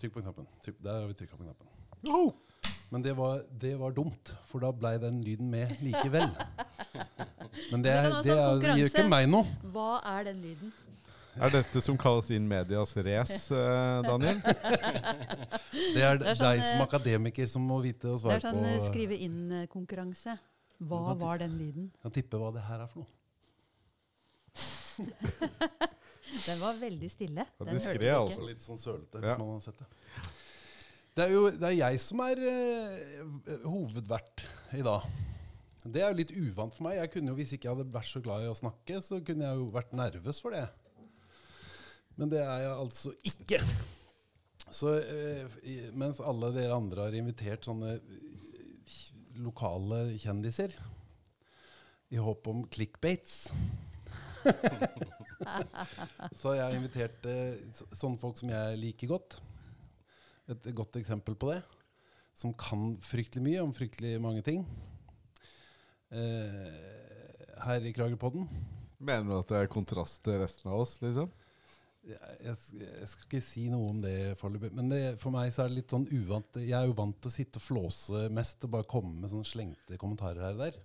[0.00, 0.46] Trykk på knappen.
[0.64, 1.66] Trykk, der har vi trykka på knappen.
[2.90, 6.30] Men det var, det var dumt, for da blei den lyden med likevel.
[7.70, 9.46] Men det, kan er, det sånn er, det gir ikke meg noe.
[9.74, 10.72] Hva er den lyden?
[11.40, 14.40] Er dette som kalles inn medias race, eh, Daniel?
[15.94, 18.44] Det er, Det er sånn, deg som eh, akademiker som må vite å Det er
[18.48, 20.34] sånn eh, på skrive inn-konkurranse.
[20.80, 21.88] Hva Hva var den lyden?
[22.02, 23.10] Kan tippe hva det her er for noe.
[26.46, 27.46] Den var veldig stille.
[27.58, 28.44] Den vi altså.
[28.46, 29.34] Litt sånn sølete, Ja.
[29.34, 29.88] hvis man har sett det.
[31.16, 34.44] Det er jo det er jeg som er uh, hovedvert
[34.78, 35.06] i dag.
[35.84, 36.98] Det er jo litt uvant for meg.
[37.00, 39.48] Jeg kunne jo, Hvis ikke jeg hadde vært så glad i å snakke, så kunne
[39.48, 40.66] jeg jo vært nervøs for det.
[42.20, 43.60] Men det er jeg altså ikke.
[44.70, 45.58] Så uh,
[45.98, 49.00] mens alle dere andre har invitert sånne eh,
[49.40, 50.76] lokale kjendiser
[52.10, 53.48] i håp om clickbaits
[56.40, 57.58] så jeg har invitert eh,
[57.92, 59.38] sånne folk som jeg liker godt.
[60.50, 61.60] Et godt eksempel på det.
[62.36, 64.64] Som kan fryktelig mye om fryktelig mange ting.
[66.10, 68.48] Eh, her i Kragerpodden.
[69.00, 71.30] Mener du at det er kontrast til resten av oss, liksom?
[72.00, 74.72] Jeg, skal ikke si noe om det foreløpig.
[74.76, 76.60] Men det, for meg så er det litt sånn uvant.
[76.62, 79.48] Jeg er jo vant til å sitte og flåse mest og bare komme med sånne
[79.48, 80.80] slengte kommentarer her og der.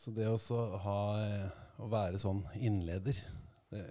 [0.00, 1.50] Så det å ha eh,
[1.82, 3.16] Å være sånn innleder
[3.72, 3.84] det,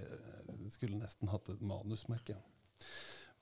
[0.47, 2.87] det Skulle nesten hatt et manus, merker jeg.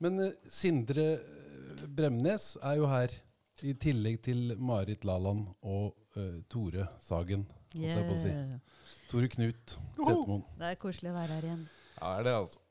[0.04, 3.14] Men eh, Sindre eh, Bremnes er jo her,
[3.60, 7.42] i tillegg til Marit Laland og uh, Tore Sagen.
[7.74, 8.32] holdt jeg på å si.
[9.12, 10.46] Tore Knut Setermoen.
[10.62, 11.66] Det er koselig å være her igjen.
[11.98, 12.62] Ja, er det, altså.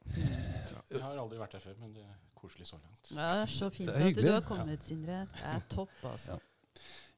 [0.88, 3.10] Jeg har aldri vært her før, men det er koselig så langt.
[3.12, 5.20] Ja, det er så fint er at du har kommet, Sindre.
[5.34, 6.38] Det er topp, altså.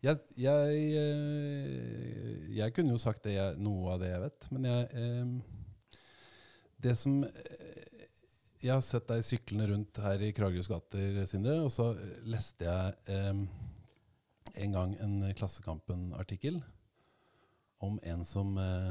[0.00, 4.68] Jeg, jeg, eh, jeg kunne jo sagt det jeg, noe av det jeg vet, men
[4.70, 5.34] jeg eh,
[6.80, 8.04] Det som eh,
[8.60, 11.92] Jeg har sett deg syklende rundt her i Kragerøs gater, Sindre, og så
[12.28, 13.42] leste jeg eh,
[14.64, 16.60] en gang en Klassekampen-artikkel
[17.80, 18.90] om en som eh,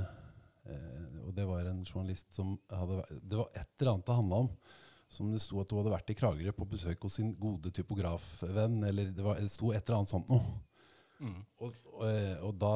[0.65, 4.43] eh, Og det var en journalist som hadde Det var et eller annet det handla
[4.45, 4.53] om.
[5.09, 8.83] Som det sto at hun hadde vært i Kragerø på besøk hos sin gode typografvenn.
[8.85, 10.57] Eller det, var, det sto et eller annet sånt noe.
[11.19, 12.03] Og, og,
[12.47, 12.73] og da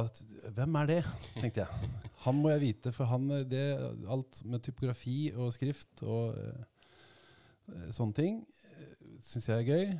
[0.57, 1.01] Hvem er det?
[1.37, 1.91] tenkte jeg.
[2.25, 3.63] Han må jeg vite, for han det,
[4.11, 8.41] alt med typografi og skrift og uh, sånne ting
[9.23, 9.93] syns jeg er gøy.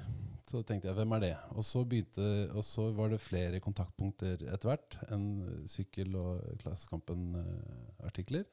[0.44, 1.32] Så tenkte jeg hvem er det?
[1.56, 5.28] Og så, begynte, og så var det flere kontaktpunkter etter hvert enn
[5.72, 8.44] sykkel- og Klassekampen-artikler.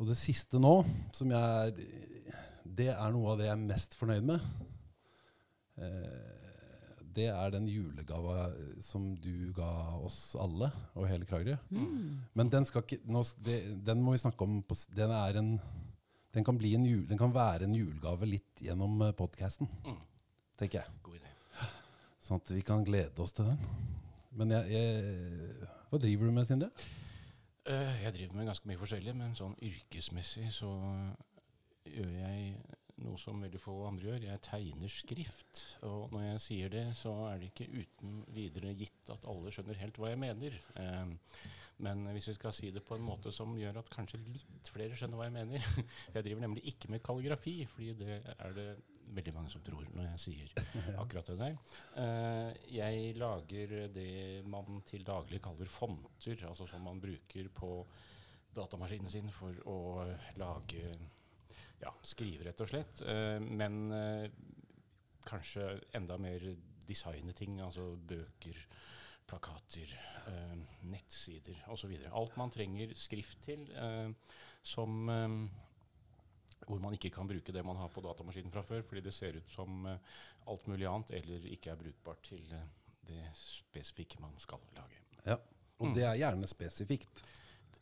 [0.00, 0.80] Og det siste nå,
[1.14, 1.72] som jeg er
[2.64, 4.44] Det er noe av det jeg er mest fornøyd med.
[5.80, 6.39] Eh,
[7.16, 8.50] det er den julegava
[8.82, 9.68] som du ga
[10.00, 11.56] oss alle og hele Kragerø.
[11.70, 12.20] Mm.
[12.38, 14.60] Men den, skal ikke, nå, det, den må vi snakke om.
[14.62, 15.50] På, den, er en,
[16.34, 19.98] den, kan bli en jul, den kan være en julegave litt gjennom podkasten, Mm.
[20.60, 20.96] tenker jeg.
[21.02, 21.34] God idé.
[22.20, 23.58] Sånn at vi kan glede oss til den.
[24.36, 26.68] Men jeg, jeg, hva driver du med, Sindre?
[27.66, 30.70] Eh, jeg driver med ganske mye forskjellig, men sånn yrkesmessig så
[31.90, 32.54] gjør jeg
[33.04, 34.26] noe som veldig få andre gjør.
[34.28, 35.62] Jeg tegner skrift.
[35.86, 39.80] Og når jeg sier det, så er det ikke uten videre gitt at alle skjønner
[39.80, 40.56] helt hva jeg mener.
[40.80, 41.16] Eh,
[41.80, 44.96] men hvis vi skal si det på en måte som gjør at kanskje litt flere
[44.98, 45.64] skjønner hva jeg mener
[46.14, 48.68] Jeg driver nemlig ikke med kalligrafi, fordi det er det
[49.10, 50.52] veldig mange som tror når jeg sier
[51.02, 51.56] akkurat det der.
[52.02, 54.10] Eh, jeg lager det
[54.50, 57.72] man til daglig kaller fonter, altså som man bruker på
[58.54, 59.78] datamaskinen sin for å
[60.40, 60.90] lage
[61.80, 63.02] ja, skrive, rett og slett.
[63.06, 64.30] Eh, men eh,
[65.26, 66.44] kanskje enda mer
[66.88, 68.58] designe ting, altså bøker,
[69.30, 69.92] plakater,
[70.26, 70.54] eh,
[70.90, 71.92] nettsider osv.
[72.10, 73.66] Alt man trenger skrift til,
[74.62, 75.06] som
[76.66, 79.38] hvor man ikke kan bruke det man har på datamaskinen fra før, fordi det ser
[79.38, 82.42] ut som alt mulig annet, eller ikke er brukbart til
[83.08, 85.00] det spesifikke man skal lage.
[85.24, 85.38] Ja.
[85.80, 85.94] Og Mm.
[85.96, 87.22] det er gjerne spesifikt.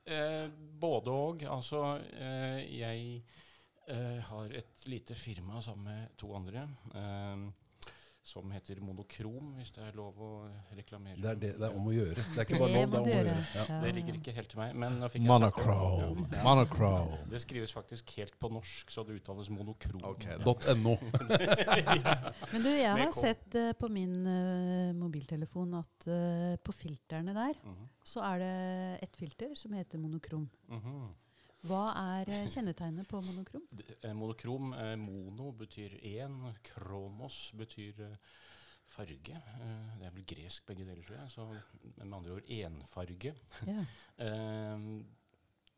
[0.07, 0.49] Eh,
[0.81, 1.43] både og.
[1.43, 3.23] Altså, eh, jeg
[3.89, 7.49] eh, har et lite firma sammen med to andre eh,
[8.29, 10.31] som heter Monokrom, hvis det er lov å
[10.77, 11.17] reklamere.
[11.17, 12.25] Det er, det, det er om å gjøre.
[12.35, 13.37] Det er ikke bare lov, det er om å gjøre.
[13.55, 13.63] Ja.
[13.71, 13.77] Ja.
[13.81, 15.65] Det ligger ikke helt til meg, men nå fikk jeg sagt det.
[15.65, 16.27] Monochrome.
[16.37, 16.43] Ja.
[16.45, 17.21] Monochrome.
[17.33, 20.03] Det skrives faktisk helt på norsk, så det uttales monokrom.
[20.11, 20.75] Ok, Ja.
[20.77, 20.93] .no.
[22.53, 27.57] Men du, jeg har sett uh, på min uh, mobiltelefon at uh, på filterne der
[27.65, 27.89] Mhm.
[28.05, 28.53] så er det
[29.09, 30.45] et filter som heter monokrom.
[30.69, 31.01] Mhm.
[31.67, 31.83] Hva
[32.15, 33.65] er eh, kjennetegnet på monokrom?
[33.99, 36.37] Eh, Monokrom, eh, mono betyr én,
[36.71, 37.99] kromos betyr
[38.89, 39.41] farge.
[39.99, 41.33] Det er vel gresk begge deler, tror jeg.
[41.35, 41.47] Så
[41.99, 43.35] med andre ord enfarge.
[43.67, 43.83] Ja.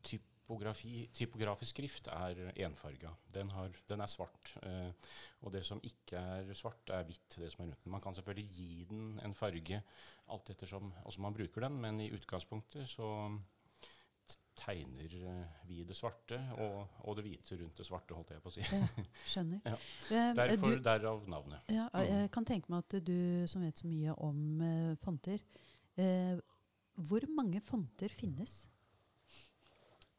[0.01, 3.11] Typografi, typografisk skrift er enfarga.
[3.33, 4.53] Den, har, den er svart.
[4.67, 5.11] Eh,
[5.41, 7.37] og det som ikke er svart, er hvitt.
[7.37, 7.93] det som er rundt den.
[7.93, 9.81] Man kan selvfølgelig gi den en farge
[10.31, 13.07] alt ettersom man bruker den, men i utgangspunktet så
[14.61, 18.51] tegner eh, vi det svarte og, og det hvite rundt det svarte, holdt jeg på
[18.51, 18.65] å si.
[18.65, 19.61] Ja, skjønner.
[19.71, 19.77] Ja.
[20.11, 21.71] Eh, Derfor, du, derav navnet.
[21.73, 25.41] ja, jeg kan tenke meg at du som vet så mye om eh, fonter
[25.97, 26.37] eh,
[27.01, 28.61] Hvor mange fonter finnes?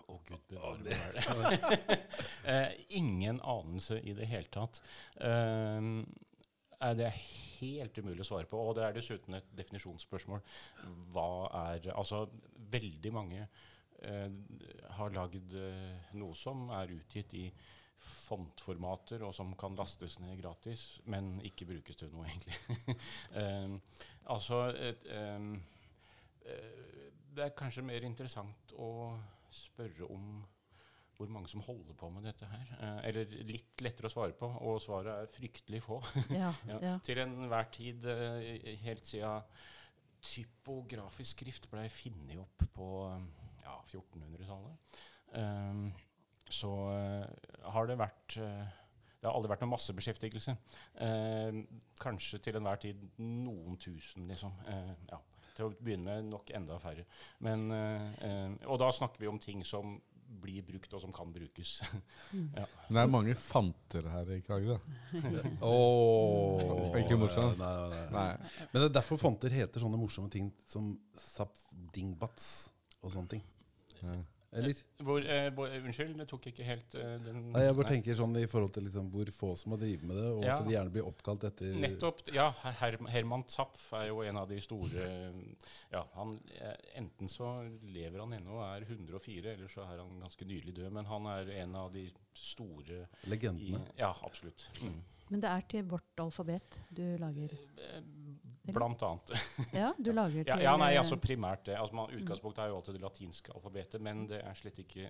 [0.03, 0.83] Å, gud bevare
[1.39, 2.01] meg.
[2.51, 4.83] eh, ingen anelse i det hele tatt.
[5.23, 5.79] Eh,
[6.83, 7.21] eh, det er
[7.63, 8.59] helt umulig å svare på.
[8.59, 10.43] Og det er dessuten et definisjonsspørsmål.
[11.15, 11.29] Hva
[11.69, 12.27] er Altså,
[12.75, 13.72] veldig mange eh,
[14.99, 17.47] har lagd eh, noe som er utgitt i
[18.03, 22.97] fontformater, og som kan lastes ned gratis, men ikke brukes til noe, egentlig.
[23.39, 23.77] Eh,
[24.35, 25.53] altså et, eh,
[26.47, 26.89] eh,
[27.33, 28.89] Det er kanskje mer interessant å
[29.53, 30.43] spørre om
[31.17, 32.73] hvor mange som holder på med dette her.
[32.81, 36.01] Eh, eller litt lettere å svare på, og svaret er fryktelig få.
[36.43, 36.97] Ja, Ja, ja.
[37.05, 39.47] Til enhver tid, eh, helt siden
[40.23, 45.03] typografisk skrift ble funnet opp på eh, ja, 1400-tallet,
[45.39, 45.85] um,
[46.53, 48.79] så eh, har det vært eh,
[49.23, 50.55] Det har aldri vært noen massebeskjeftigelse.
[51.07, 51.61] Eh,
[52.03, 54.57] kanskje til enhver tid noen tusen, liksom.
[54.69, 55.21] Eh, ja.
[55.57, 57.05] Til å begynne med nok enda færre.
[57.45, 59.95] Men, eh, eh, og da snakker vi om ting som
[60.43, 61.75] blir brukt, og som kan brukes.
[62.33, 64.79] Men det er mange fanter her i Kragerø.
[65.71, 67.61] Åh, Ikke morsomt.
[67.61, 68.05] Nei, nei, nei.
[68.17, 68.53] Nei.
[68.73, 72.49] Men det er derfor fanter heter sånne morsomme ting som sapdingbats
[73.03, 73.45] og sånne ting.
[74.53, 74.77] Eller?
[75.01, 77.93] Hvor, eh, hvor, unnskyld, det tok ikke helt eh, den Nei, jeg bare Nei.
[77.95, 80.57] tenker sånn i forhold til liksom hvor få som må drive med det, og Ja.
[80.59, 82.21] at det gjerne blir oppkalt etter Nettopp.
[82.37, 82.51] Ja,
[82.83, 85.07] Her Herman Zapf er jo en av de store
[85.95, 87.49] Ja, han, eh, Enten så
[87.81, 90.93] lever han ennå og er 104, eller så er han ganske nylig død.
[90.93, 93.87] Men han er en av de store i legendene.
[93.97, 94.69] Ja, absolutt.
[94.83, 95.01] Mm.
[95.31, 97.57] Men det er til vårt alfabet du lager?
[98.63, 99.33] Blant annet.
[99.75, 101.75] Ja, du lager Ja, til ja, nei, eh, altså primært det.
[101.81, 105.09] Altså, man, utgangspunktet er jo alltid det latinske alfabetet, men det er slett ikke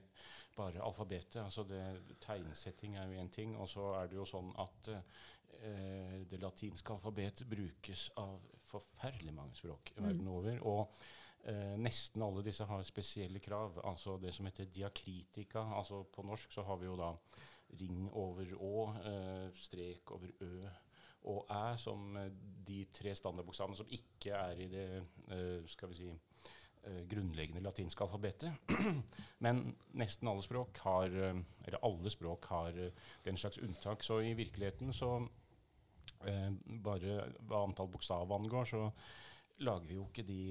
[0.57, 1.37] bare alfabetet.
[1.45, 1.83] Altså det,
[2.25, 6.95] tegnsetting er jo én ting, og så er det jo sånn at eh, det latinske
[6.97, 8.39] alfabetet brukes av
[8.73, 10.05] forferdelig mange språk Mm.
[10.07, 10.63] verden over.
[10.65, 10.95] Og
[11.45, 13.83] eh, nesten alle disse har spesielle krav.
[13.85, 15.67] Altså det som heter diakritika.
[15.77, 17.13] Altså på norsk så har vi jo da
[17.81, 18.73] ring over å,
[19.05, 20.55] eh, strek over ø
[21.31, 22.31] og æ som eh,
[22.67, 24.87] de tre standardbokstavene som ikke er i det
[25.31, 26.09] eh, skal vi si,
[26.87, 28.53] eh, grunnleggende latinske alfabetet.
[29.45, 29.65] Men
[29.99, 32.81] nesten alle språk har, eller alle språk har
[33.25, 34.03] den slags unntak.
[34.03, 35.21] Så i virkeligheten så
[36.83, 37.15] bare
[37.51, 38.83] hva antall bokstav angår, så
[39.67, 40.43] lager vi jo ikke de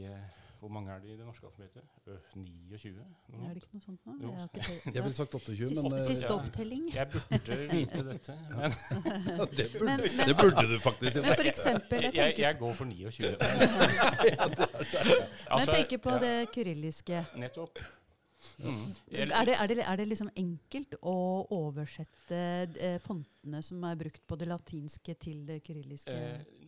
[0.62, 1.82] Hvor mange er det i det norske alfabetet?
[2.08, 2.92] Ø, 29?
[3.34, 4.14] noe Er det ikke noe sånt nå?
[4.22, 4.34] Jo.
[4.94, 6.36] Jeg ville sagt 28, Siste, men eh, siste Ja.
[6.36, 6.84] opptelling.
[6.94, 11.16] Jeg burde vite dette, men ja, det, burde, Men, men, det burde du faktisk.
[11.16, 13.32] men for eksempel, jeg jeg, tenker, jeg går for 29.
[14.38, 14.46] men
[15.50, 17.26] tenk jeg tenker på det kyrilliske.
[17.42, 17.82] Nettopp.
[18.62, 18.86] Mm.
[19.12, 21.18] Er det, er, det, er det liksom enkelt å
[21.58, 22.38] oversette
[22.78, 26.14] eh, fontene som er brukt på det latinske, til det kyrilliske?
[26.14, 26.61] Eh,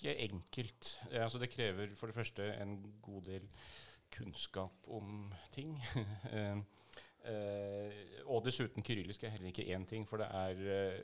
[0.00, 0.92] ikke enkelt.
[1.10, 3.48] Eh, altså det krever for det første en god del
[4.10, 5.76] kunnskap om ting.
[6.34, 6.60] eh,
[7.30, 11.02] eh, og dessuten kyrillisk er heller ikke én ting, for det er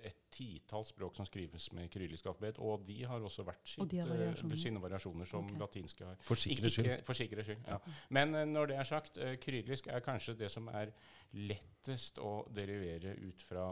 [0.00, 4.08] et titall språk som skrives med kyrillisk alfabet, og de har også hvert sitt, har
[4.08, 4.56] variasjoner?
[4.56, 5.58] sine variasjoner som okay.
[5.60, 6.16] latinske har.
[6.24, 7.04] For sikkerhets skyld.
[7.04, 7.78] For sikkerhets skyld, ja.
[8.08, 10.94] Men uh, når det er sagt, uh, kyrillisk er kanskje det som er
[11.36, 13.68] lettest å derivere ut fra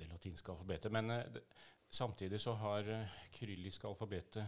[0.00, 0.92] det latinske alfabetet.
[0.92, 1.44] Men det,
[1.90, 4.46] samtidig så har uh, kyrilliske alfabetet,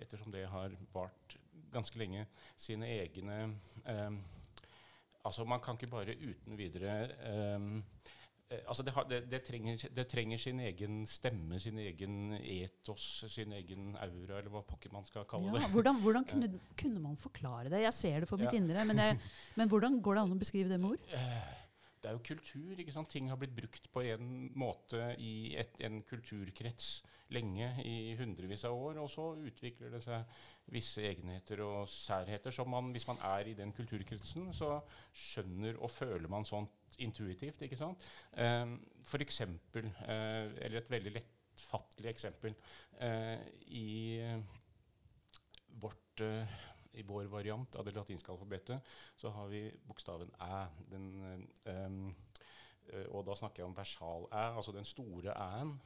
[0.00, 1.36] ettersom det har vart
[1.72, 3.40] ganske lenge, sine egne
[3.86, 4.10] eh,
[5.20, 6.94] Altså, man kan ikke bare uten videre
[7.28, 7.64] eh,
[8.48, 13.04] eh, altså det, har, det, det, trenger, det trenger sin egen stemme, sin egen etos,
[13.28, 15.68] sin egen aura, eller hva pokker man skal kalle Ja, det.
[15.74, 16.48] hvordan hvordan kunne,
[16.80, 17.82] kunne man forklare det?
[17.84, 18.56] Jeg ser det for mitt Ja.
[18.62, 19.20] indre, men, jeg,
[19.60, 21.04] men hvordan går det an å beskrive det med ord?
[22.00, 22.78] Det er jo kultur.
[22.78, 23.10] ikke sant?
[23.12, 27.02] Ting har blitt brukt på en måte i et, en kulturkrets
[27.34, 30.40] lenge, i hundrevis av år, og så utvikler det seg
[30.72, 34.78] visse egenheter og særheter som man, hvis man er i den kulturkretsen, så
[35.12, 37.62] skjønner og føler man sånt intuitivt.
[37.62, 38.06] ikke sant?
[38.32, 38.74] Eh,
[39.06, 42.56] for eksempel, eh, eller et veldig lettfattelig eksempel,
[42.98, 43.88] eh, i
[45.80, 46.60] vårt eh,
[46.98, 50.64] i vår variant av det latinske alfabetet så har vi bokstaven æ.
[50.90, 51.06] Den,
[51.64, 52.02] um,
[53.14, 55.76] og da snakker jeg om versal-æ, altså den store æ-en.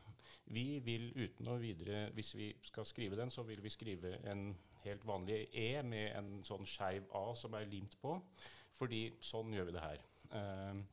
[0.55, 4.51] Vi vil uten å videre, hvis vi skal skrive den, så vil vi skrive en
[4.85, 8.17] helt vanlig e med en sånn skeiv a som er limt på.
[8.75, 10.05] Fordi sånn gjør vi det her.
[10.35, 10.85] Um,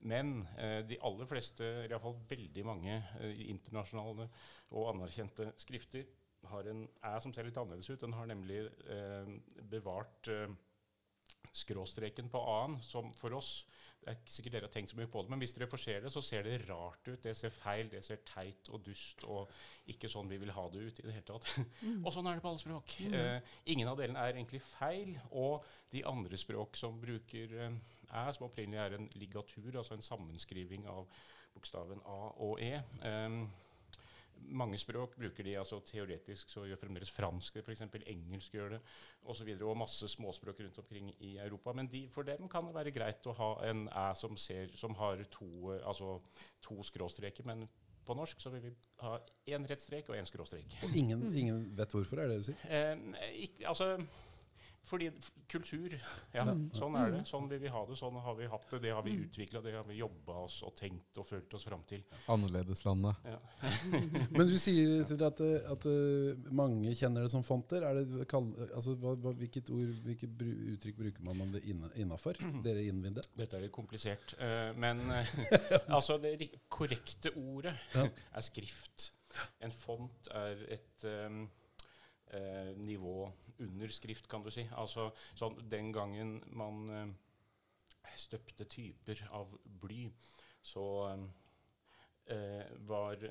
[0.00, 4.30] men eh, de aller fleste, iallfall veldig mange eh, internasjonale
[4.70, 6.06] og anerkjente skrifter
[6.42, 8.00] en æ som ser litt annerledes ut.
[8.00, 9.30] Den har nemlig eh,
[9.70, 10.48] bevart eh,
[11.52, 13.64] skråstreken på a-en, som for oss
[14.00, 15.80] Det er ikke sikkert dere har tenkt så mye på det, men hvis dere får
[15.82, 17.20] se det, så ser det rart ut.
[17.20, 19.50] Det ser feil, det ser teit og dust og
[19.92, 21.50] ikke sånn vi vil ha det ut i det hele tatt.
[22.06, 22.94] og sånn er det på alle språk.
[23.10, 25.12] Eh, ingen av delene er egentlig feil.
[25.36, 27.76] Og de andre språk som bruker eh,
[28.08, 31.04] æ, som opprinnelig er en ligatur, altså en sammenskriving av
[31.52, 32.78] bokstaven A og E.
[33.04, 33.42] Um,
[34.48, 37.82] mange språk bruker de altså teoretisk, så gjør fremdeles fransk det, f.eks.
[38.06, 38.80] Engelsk gjør det,
[39.22, 39.50] osv.
[39.56, 41.74] Og, og masse småspråk rundt omkring i Europa.
[41.76, 44.96] Men de, for dem kan det være greit å ha en æ som, ser, som
[45.00, 46.16] har to, altså,
[46.64, 47.46] to skråstreker.
[47.48, 47.66] Men
[48.06, 48.72] på norsk så vil vi
[49.04, 49.18] ha
[49.54, 50.80] én rett strek og én skråstrek.
[50.86, 52.66] Og ingen, ingen vet hvorfor, er det det du sier?
[52.66, 53.94] Eh, ikke, altså
[54.90, 55.10] fordi
[55.50, 55.94] kultur
[56.34, 56.44] Ja,
[56.76, 57.20] sånn er det.
[57.28, 57.96] Sånn vil vi ha det.
[57.98, 58.80] Sånn har vi hatt det.
[58.86, 61.84] Det har vi utvikla, det har vi jobba oss og tenkt og følt oss fram
[61.88, 62.02] til.
[62.32, 63.28] Annerledeslandet.
[63.30, 63.38] Ja.
[64.36, 67.86] Men du sier at, eh, at eh, mange kjenner det som fonter.
[67.86, 70.44] Er det, altså, hva, hva, hvilket ord, hvilket
[70.74, 72.40] uttrykk bruker man om det innafor?
[72.64, 73.24] Dere innvinde?
[73.38, 74.34] Dette er litt komplisert.
[74.38, 75.02] eh, men
[75.96, 76.36] altså det
[76.72, 79.10] korrekte ordet er skrift.
[79.62, 81.44] En font er et um,
[82.36, 84.66] eh, nivå under skrift, kan du si.
[84.78, 90.06] Altså sånn den gangen man eh, støpte typer av bly,
[90.62, 90.84] så
[92.30, 93.24] eh, var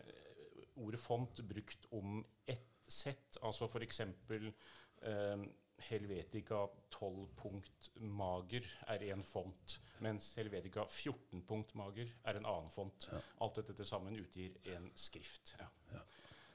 [0.79, 3.37] ordet font brukt om ett sett.
[3.41, 3.99] Altså f.eks.
[3.99, 12.47] Eh, Helvetica 12 punkt mager er én font, mens Helvetica 14 punkt mager er en
[12.49, 13.07] annen font.
[13.11, 13.21] Ja.
[13.45, 15.55] Alt dette til sammen utgir en skrift.
[15.59, 15.69] Ja.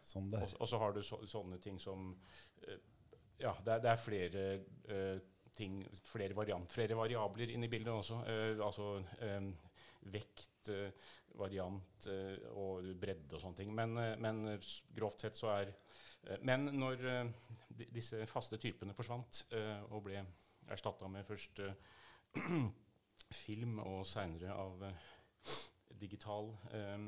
[0.05, 2.81] Sånn Og, og så har du så, sånne ting som uh,
[3.41, 4.45] Ja, det er, det er flere
[4.91, 5.23] uh,
[5.55, 8.21] ting, flere, variant, flere variabler inne i bildet også.
[8.27, 8.89] Uh, altså
[9.23, 9.53] eh,
[10.13, 10.69] vekt,
[11.37, 12.07] variant
[12.57, 13.71] og bredde og sånne ting.
[13.77, 14.39] Men, men
[14.97, 15.73] grovt sett så er
[16.45, 17.33] Men når eh,
[17.93, 19.43] disse faste typene forsvant
[19.91, 20.23] og ble
[20.73, 21.61] erstatta med først
[23.45, 24.87] film og seinere av
[26.01, 26.99] digital eh,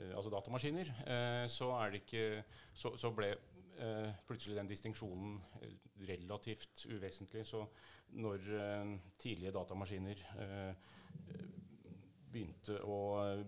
[0.00, 2.44] altså datamaskiner, eh, så, er det ikke,
[2.74, 5.74] så, så ble eh, plutselig den distinksjonen eh,
[6.08, 7.46] relativt uvesentlig.
[7.46, 7.64] Så
[8.22, 10.96] når eh, tidlige datamaskiner eh,
[12.32, 13.44] begynte å eh,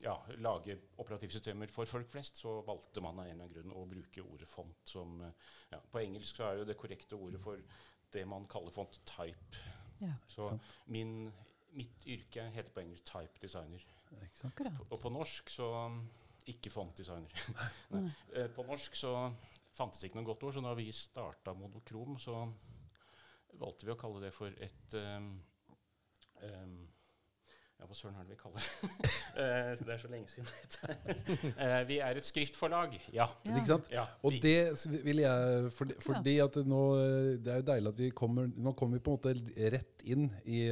[0.00, 3.86] ja, lage operativsystemer for folk flest, så valgte man av en eller annen grunn å
[3.90, 7.60] bruke ordet font som eh, ja, På engelsk så er jo det korrekte ordet for
[8.10, 9.64] det man kaller font type.
[10.00, 10.14] Ja.
[10.26, 10.48] Så
[10.90, 11.30] min,
[11.76, 13.84] mitt yrke heter på engelsk type designer.
[14.48, 14.80] Akkurat.
[14.88, 15.68] Og på norsk så
[16.50, 17.30] ikke fontdesigner.
[18.34, 19.14] Eh, på norsk så
[19.74, 22.44] fantes ikke noe godt ord, så da vi starta Monokrom, så
[23.58, 25.32] valgte vi å kalle det for et um,
[26.46, 26.76] um,
[27.80, 29.10] Ja, hva søren er det vi kaller det?
[29.40, 30.48] Eh, så det er så lenge siden.
[31.62, 33.28] Eh, vi er et skriftforlag, ja.
[33.46, 33.52] Ja.
[33.52, 33.90] Ikke sant?
[33.94, 36.80] ja Og det vil jeg fordi, fordi at nå,
[37.38, 40.26] Det er jo deilig at vi kommer Nå kommer vi på en måte rett inn
[40.44, 40.64] i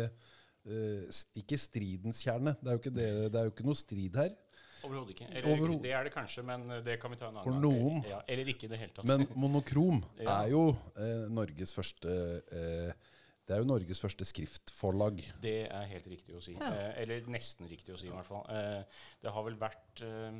[1.38, 2.54] Ikke stridens kjerne.
[2.60, 4.34] Det er jo ikke, det, det er jo ikke noe strid her.
[4.86, 5.26] Overhodet ikke.
[5.34, 7.62] Eller, det er det kanskje, men eh, det kan vi ta en annen For gang.
[7.64, 8.02] noen.
[8.06, 9.08] Ja, eller ikke i det hele tatt.
[9.10, 10.36] Men monokrom Ja.
[10.44, 10.60] er jo
[10.94, 12.12] eh, Norges første
[12.46, 12.92] eh,
[13.48, 15.18] Det er jo Norges første skriftforlag.
[15.42, 16.54] Det er helt riktig å si.
[16.54, 16.70] Ja.
[16.70, 18.44] Eh, eller nesten riktig å si, i hvert fall.
[18.54, 20.38] Eh, det har vel vært eh,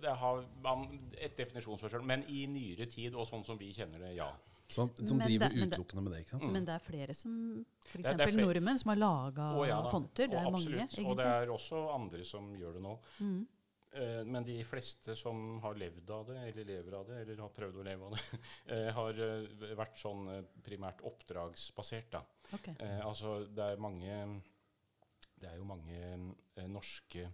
[0.00, 0.84] det har man,
[1.20, 4.28] et definisjonsforskjell, men i nyere tid, og sånn som vi kjenner det, ja.
[4.70, 6.18] Som, som Men driver det- utelukkende med det.
[6.24, 6.44] ikke sant?
[6.46, 6.52] Mm.
[6.56, 7.32] Men det er flere som
[7.90, 8.36] F.eks.
[8.38, 10.28] Nordmenn som har laga oh, ja fonter.
[10.30, 11.06] Det er er mange, egentlig.
[11.10, 12.98] Og det er også andre som gjør det nå.
[13.18, 13.40] Mm.
[13.92, 17.50] Eh, men de fleste som har levd av det, eller lever av det, eller har
[17.56, 18.38] prøvd å leve av det,
[18.76, 22.12] eh, har eh, vært sånn eh, primært oppdragsbasert.
[22.14, 22.22] da.
[22.54, 22.76] Okay.
[22.78, 24.20] Eh, altså, det er mange
[25.40, 27.26] Det er jo mange eh, norske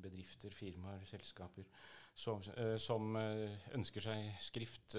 [0.00, 1.64] bedrifter, firmaer, selskaper
[2.18, 2.42] som,
[2.82, 4.96] som ønsker seg skrift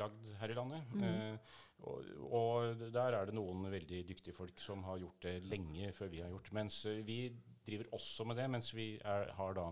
[0.00, 0.96] lagd her i landet.
[0.96, 1.04] Mm.
[1.08, 5.92] Eh, og, og der er det noen veldig dyktige folk som har gjort det lenge
[5.96, 6.52] før vi har gjort.
[6.56, 7.18] Mens eh, vi
[7.66, 9.68] driver også med det, mens vi er, har da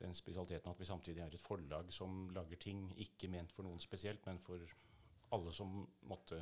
[0.00, 3.82] den spesialiteten at vi samtidig er et forlag som lager ting ikke ment for noen
[3.82, 4.62] spesielt, men for
[5.34, 6.40] alle som måtte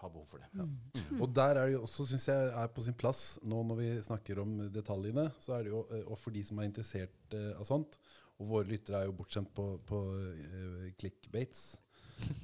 [0.00, 0.48] ha behov for det.
[0.56, 1.20] Mm.
[1.20, 3.90] Og der er det jo også, syns jeg, er på sin plass, nå når vi
[4.06, 7.52] snakker om detaljene, så er det jo, eh, og for de som er interessert eh,
[7.52, 7.98] av sånt,
[8.40, 11.64] og våre lyttere er jo bortskjemt på, på eh, clickbaits,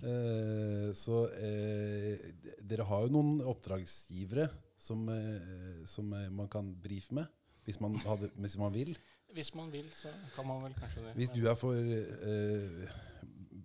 [0.02, 2.22] eh, så eh,
[2.66, 7.26] dere har jo noen oppdragsgivere som, eh, som eh, man kan brife med,
[7.64, 8.96] hvis man, hadde, hvis man vil.
[9.32, 11.14] Hvis man vil, så kan man vel kanskje det.
[11.18, 12.96] Hvis du er for eh,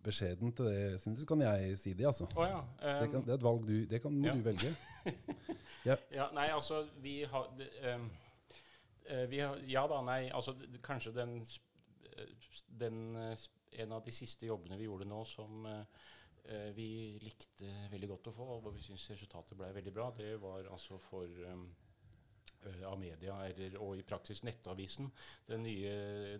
[0.04, 2.06] beskjeden til det, Sindre, så kan jeg si det.
[2.06, 2.28] altså.
[2.36, 2.62] Oh, ja.
[2.82, 4.34] Det, ehm, kan, det er et valg du Det kan, må ja.
[4.36, 4.76] du velge.
[5.86, 5.96] Ja,
[6.34, 10.30] nei, altså Vi har det, eh, vi har, Ja da, nei.
[10.30, 10.54] Altså
[10.84, 11.40] kanskje den,
[12.80, 13.18] den
[13.80, 16.02] En av de siste jobbene vi gjorde nå som eh,
[16.44, 16.90] eh, vi
[17.24, 21.00] likte veldig godt å få, og vi syns resultatet ble veldig bra, det var altså
[21.00, 21.70] for um,
[22.86, 25.10] Amedia, eller, og i praksis Nettavisen.
[25.48, 25.94] Det nye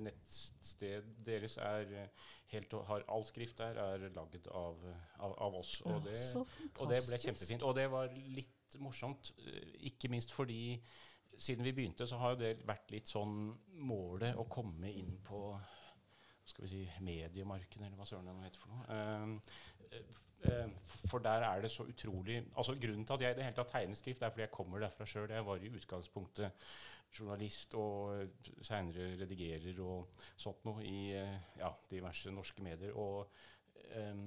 [0.06, 4.78] nettstedet deres er eh, helt, har all skrift der er laget av,
[5.18, 5.80] av, av oss.
[5.82, 6.18] Og det,
[6.78, 7.66] og det ble kjempefint.
[7.66, 10.78] Og det var litt morsomt, eh, ikke minst fordi
[11.42, 15.56] siden vi begynte, så har det vært litt sånn målet å komme inn på
[16.52, 19.00] skal vi si, mediemarkedet, eller hva søren det nå heter for noe.
[19.92, 20.06] Eh,
[20.52, 23.58] eh, for der er det så utrolig altså Grunnen til at jeg i det hele
[23.58, 25.30] tatt tegner skrift, er fordi jeg kommer derfra sjøl.
[25.32, 26.68] Jeg var i utgangspunktet
[27.12, 32.96] journalist og seinere redigerer og sånt noe i eh, ja, diverse norske medier.
[32.96, 33.32] Og
[33.96, 34.24] eh,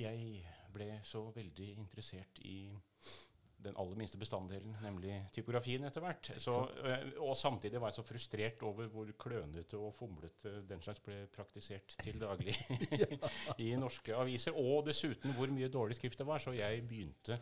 [0.00, 2.62] jeg ble så veldig interessert i
[3.64, 6.32] den aller minste bestanddelen, nemlig typografien etter hvert.
[6.40, 11.02] Så, øh, og samtidig var jeg så frustrert over hvor klønete og fomlete den slags
[11.04, 12.56] ble praktisert til daglig
[13.66, 14.56] i norske aviser.
[14.56, 16.42] Og dessuten hvor mye dårlig skrift det var.
[16.42, 17.40] Så jeg begynte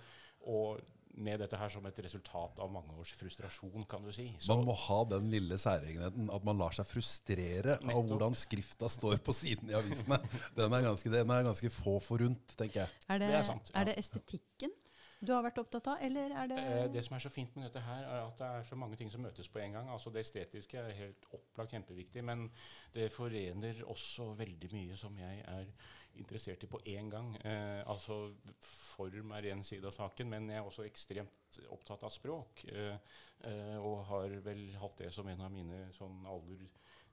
[0.48, 0.76] å
[1.18, 4.28] med dette her som et resultat av mange års frustrasjon, kan du si.
[4.38, 8.90] Så, Man må ha den lille særegenheten at man lar seg frustrere av hvordan skrifta
[8.92, 10.20] står på siden i avisene.
[10.56, 13.00] Den er ganske, den er ganske få forunt, tenker jeg.
[13.08, 13.80] Er det, Det er sant, ja.
[13.80, 14.76] er det estetikken
[15.20, 17.66] du har vært opptatt av, eller er det Eh, det som er så fint med
[17.66, 19.88] dette her, er at det er så mange ting som møtes på en gang.
[19.90, 22.50] Altså Det estetiske er helt opplagt kjempeviktig, men
[22.94, 25.72] det forener også veldig mye som jeg er
[26.18, 27.34] interessert i på én gang.
[27.44, 32.14] Eh, altså Form er én side av saken, men jeg er også ekstremt opptatt av
[32.14, 32.64] språk.
[32.72, 32.96] Eh,
[33.44, 36.66] eh, og har vel hatt det som en av mine sånn aller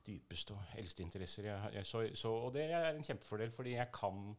[0.05, 1.50] dypeste og eldste interesser.
[1.50, 4.35] Jeg, jeg, så, så, og det er en kjempefordel, fordi jeg kan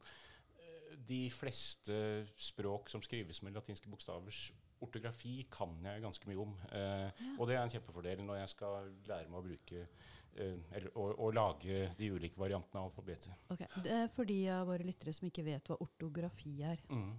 [1.08, 1.96] de fleste
[2.40, 4.46] språk som skrives med latinske bokstavers
[4.84, 6.52] ortografi, kan jeg ganske mye om.
[6.72, 10.90] Eh, Og det er en kjempefordel når jeg skal lære meg å bruke eh, eller
[10.94, 13.32] å, å lage de ulike variantene av alfabetet.
[13.52, 13.68] Okay.
[13.84, 16.82] Det er for de av våre lyttere som ikke vet hva ortografi er.
[16.90, 17.14] Mm.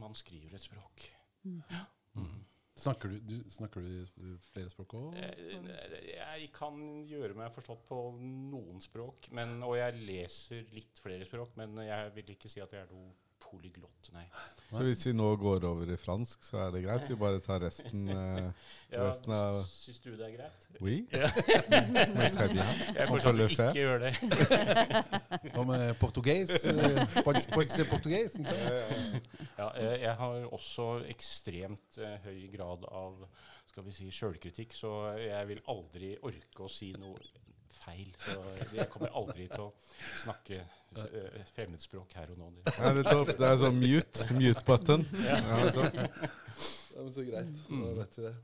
[0.00, 1.04] Man skriver et språk.
[1.44, 1.60] Mm.
[2.16, 2.44] Mm.
[2.78, 5.16] Snakker du, du, snakker du flere språk òg?
[5.18, 11.28] Jeg, Jeg kan gjøre meg forstått på noen språk, men, og jeg leser litt flere
[11.28, 13.12] språk, men jeg vil ikke si at jeg er noe
[13.52, 14.24] polyglott, nei.
[14.72, 17.04] Så hvis vi nå går over i fransk, så er det greit?
[17.10, 18.48] Vi bare tar resten eh,
[18.92, 20.66] Ja, Resten av- Syns du det er greit?
[20.80, 20.96] Oui?
[21.12, 21.28] Ja.
[22.38, 22.72] Très bien.
[22.96, 24.14] Jeg forstår at ikke gjør det.
[25.52, 26.56] Hva med portugis?
[27.92, 28.40] Portugis?
[28.42, 33.26] Ja, eh, jeg har også ekstremt eh, høy grad av
[33.72, 37.16] skal vi si, sjølkritikk, så jeg vil aldri orke å si noe
[37.72, 38.12] feil.
[38.24, 38.36] Så
[38.76, 39.72] jeg kommer aldri til å
[40.22, 42.50] snakke eh, fremmedspråk her og nå.
[42.64, 43.02] Det- er.
[43.32, 44.28] Det er sånn mute.
[44.38, 45.06] Mute-button.
[45.24, 45.40] Ja.
[45.40, 46.06] Ja.
[46.92, 47.46] Ja, men så greit.
[47.68, 47.94] Da Mm.
[47.96, 48.34] vet vi det.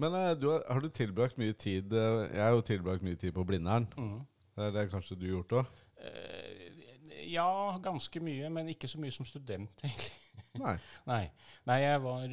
[0.00, 3.18] Men eh, du har, har du tilbrakt mye tid eh, Jeg har jo tilbrakt mye
[3.20, 3.84] tid på Blindern.
[3.96, 4.22] Mm.
[4.56, 5.66] Det er det kanskje du gjort òg?
[6.00, 7.44] Eh, ja,
[7.84, 10.16] ganske mye, men ikke så mye som student, egentlig.
[10.62, 10.74] Nei.
[11.06, 11.22] Nei.
[11.68, 12.24] Nei, jeg var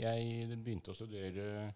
[0.00, 1.74] Jeg begynte å studere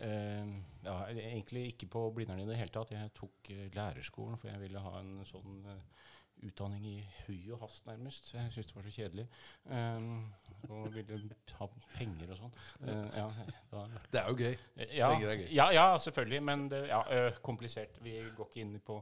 [0.00, 2.90] ja, Egentlig ikke på Blindern i det hele tatt.
[2.94, 6.04] Jeg tok eh, lærerskolen, for jeg ville ha en sånn eh,
[6.46, 6.96] utdanning i
[7.26, 8.28] høy og hast, nærmest.
[8.34, 9.24] Jeg syntes det var så kjedelig.
[9.64, 10.26] Um,
[10.68, 12.52] og ville ha penger og sånn.
[12.82, 13.24] Uh, ja,
[14.12, 14.58] Det er jo gøy.
[14.98, 15.48] ja, Penger er gøy.
[15.56, 16.42] ja, ja, selvfølgelig.
[16.44, 17.96] Men det, ja, øh, komplisert.
[18.04, 18.98] Vi går ikke inn på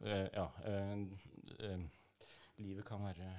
[0.00, 0.48] øh, Ja.
[0.66, 1.86] øh,
[2.58, 3.30] livet kan være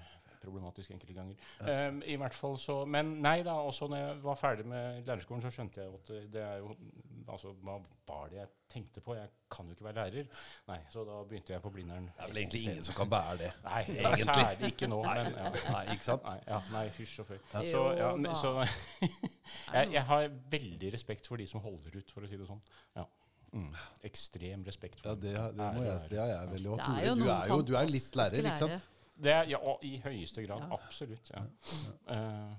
[0.44, 1.48] problematisk enkelte ganger.
[1.64, 5.42] Um, I hvert fall så, Men nei da, også når jeg var ferdig med lærerskolen,
[5.46, 6.76] så skjønte jeg at det er jo
[7.24, 7.78] Altså, hva
[8.08, 9.14] var det jeg tenkte på?
[9.16, 10.26] Jeg kan jo ikke være lærer.
[10.68, 12.10] Nei, Så da begynte jeg på Blindern.
[12.10, 13.52] Det er vel egentlig ingen som kan bære det.
[13.64, 14.26] Nei, Egentlig.
[14.42, 15.00] særlig ikke nå.
[15.06, 15.54] Men, ja.
[15.72, 16.28] Nei, ikke sant?
[16.28, 17.40] Nei, ja, nei, fysj og føy.
[17.72, 18.54] Så, ja, så
[19.78, 22.64] jeg, jeg har veldig respekt for de som holder ut, for å si det sånn.
[23.00, 23.08] Ja.
[23.54, 23.70] Mm.
[24.10, 26.70] Ekstrem respekt Ja, for det, har- det, må jeg, det har jeg veldig.
[26.70, 28.93] Det er Tore, du er jo du litt lærer, ikke sant?
[29.15, 30.63] Det er, ja, i høyeste grad.
[30.65, 30.78] Ja.
[30.78, 31.32] Absolutt.
[31.34, 31.43] ja.
[32.10, 32.54] Uh,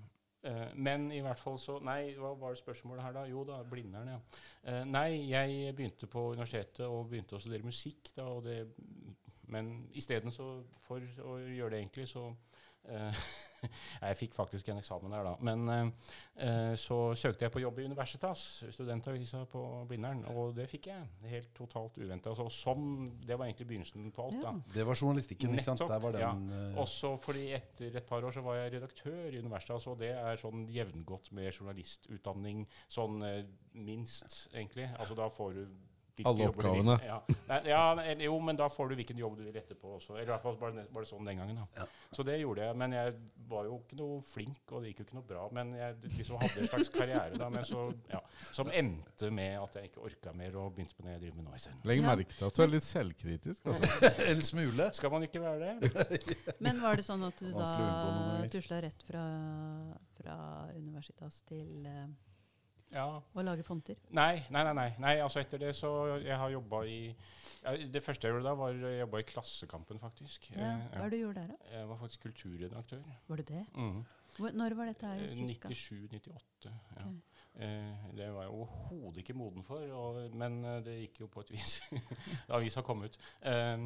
[0.47, 3.25] uh, men i hvert fall så Nei, hva var det spørsmålet her, da?
[3.31, 4.21] Jo da, Blindern, ja.
[4.69, 8.63] Uh, nei, jeg begynte på universitetet og begynte å studere musikk, da, og det
[9.53, 12.31] Men isteden så For å gjøre det enkelt, så
[14.05, 15.35] Jeg fikk faktisk en eksamen der, da.
[15.45, 16.11] Men eh,
[16.47, 18.43] eh, så søkte jeg på jobb i Universitas,
[18.75, 21.07] studentavisa på Blindern, og det fikk jeg.
[21.31, 22.33] Helt totalt uventa.
[22.33, 24.41] Altså, sånn, det var egentlig begynnelsen på alt.
[24.45, 24.55] Da.
[24.75, 25.87] Det var journalistikken, ikke sant?
[25.89, 26.69] Der var den ja.
[26.83, 30.41] Også fordi etter et par år så var jeg redaktør i Universitas, og det er
[30.41, 33.43] sånn jevngodt med journalistutdanning, sånn eh,
[33.75, 34.91] minst, egentlig.
[34.99, 35.65] Altså da får du
[36.23, 36.95] Alle oppgavene.
[37.03, 37.17] Ja.
[37.49, 37.81] Nei, ja,
[38.23, 40.15] jo, men da får du hvilken jobb du vil etterpå også.
[40.15, 41.59] Eller i hvert fall var det, var det sånn den gangen.
[41.59, 41.83] da.
[41.83, 41.87] Ja.
[42.15, 42.77] Så det gjorde jeg.
[42.79, 43.17] Men jeg
[43.51, 45.47] var jo ikke noe flink, og det gikk jo ikke noe bra.
[45.59, 48.21] Men jeg liksom hadde en slags karriere da, men så, ja,
[48.55, 51.49] som endte med at jeg ikke orka mer og begynte på det jeg driver med
[51.51, 51.81] nå isteden.
[51.91, 53.73] Legg merke til at du er litt selvkritisk.
[53.73, 54.13] Altså.
[54.35, 54.87] En smule.
[54.97, 56.21] Skal man ikke være det?
[56.65, 59.25] Men var det sånn at du da tusla rett fra,
[60.19, 60.37] fra
[60.77, 62.07] Universitas til eh,
[62.95, 63.07] Ja.
[63.19, 63.99] å lage fonter?
[64.15, 65.91] Nei, nei, nei, nei, altså etter det så
[66.23, 66.99] Jeg har jobba i
[67.65, 70.51] ja, Det første jeg gjorde da, var å jobbe i Klassekampen, faktisk.
[70.53, 70.75] Ja.
[70.77, 71.71] Eh, Hva er det du gjorde der, da?
[71.79, 73.07] Jeg var faktisk kulturredaktør.
[73.29, 73.63] Var det det?
[73.75, 74.03] Mm.
[74.37, 75.23] Hvor, når var dette her?
[75.25, 75.71] Eh, cirka?
[75.71, 76.69] 97-98.
[76.69, 76.75] Ja.
[76.97, 77.21] Okay.
[77.55, 81.45] Eh, det var jeg overhodet ikke moden for, og, men eh, det gikk jo på
[81.45, 81.77] et vis.
[82.57, 83.19] Avisa kom ut.
[83.47, 83.85] Eh,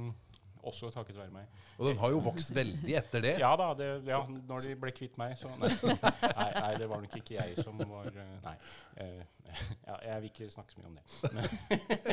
[0.66, 1.46] også takket være meg.
[1.78, 3.34] Og den har jo vokst veldig etter det.
[3.42, 5.70] Ja da, det, ja, når de ble kvitt meg, så Nei,
[6.38, 8.54] nei, nei det var nok ikke jeg som var eh, Nei.
[9.04, 9.22] Eh,
[9.86, 11.04] ja, jeg vil ikke snakke så mye om det.
[11.32, 11.46] Men,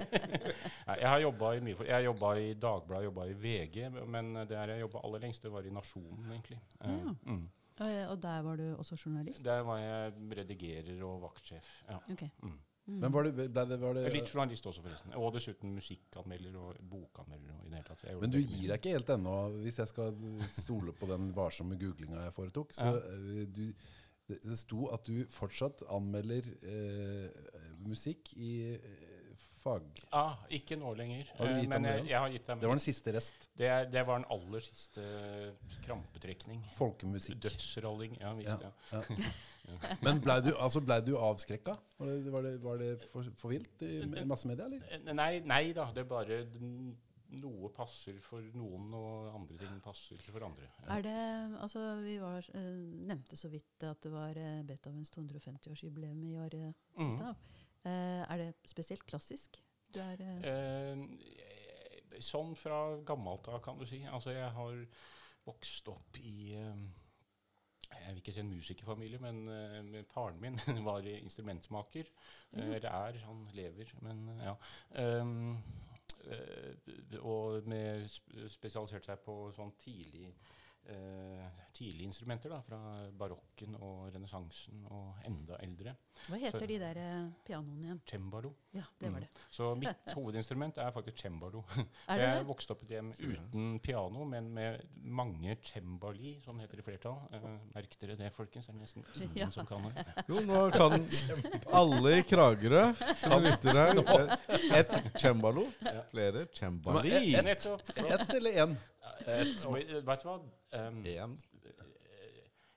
[0.87, 3.81] nei, jeg har jobba i mye for, Jeg jobba i Dagbladet, jobba i VG,
[4.15, 6.61] men det her jeg jobba aller lengst, det var i Nasjonen, egentlig.
[6.79, 7.15] Ja.
[7.25, 7.45] mm.
[7.83, 9.43] Eh, Og der var du også journalist?
[9.45, 11.73] Der var jeg redigerer og vaktsjef.
[11.89, 11.97] Ja.
[12.13, 12.23] Ok.
[12.43, 12.59] Mm.
[12.85, 12.99] Mm.
[13.01, 15.13] Men var det, ble det, var det Litt journalist også, forresten.
[15.17, 17.55] Og dessuten musikkanmelder og bokanmelder.
[17.57, 18.03] Og i det hele tatt.
[18.21, 20.17] Men du gir deg ikke helt ennå, hvis jeg skal
[20.53, 22.75] stole på den varsomme googlinga jeg foretok.
[22.77, 22.99] Så Ja.
[22.99, 23.63] eh, du,
[24.29, 27.29] det, det sto at du fortsatt anmelder eh,
[27.85, 28.51] musikk i
[29.65, 30.03] eh, fag...
[30.13, 31.31] Ah, ikke nå lenger.
[31.37, 32.09] Har du Eh, gitt men dem jeg, det?
[32.11, 33.49] jeg har gitt dem Det var den siste rest.
[33.57, 35.01] det, det var den aller siste
[35.85, 36.61] krampetrekning.
[36.77, 37.41] Folkemusikk.
[37.43, 38.17] Dødsrolling.
[38.21, 38.71] Ja, visst, Ja.
[38.91, 39.01] ja.
[39.01, 39.31] Ja.
[40.05, 41.73] Men blei du, altså ble du avskrekka?
[41.97, 44.83] Var det, var det, var det for, for vilt i i massemedia, eller?
[44.93, 45.87] Eh, Nei, nei da.
[45.95, 46.37] Det er bare
[47.35, 50.69] noe passer for noen, og andre ting passer for andre.
[50.85, 50.99] Ja.
[50.99, 51.15] Er det,
[51.65, 52.69] altså Vi var, eh,
[53.09, 57.11] nevnte så vidt at det var eh, Beethovens 250-årsjubileum i år eh, i Mhm.
[57.17, 57.33] stad.
[57.33, 59.61] Eh, er det spesielt klassisk?
[59.93, 61.05] Du er eh,
[62.15, 64.03] Eh, sånn fra gammelt av, kan du si.
[64.07, 64.77] Altså, jeg har
[65.45, 66.85] vokst opp i eh,
[67.85, 72.11] Jeg vil ikke si en musikerfamilie, men eh, men faren min var instrumentmaker.
[72.53, 74.55] Eh, Eller er, han lever, men eh, ja.
[75.21, 75.57] Um,
[76.25, 78.07] eh, og med
[78.49, 80.31] spesialisert seg på sånn tidlig
[80.89, 81.45] eh,
[81.75, 82.77] tidlige instrumenter da, fra
[83.19, 85.95] barokken og renessansen og enda eldre.
[86.29, 88.01] Hva heter så- de der eh, pianoene igjen?
[88.07, 88.53] Cembalo.
[88.73, 89.27] Ja, det var Mm.
[89.51, 91.63] Så mitt hovedinstrument er faktisk cembalo.
[92.07, 92.47] Er det jeg det?
[92.47, 96.85] vokste opp i et hjem uten piano, men med mange cembali, som det heter i
[96.87, 97.19] flertall.
[97.33, 98.67] Eh, merk dere det, folkens.
[98.67, 99.49] Det er nesten ingen Ja.
[99.49, 100.05] som kan det.
[100.29, 101.07] Jo, nå kan
[101.73, 104.37] alle i Kragerø som lytter her
[104.79, 105.67] Ett cembalo,
[106.11, 107.11] flere cembali.
[107.35, 107.65] Et- et,
[107.97, 108.75] et eller én?
[109.27, 109.57] Et.
[109.69, 110.39] Og, eh, vet du hva?
[110.75, 111.37] Um, En.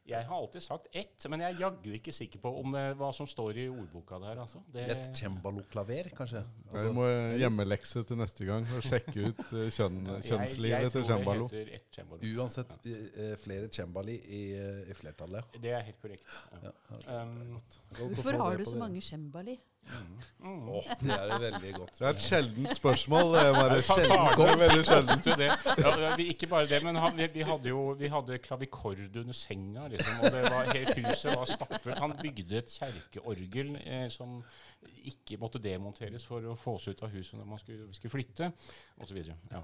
[0.09, 3.11] jeg har alltid sagt ett, men jeg er jaggu ikke sikker på om det, hva
[3.13, 4.39] som står i ordboka der.
[4.41, 4.63] Altså.
[4.73, 6.41] Det, Et cembaloklaver, kanskje?
[6.73, 7.05] Vi du må
[7.37, 11.49] hjemmelekse til neste gang og sjekke ut eh, kjønn, jeg, jeg kjønnslivet til cembalo.
[12.41, 15.45] uansett eh, flere cembali i, eh, i flertallet.
[15.61, 16.25] Det er helt korrekt.
[16.63, 16.71] Ja.
[16.71, 16.75] Ja.
[16.97, 17.59] Ok, Um,
[18.15, 19.59] Hvorfor har du så mange cembali?
[20.39, 20.69] Mm.
[20.71, 23.33] Åh, det er et veldig godt Det er et sjeldent spørsmål.
[23.35, 25.25] Det var Fa- sjeldent, veldig sjeldent.
[25.41, 25.49] det.
[25.83, 29.35] Ja, vi, ikke bare det, men han, vi, vi hadde jo vi hadde klavikord under
[29.35, 31.99] senga, liksom, og det var, hele huset var stappfullt.
[31.99, 34.39] Han bygde et kjerkeorgel eh, som
[35.09, 38.49] ikke måtte demonteres for å få oss ut av huset når man skulle, skulle flytte,
[39.03, 39.17] osv.
[39.51, 39.61] Ja.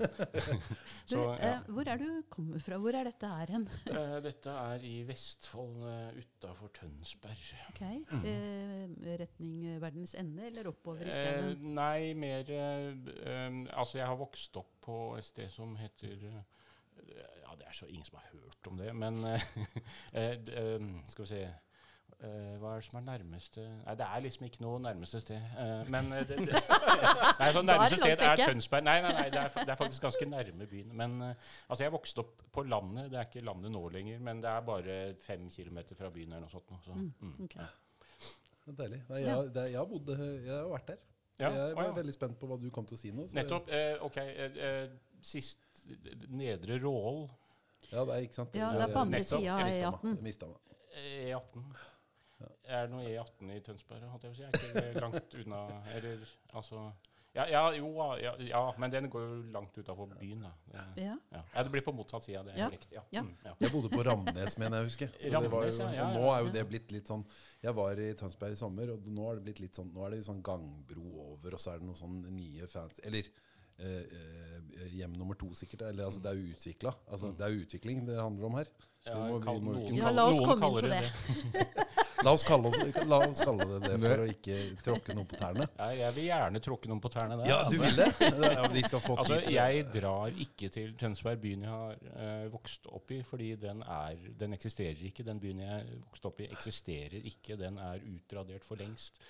[1.11, 1.51] Så, ja.
[1.53, 2.79] eh, hvor er du kommer fra?
[2.83, 3.67] Hvor er dette her hen?
[3.95, 7.45] Eh, Dette er i Vestfold, uh, utafor Tønsberg.
[7.71, 7.83] Ok,
[8.27, 11.63] eh, Retning eh, verdens ende, eller oppover i Eh, skauen?
[11.77, 12.91] nei, mer eh,
[13.23, 16.41] eh, Altså, jeg har vokst opp på et sted som heter eh,
[17.45, 19.47] Ja, det er så ingen som har hørt om det, men eh,
[20.19, 21.45] eh, eh, Skal vi se
[22.21, 25.41] eh, Hva er det som er nærmeste Nei, det er liksom ikke noe nærmeste sted.
[25.59, 26.63] Uh, men det, det, det,
[27.41, 28.43] Nei, så er nærmeste sted er.
[28.45, 28.85] Tønsberg.
[28.87, 30.93] Nei, nei, nei det, er, det er faktisk ganske nærme byen.
[30.97, 31.31] Men uh,
[31.69, 33.11] altså, jeg vokste opp på landet.
[33.13, 36.47] Det er ikke landet nå lenger, men det er bare fem kilometer fra byen eller
[36.47, 36.77] noe sånt.
[36.85, 37.49] Så, Mm, mm.
[37.57, 37.67] ja.
[38.65, 39.01] Det er deilig.
[39.11, 41.01] Nei, jeg, det, er- jeg, har bodd, jeg har vært der.
[41.43, 41.95] Ja, jeg var ja.
[41.97, 43.27] veldig spent på hva du kom til å si nå.
[43.27, 43.69] så- Nettopp.
[43.75, 45.59] Eh, ok, eh, eh, sist
[46.31, 47.27] Nedre Rål,
[47.91, 48.55] Ja, det er ikke sant.
[48.57, 50.79] Ja, det er på andre sida av Jeg mistet meg.
[50.95, 51.67] E18.
[52.45, 52.69] Jeg mistet meg.
[52.69, 52.69] E18.
[52.69, 52.77] Ja.
[52.77, 54.07] Er det noe E18 i Tønsberg?
[54.13, 54.79] Holdt jeg på å si?
[54.79, 55.65] Er ikke langt unna
[55.97, 56.19] Eller
[56.55, 56.93] altså
[57.35, 57.89] ja, ja, jo,
[58.23, 60.53] ja, ja, men den går jo langt utafor byen, da.
[60.71, 61.17] Det, Ja.
[61.33, 61.41] ja.
[61.57, 62.69] ja, det blir på motsatt side, det er Ja.
[62.71, 62.93] riktig.
[62.95, 63.03] Ja.
[63.11, 63.23] Ja.
[63.23, 63.55] Mm, ja.
[63.59, 66.93] Jeg bodde på Ramnes, mener jeg det ja, ja, og nå er jo det blitt
[66.93, 67.25] litt sånn
[67.61, 70.11] Jeg var i Tønsberg i sommer, og nå er det blitt litt sånn Nå er
[70.15, 73.27] det jo sånn gangbro over, og så er det noen sånn nye fans Eller
[73.81, 75.83] eh, eh, hjem nummer to, sikkert.
[75.91, 76.95] Eller altså, det er jo utvikla.
[77.11, 78.69] Altså, det er utvikling det handler om her.
[79.05, 81.75] Ja, må- kall- må noen Ja, la oss noen komme inn på på det
[82.25, 85.39] La oss kalle, oss, la oss kalle det det for å ikke tråkke noen på
[85.41, 85.67] tærne.
[85.77, 87.51] Ja, jeg vil gjerne tråkke noen på tærne der.
[87.51, 87.83] Ja, du altså.
[87.83, 88.31] vil det?
[88.55, 92.89] Ja, de skal få Altså, jeg drar ikke til Tønsberg, byen jeg har uh, vokst
[92.89, 95.27] opp i, fordi den, er, den eksisterer ikke.
[95.27, 97.59] Den byen jeg vokste opp i, eksisterer ikke.
[97.61, 99.21] Den er utradert for lengst.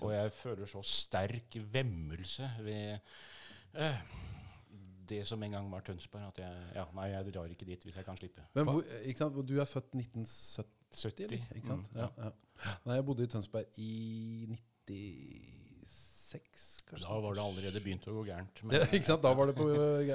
[0.00, 3.02] Og jeg føler så sterk vemmelse ved
[3.80, 3.98] uh,
[5.08, 7.98] det som en gang var Tønsberg, at jeg ja, Nei, jeg drar ikke dit hvis
[7.98, 8.46] jeg kan slippe.
[8.56, 9.42] Men hvor?
[9.42, 11.24] Du er født 1970, 70.
[11.26, 11.42] eller?
[11.58, 11.86] Ikke sant?
[11.92, 12.08] Mm, ja.
[12.18, 12.30] Ja,
[12.86, 13.92] Nei, jeg bodde i Tønsberg i
[14.86, 17.06] 96, kanskje.
[17.08, 18.62] Da var det allerede begynt å gå gærent.
[18.94, 19.22] ikke sant?
[19.24, 19.66] Da var det på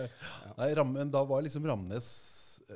[0.59, 2.07] Nei, Ram, da var liksom Ramnes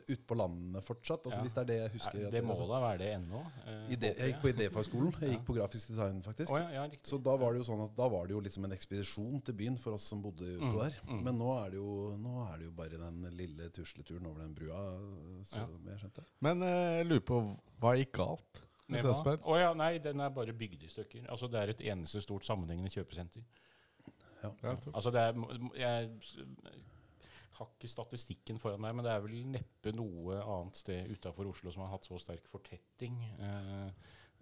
[0.07, 1.25] ute på landet fortsatt.
[1.25, 1.41] Altså Ja.
[1.43, 2.19] Hvis det er det jeg husker.
[2.23, 3.41] Ja, det må da være det ennå.
[3.67, 5.13] eh, jeg gikk på idéfagskolen.
[5.21, 6.51] Jeg gikk på grafisk design, faktisk.
[6.51, 6.87] Oh, ja, ja.
[7.03, 9.53] Så da var det jo sånn at da var det jo liksom en ekspedisjon til
[9.53, 10.99] byen for oss som bodde ute Mm, der.
[11.07, 11.23] mm.
[11.23, 14.55] Men nå er, det jo, nå er det jo bare den lille tusleturen over den
[14.55, 14.83] brua,
[15.43, 15.67] så Ja.
[15.91, 16.23] jeg skjønte.
[16.41, 19.03] Men eh, jeg lurer på hva gikk galt med?
[19.03, 19.39] Tønsberg?
[19.45, 21.25] Å ja, nei, den er bare bygd i stykker.
[21.29, 23.41] Altså Det er et eneste stort sammenhengende kjøpesenter.
[24.43, 24.49] Ja,
[24.93, 25.33] Altså det er,
[25.77, 26.09] Jeg
[27.59, 31.71] har ikke statistikken foran meg, men det er vel neppe noe annet sted utafor Oslo
[31.71, 33.19] som har hatt så sterk fortetting.
[33.39, 33.89] Eh,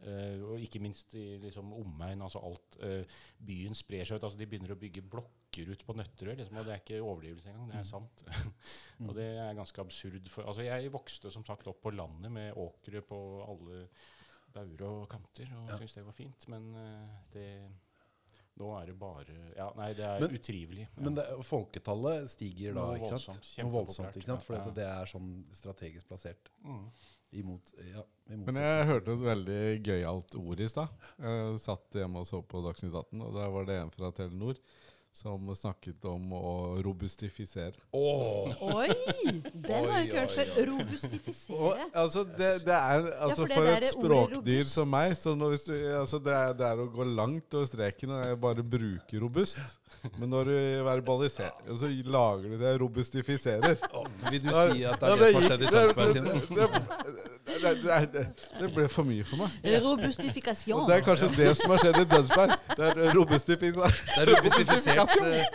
[0.07, 2.21] eh, og ikke minst i liksom omegn.
[2.25, 3.03] altså alt eh,
[3.37, 4.23] Byen sprer seg ut.
[4.29, 6.35] altså De begynner å bygge blokker ut på Nøtterøy.
[6.39, 8.23] Liksom, og Det er ikke overdrivelse engang, det er sant.
[9.07, 10.29] og det er ganske absurd.
[10.31, 13.85] For, altså Jeg vokste som sagt opp på landet med åkre på alle
[14.51, 15.77] bauger og kanter, og Ja.
[15.79, 16.47] syntes det var fint.
[16.51, 17.47] Men eh, det
[18.61, 20.85] nå er det bare Ja, nei, det er Men- utrivelig.
[20.87, 21.05] Ja.
[21.05, 23.49] Men det, folketallet stiger da, Noe ikke sant?
[23.57, 24.45] Noe voldsomt, ikke sant?
[24.47, 24.75] For ja.
[24.77, 26.85] det er sånn strategisk plassert mm.
[27.41, 31.03] imot, ja, imot Men jeg hørte et veldig gøyalt ord i stad.
[31.17, 34.61] Jeg satt hjemme og så på Dagsnytt 18, og der var det en fra Telenor
[35.11, 37.75] som snakket om å robustifisere.
[37.91, 38.61] Åh!
[38.63, 38.87] Oi!
[39.51, 40.51] Den har jeg ikke hørt før.
[40.69, 41.57] Robustifisere.
[41.57, 45.35] Og, altså, det, det er altså, for det For der et språkdyr som meg så
[45.35, 48.63] når, hvis du, altså, det, er, det er å gå langt over streken og bare
[48.63, 49.59] bruker robust.
[50.15, 50.55] Men når du
[50.87, 53.75] verbaliserer, så lager du det robustifiserer.
[54.31, 56.37] Vil du si at det er det som har skjedd i Tønsberg sine?
[56.55, 56.69] det,
[57.51, 58.25] det, det, det,
[58.61, 59.59] det ble for mye for meg.
[59.83, 60.87] Robustifikasjon.
[60.87, 62.55] Det er kanskje det som har skjedd i Tønsberg.
[62.79, 65.00] Det er robustifisering.
[65.05, 65.45] Det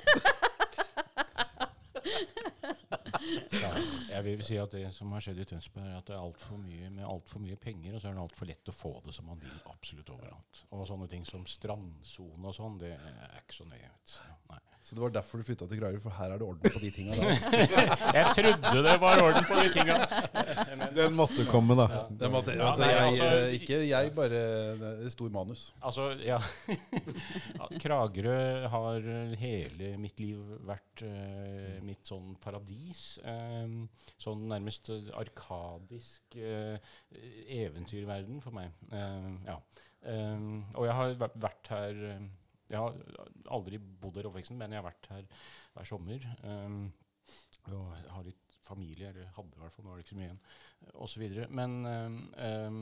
[3.21, 3.73] eh, Ja,
[4.17, 6.61] jeg vil si at det som har skjedd i Tønsberg, er at det er altfor
[6.63, 9.29] mye med altfor mye penger, og så er det altfor lett å få det som
[9.31, 10.65] man vil absolutt overalt.
[10.71, 13.91] Og sånne ting som strandsone og sånn, det er ikke så nøye.
[13.91, 14.19] vet
[14.53, 14.63] nei.
[14.87, 16.91] Så det var derfor du flytta til Kragerø, for her er det orden på de
[16.95, 17.41] tinga der.
[18.15, 19.97] Jeg trodde det var orden på de tinga.
[20.95, 22.05] Den måtte komme, da.
[22.21, 24.45] Den måtte, Ja, altså, nei, jeg, altså- eh, ikke jeg, bare
[24.79, 25.65] det er stor manus.
[25.83, 26.39] Altså, ja.
[27.59, 28.39] Ja, Kragerø
[28.77, 29.11] har
[29.43, 30.39] hele mitt liv
[30.71, 33.03] vært uh, mitt sånn paradis.
[33.25, 33.77] Eh,
[34.23, 36.95] sånn nærmest eh, arkadisk eh,
[37.61, 38.75] eventyrverden for meg.
[38.93, 39.59] Eh, ja.
[40.13, 42.27] Eh, og jeg har vært her eh,
[42.71, 42.97] Jeg har
[43.55, 45.29] aldri bodd her i oppveksten, men jeg har vært her
[45.77, 46.27] hver sommer.
[46.43, 46.81] Eh,
[47.75, 50.27] og har litt familie, eller hadde i hvert fall, nå er det ikke så mye
[50.27, 50.43] igjen,
[51.07, 51.25] osv.
[51.55, 52.81] Men eh, eh,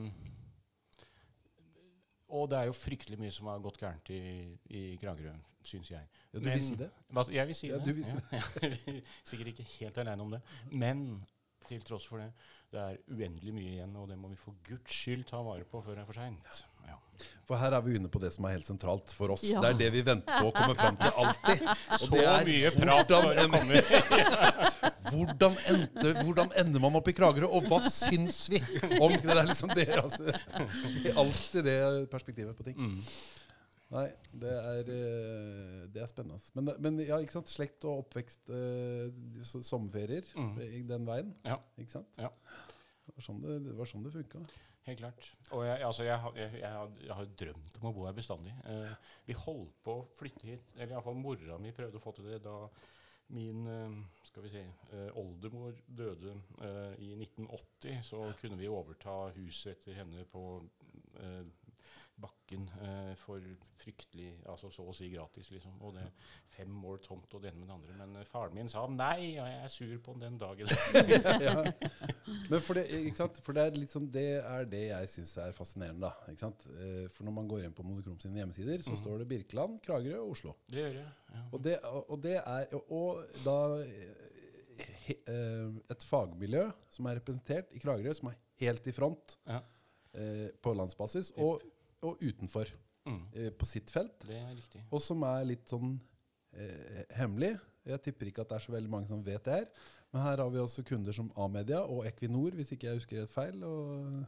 [2.29, 4.19] og det er jo fryktelig mye som har gått gærent i,
[4.69, 5.33] i Kragerø,
[5.65, 6.07] syns jeg.
[6.33, 6.89] Ja, du Men- vil si det?
[7.13, 7.85] Hva, jeg vil si Ja, det.
[7.85, 9.01] du vil si Ja.
[9.29, 10.41] Sikkert ikke helt aleine om det.
[10.71, 11.25] Men
[11.65, 12.31] til tross for det,
[12.71, 15.81] det er uendelig mye igjen, og det må vi for guds skyld ta vare på
[15.81, 16.63] før det er for seint.
[16.87, 16.97] Ja.
[17.45, 19.43] For her er vi inne på det som er helt sentralt for oss.
[19.45, 19.61] Ja.
[19.61, 21.61] Det er det vi venter på å komme fram til alltid.
[21.93, 23.61] Og Så det er mye prat hvordan,
[25.11, 28.59] hvordan, endte, hvordan ender man opp i Kragerø, og hva syns vi
[28.97, 29.31] om det?
[29.37, 31.79] er liksom det, altså, det er alltid det
[32.13, 32.77] perspektivet på ting.
[32.81, 33.01] mm.
[33.93, 34.07] Nei,
[34.41, 36.41] det er, eh, det er spennende.
[36.57, 37.51] Men, men ja, ikke sant?
[37.51, 40.55] slekt og oppvekst, eh, sommerferier Mm.
[40.65, 41.29] i den veien.
[41.45, 41.59] Ja.
[41.77, 42.09] Ikke sant?
[42.17, 42.31] Ja.
[43.05, 44.41] Det var sånn det, det, var sånn det funka.
[44.85, 45.29] Helt klart.
[45.51, 48.53] Og jeg, altså, jeg, jeg, jeg, har- drømt om å bo her bestandig.
[48.69, 48.91] Eh,
[49.25, 52.43] vi holdt på å flytte hit, eller iallfall mora mi prøvde å få til det
[52.45, 52.53] da
[53.33, 53.95] min eh,
[54.27, 54.61] skal vi si,
[54.93, 58.03] eh, oldemor døde eh, i 1980.
[58.05, 60.43] Så kunne vi overta huset etter henne på
[61.17, 61.41] eh,
[62.21, 63.43] bakken eh, for
[63.81, 65.73] fryktelig Altså så å si gratis, liksom.
[65.83, 66.05] Og det
[66.55, 67.95] fem år tomt og det ene med det andre.
[67.99, 70.71] Men eh, faren min sa nei, og jeg er sur på den dagen.
[71.47, 71.55] ja.
[72.49, 73.41] Men for det, ikke sant?
[73.43, 76.07] For det er litt sånn Det er det jeg syns er fascinerende.
[76.07, 76.65] da, ikke sant?
[76.77, 79.01] Eh, For når man går inn på Monokrom sine hjemmesider, så Mhm.
[79.03, 80.55] står det Birkeland, Kragerø og Oslo.
[80.71, 81.11] Det gjør jeg.
[81.35, 81.43] Ja.
[81.51, 83.57] Og det, og det er og, da
[85.05, 85.15] he,
[85.91, 89.59] et fagmiljø som er representert i Kragerø, som er helt i front Ja.
[90.15, 91.61] eh, på landsbasis, og,
[92.05, 92.71] og utenfor
[93.05, 93.19] Mm.
[93.37, 94.15] eh, på sitt felt.
[94.25, 94.79] Det er riktig.
[94.91, 95.91] Og som er litt sånn
[96.57, 97.51] eh, hemmelig.
[97.85, 99.67] Jeg tipper ikke at det er så veldig mange som vet det her.
[100.13, 103.29] Men her har vi også kunder som A-media og Equinor, hvis ikke jeg husker rett
[103.29, 103.61] feil.
[103.63, 104.25] Og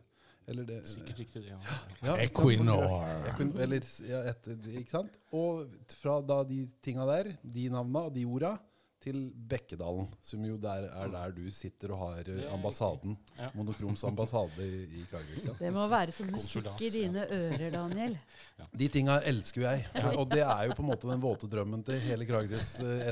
[0.47, 1.49] Eller det, Sikkert riktig, det.
[1.57, 1.57] Ja.
[2.05, 2.85] Ja, Equinor.
[3.33, 3.59] Equinor.
[3.65, 4.45] Eller, ja, et,
[4.77, 5.17] ikke sant?
[5.33, 8.53] Og fra da de tinga der, de navna og de orda,
[9.03, 13.15] til Bekkedalen, som jo der er der du sitter og har eh, ambassaden.
[13.37, 13.49] Ja.
[13.55, 15.55] Monokroms ambassade i, i Kragerø.
[15.59, 18.17] Det må være som musikk i dine ører, Daniel.
[18.73, 19.85] De tinga elsker jo jeg.
[20.17, 23.07] Og det er jo på en måte den våte drømmen til hele Kragerøs eh,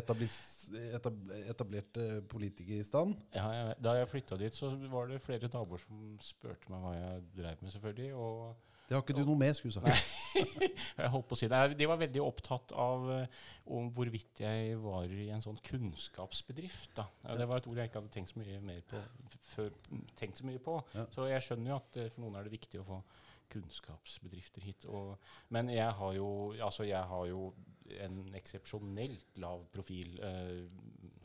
[1.54, 3.16] etablerte politikerstand.
[3.36, 6.96] Ja, jeg, da jeg flytta dit, så var det flere naboer som spurte meg hva
[6.98, 8.14] jeg drev med, selvfølgelig.
[8.18, 10.10] Og Det har ikke du noe med, skulle du sagt.
[11.00, 11.62] jeg holdt på å si det.
[11.80, 13.44] De var veldig opptatt av eh,
[13.74, 16.92] om hvorvidt jeg var i en sånn kunnskapsbedrift.
[17.00, 17.08] Da.
[17.40, 19.02] Det var et ord jeg ikke hadde tenkt så mye, mer på,
[19.50, 19.72] før,
[20.20, 20.78] tenkt så mye på.
[20.94, 21.08] Ja.
[21.16, 23.02] Så jeg skjønner jo at eh, for noen er det viktig å få
[23.56, 24.86] kunnskapsbedrifter hit.
[24.94, 25.16] Og,
[25.54, 27.50] men jeg har jo, altså jeg har jo
[28.02, 30.66] en eksepsjonelt lav profil eh,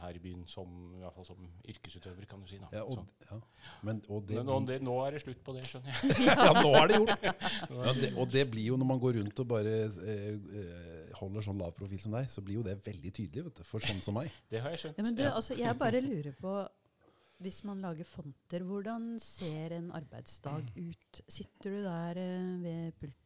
[0.02, 2.58] her i byen, som, i hvert fall som yrkesutøver, kan du si.
[2.62, 2.68] Da.
[2.74, 3.38] Ja, og, ja.
[3.86, 6.16] Men, og det men nå, det, nå er det slutt på det, skjønner jeg.
[6.30, 7.28] ja, nå er det gjort!
[7.80, 11.60] Ja, det, og det blir jo når man går rundt og bare eh, holder sånn
[11.62, 14.16] lav profil som deg, så blir jo det veldig tydelig vet du, for sånn som
[14.18, 14.30] meg.
[14.50, 15.00] Det har jeg skjønt.
[15.00, 15.32] Ja, men du, Ja.
[15.38, 16.54] altså, jeg bare lurer på
[17.40, 21.20] Hvis man lager fonter, hvordan ser en arbeidsdag ut?
[21.32, 23.19] Sitter du der eh, ved pulten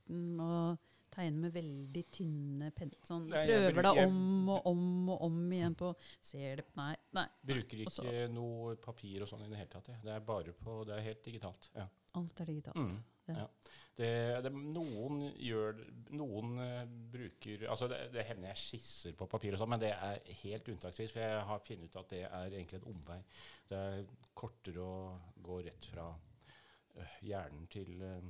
[1.24, 2.98] og tegner med veldig tynne penner?
[3.06, 6.94] Sånn, Nei, prøver bruker- deg om og om og om igjen på Ser det Nei.
[7.12, 9.88] nei Bruker ikke Også- noe papir og sånn i det hele tatt.
[9.88, 9.96] Ja.
[10.02, 11.70] Det er bare på, det er helt digitalt.
[11.74, 11.88] Ja.
[12.14, 12.76] alt er digitalt.
[12.76, 13.04] Mm.
[13.26, 13.34] Ja.
[13.34, 13.48] Ja.
[13.96, 15.78] Det, det, noen gjør
[16.10, 19.92] Noen uh, bruker Altså, det, det hender jeg skisser på papir og sånn, men det
[19.92, 21.10] er helt unntaksvis.
[21.10, 23.22] For jeg har funnet ut at det er egentlig en omvei.
[23.66, 28.20] Det er kortere å gå rett fra uh, hjernen til uh,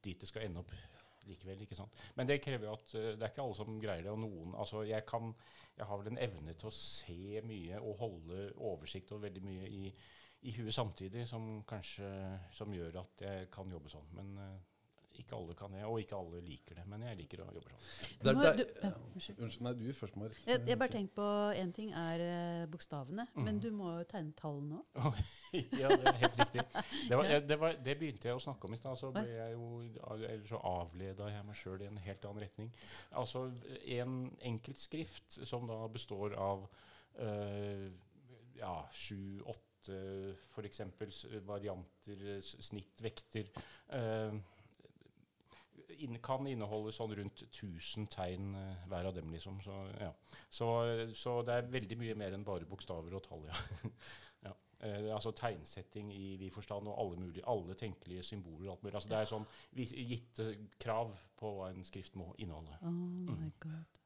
[0.00, 0.70] dit det skal ende opp
[1.30, 1.62] likevel.
[1.64, 2.04] ikke sant?
[2.16, 4.12] Men det krever jo at øh, det er ikke alle som greier det.
[4.12, 5.34] og noen, altså Jeg kan,
[5.76, 9.68] jeg har vel en evne til å se mye og holde oversikt over veldig mye
[9.68, 9.92] i,
[10.46, 12.08] i huet samtidig, som kanskje
[12.52, 14.08] som gjør at jeg kan jobbe sånn.
[14.18, 14.56] Men øh,
[15.18, 16.86] ikke alle kan det, og ikke alle liker det.
[16.86, 18.20] Men jeg liker å jobbe sånn.
[18.20, 19.38] Er der- du- ja, unnskyld.
[19.46, 20.38] Unnskyld, nei, du først, Marit.
[20.46, 23.60] Jeg, jeg bare tenker på én ting er bokstavene, bokstavene, men Mhm.
[23.62, 25.14] du må jo tegne tallene òg.
[25.80, 26.62] ja, det er helt riktig.
[27.08, 28.96] Det, var, det, var, det begynte jeg å snakke om i stad.
[28.98, 32.72] Så ble jeg jo, eller så avleda jeg meg sjøl i en helt annen retning.
[33.12, 33.46] Altså
[33.98, 36.68] en enkelt skrift som da består av
[37.18, 37.90] øh,
[38.56, 40.80] ja, sju-åtte f.eks.
[41.46, 43.46] varianter, snittvekter.
[43.52, 44.40] snitt, øh,
[46.24, 49.58] kan inneholde sånn rundt 1000 tegn eh, hver av dem, liksom.
[49.64, 50.12] Så, ja.
[50.48, 50.70] så,
[51.16, 53.90] så det er veldig mye mer enn bare bokstaver og tall, ja.
[54.48, 54.54] ja.
[54.86, 58.72] Eh, altså tegnsetting i vid forstand, og alle mulige, alle tenkelige symboler.
[58.72, 58.94] Alt mulig.
[58.94, 59.46] Altså, det er sånn
[60.14, 60.50] gitte
[60.82, 62.80] krav på hva en skrift må inneholde.
[62.82, 64.02] Oh my god.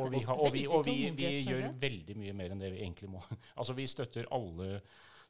[0.00, 2.80] Og vi, har, og vi, og vi, vi gjør veldig mye mer enn det vi
[2.82, 3.20] egentlig må.
[3.58, 4.78] altså Vi støtter alle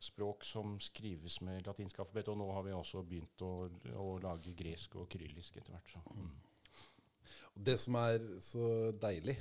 [0.05, 3.53] språk som skrives med latinsk alfabet, og nå har vi også begynt å,
[4.01, 5.95] å lage gresk og kyrillisk etter hvert.
[6.14, 6.33] Mm.
[7.64, 8.69] Det som er så
[9.01, 9.37] deilig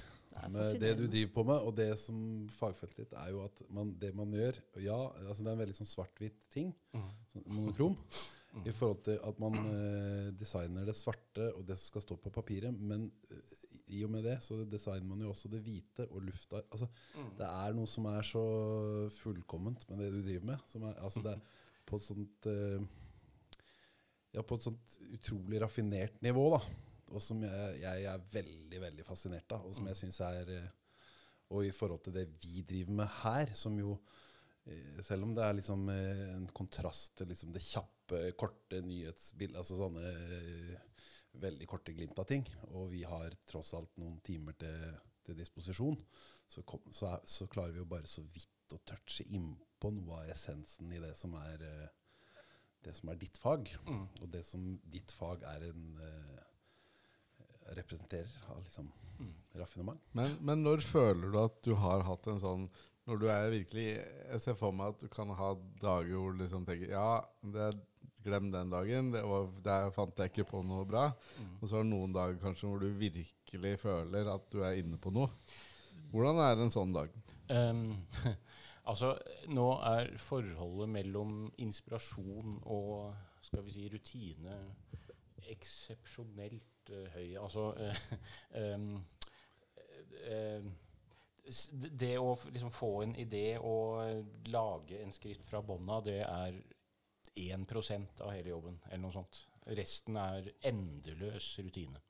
[0.50, 2.18] med det du driver på med, og det som
[2.56, 5.78] fagfeltet ditt, er jo at man, det man gjør Ja, altså det er en veldig
[5.82, 6.72] sånn svart-hvitt ting,
[7.34, 8.00] sånn monokrom,
[8.54, 8.68] Mm.
[8.70, 12.30] i forhold til at man eh, designer det svarte og det som skal stå på
[12.30, 13.63] papiret, men eh,
[13.94, 16.62] i og med det så designer man jo også det hvite og lufta.
[16.72, 17.30] Altså, Mm.
[17.38, 18.44] det er noe som er så
[19.20, 20.64] fullkomment med det du driver med.
[20.72, 21.42] Som er, altså det er
[21.86, 22.86] på et sånt eh,
[24.34, 26.60] Ja, på et sånt utrolig raffinert nivå, da.
[27.14, 30.70] Og som jeg, jeg er veldig, veldig fascinert av, og som jeg syns er eh,
[31.54, 34.00] Og i forhold til det vi driver med her, som jo
[34.66, 39.78] eh, selv om det er liksom en kontrast til liksom det kjappe, korte nyhetsbildet, altså
[39.78, 40.16] sånne
[41.34, 44.94] veldig korte glimt av ting, og vi har tross alt noen timer til,
[45.26, 45.98] til disposisjon,
[46.48, 50.22] så, kom, så, er, så klarer vi jo bare så vidt å touche innpå noe
[50.22, 51.90] av essensen i det som er, eh,
[52.84, 54.08] det som er ditt fag, Mm.
[54.22, 56.44] og det som ditt fag er en eh,
[57.78, 59.34] representerer av liksom Mm.
[59.54, 60.02] raffinement.
[60.18, 62.64] Men, men når føler du at du har hatt en sånn
[63.06, 63.84] Når du er virkelig
[64.32, 67.68] Jeg ser for meg at du kan ha dager hvor du liksom tenker Ja, det,
[68.26, 69.12] glem den dagen.
[69.14, 71.10] Det var, der fant jeg ikke på noe bra.
[71.38, 71.54] Mm.
[71.60, 75.00] Og så er det noen dager kanskje hvor du virkelig føler at du er inne
[75.02, 75.30] på noe.
[76.14, 77.14] Hvordan er en sånn dag?
[77.50, 77.96] Um,
[78.90, 79.16] altså,
[79.50, 84.60] nå er forholdet mellom inspirasjon og skal vi si rutine
[85.54, 87.34] eksepsjonelt uh, høy.
[87.42, 88.06] Altså uh,
[88.62, 88.88] um,
[90.30, 90.72] uh,
[92.00, 96.62] Det å liksom få en idé og lage en skrift fra bånda, det er
[97.36, 99.44] 1% av hele jobben, eller noe sånt.
[99.78, 102.02] Resten er endeløs rutine.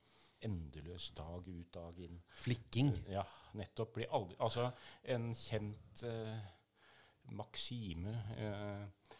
[0.43, 2.19] Endeløs dag ut, dag inn.
[2.43, 2.91] Flikking.
[3.11, 3.23] Ja,
[3.55, 3.93] nettopp.
[3.95, 4.71] Blir aldri Altså,
[5.03, 6.49] en kjent eh,
[7.31, 9.13] maksime eh,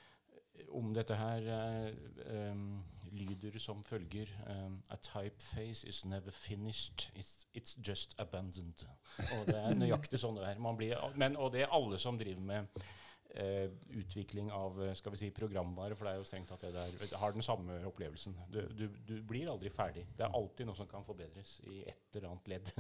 [0.75, 2.83] om dette her eh, um,
[3.13, 7.11] lyder som følger um, A typeface is never finished.
[7.15, 8.85] It's, it's just abandoned.
[9.39, 10.59] Og det er nøyaktig sånn det er.
[10.61, 12.83] Man blir, men, og det er alle som driver med
[13.33, 16.73] eh, utvikling av eh, skal vi si, programvare, for det er jo strengt at det
[16.75, 18.35] der har den samme opplevelsen.
[18.53, 20.05] Du, du, du blir aldri ferdig.
[20.17, 22.71] Det er alltid noe som kan forbedres i et eller annet ledd.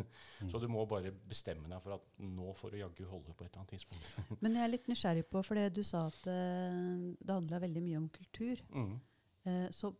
[0.51, 3.49] Så du må bare bestemme deg for at nå får du jaggu holde på et
[3.49, 4.39] eller annet tidspunkt.
[4.43, 6.79] Men jeg er litt nysgjerrig på, for du sa at eh,
[7.19, 8.63] det handla veldig mye om kultur.
[8.73, 8.95] Mm.
[9.49, 9.91] Eh, så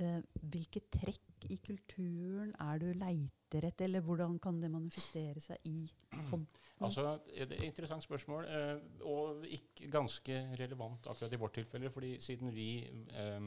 [0.00, 5.62] eh, hvilke trekk i kulturen er du leiter etter, eller hvordan kan det manifestere seg
[5.70, 5.86] i
[6.30, 6.46] fond?
[6.80, 11.90] Altså, Det er et interessant spørsmål, eh, og ikke ganske relevant akkurat i vårt tilfelle.
[11.90, 12.82] fordi siden vi
[13.14, 13.40] eh,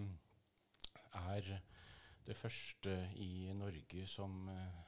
[1.13, 1.59] er
[2.27, 4.79] det første i Norge som eh,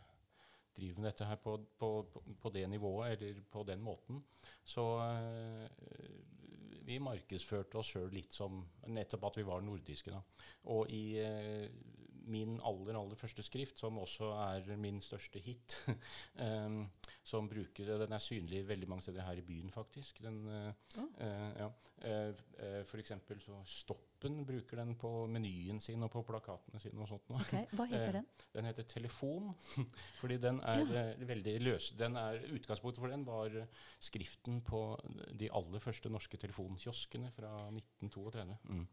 [0.77, 4.23] driver med dette her på, på, på, det nivået, eller på den måten,
[4.63, 4.85] så
[6.85, 10.11] vi markedsførte oss sjøl litt som nettopp at vi var nordiske.
[10.11, 10.21] da.
[10.63, 11.19] Og i
[12.29, 15.77] min aller aller første skrift, som også er min største hit,
[16.41, 16.83] um,
[17.31, 20.21] som bruker, Den er synlig veldig mange steder her i byen, faktisk.
[20.23, 21.69] Den, uh, uh, ja.
[22.03, 26.99] Uh, for eksempel så Stoppen bruker den på menyen sin og på plakatene sine.
[27.01, 27.29] og sånt.
[27.39, 28.25] Okay, Hva heter den?
[28.53, 29.53] Den heter Telefon,
[30.21, 31.03] fordi den er ja.
[31.29, 31.91] veldig løs.
[31.99, 33.69] Den er, utgangspunktet for den var eh,
[34.03, 34.81] skriften på
[35.39, 38.57] de aller første norske telefonkioskene fra 1932.
[38.63, 38.83] Mm.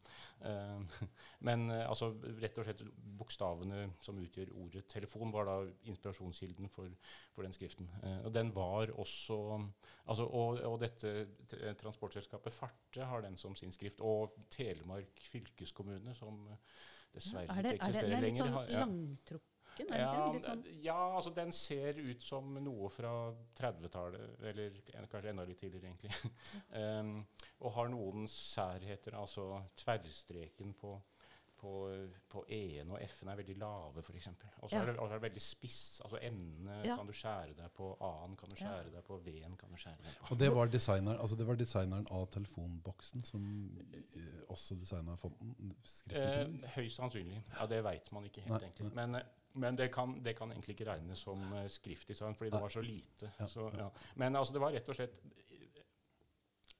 [0.50, 1.08] Eh,
[1.48, 2.84] men eh, altså, rett og slett
[3.18, 5.58] bokstavene som utgjør ordet telefon, var da
[5.90, 6.92] inspirasjonskilden for,
[7.34, 7.90] for den skriften.
[8.02, 9.40] Eh, og den var også
[10.06, 11.16] altså, og, og dette
[11.80, 12.54] transportselskapet transportselskapet
[12.96, 16.56] Farte har den som sin skrift, og Telemark fylkeskommune, som eh,
[17.14, 18.44] dessverre ja, det, ikke er det, eksisterer den er litt lenger.
[18.44, 18.80] sånn har- ja.
[18.80, 19.52] langtrukken?
[19.78, 20.32] Er det Ja.
[20.32, 23.10] Litt sånn, ja, altså den ser ut som noe fra
[23.58, 24.70] 30-tallet, eller
[25.10, 26.32] kanskje enda litt tidligere, egentlig.
[26.72, 27.26] um,
[27.60, 30.94] og har noen særheter, altså tverrstreken på,
[31.60, 31.72] på,
[32.28, 34.28] på E-en og F-en er veldig lave, f.eks.
[34.62, 34.82] Og så Ja.
[34.82, 36.00] er, det- er det veldig spiss.
[36.04, 36.96] Altså N-ene Ja.
[36.96, 38.66] kan du skjære deg på, A-en kan du Ja.
[38.66, 40.30] skjære deg på, V-en kan du skjære deg på.
[40.32, 43.42] Og det var designeren, altså det var designeren av telefonboksen som
[43.94, 45.74] eh, også designa fonten?
[46.12, 46.46] Eh,
[46.76, 47.42] høyst sannsynlig.
[47.60, 48.94] Ja, Det veit man ikke helt, Nei, egentlig.
[48.94, 49.06] nei.
[49.06, 49.22] Men, eh,
[49.54, 52.82] men det, kan, det kan egentlig ikke regnes som uh, skriftdesign, fordi det var så
[52.84, 53.30] lite.
[53.40, 53.78] Ja, Så, ja.
[53.84, 53.88] ja.
[54.14, 55.14] Men altså, det var rett og slett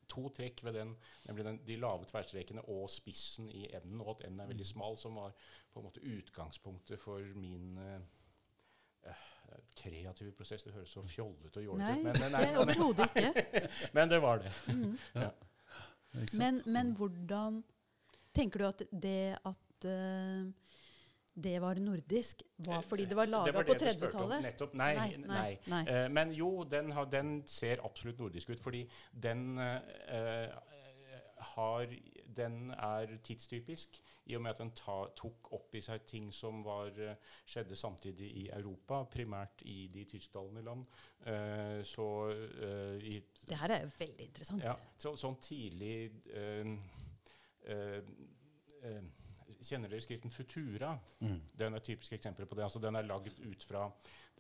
[0.09, 0.97] to trekk ved den,
[1.27, 4.51] nemlig den, de lave tverrstrekene og spissen i enden, og at enden er Mm.
[4.55, 5.33] veldig smal, som var
[5.73, 8.01] på en måte utgangspunktet for min eh,
[9.77, 10.63] kreative prosess.
[10.63, 13.69] Det høres så fjollete og jålete nei, ut, men, men, det er overhodet ikke.
[13.99, 14.53] men det var det.
[16.17, 16.29] Mm.
[16.31, 16.39] Sant?
[16.39, 17.65] Men, men hvordan
[18.37, 20.47] Tenker du at det at eh,
[21.45, 24.31] det var nordisk, var fordi det var laga på det du spurte om.
[24.31, 24.43] 30-tallet?
[24.43, 24.75] Nettopp.
[24.75, 25.59] Nei, Nei, nei.
[25.69, 25.83] nei.
[25.93, 30.49] Eh, men jo, den, har, den ser absolutt nordisk ut, fordi den uh,
[31.57, 31.87] har
[32.37, 36.59] Den er tidstypisk i og med at den ta, tok opp i seg ting som
[36.65, 37.15] var, uh,
[37.47, 40.85] skjedde samtidig i Europa, primært i de tysktalende land.
[41.27, 44.63] Eh, så eh, i Det her er jo veldig interessant.
[44.63, 46.77] ja, så, sånn tidlig uh,
[47.67, 48.03] eh,
[48.83, 49.03] eh,
[49.63, 50.95] Kjenner dere skriften Futura?
[51.21, 51.41] Mm.
[51.57, 52.65] Den er et typisk eksempel på det.
[52.67, 53.89] Altså, den er lagd ut fra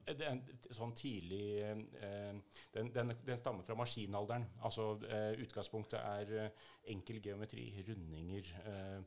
[0.06, 2.36] det er en t- sånn tidlig eh,
[2.76, 4.44] den, den, den stammer fra maskinalderen.
[4.62, 9.00] Altså eh, Utgangspunktet er eh, enkel geometri, rundinger, eh,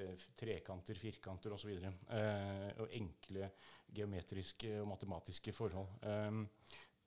[0.00, 1.74] eh, trekanter, firkanter osv.
[1.76, 3.50] Eh, og enkle
[3.92, 5.92] geometriske og matematiske forhold.
[6.08, 6.46] Um,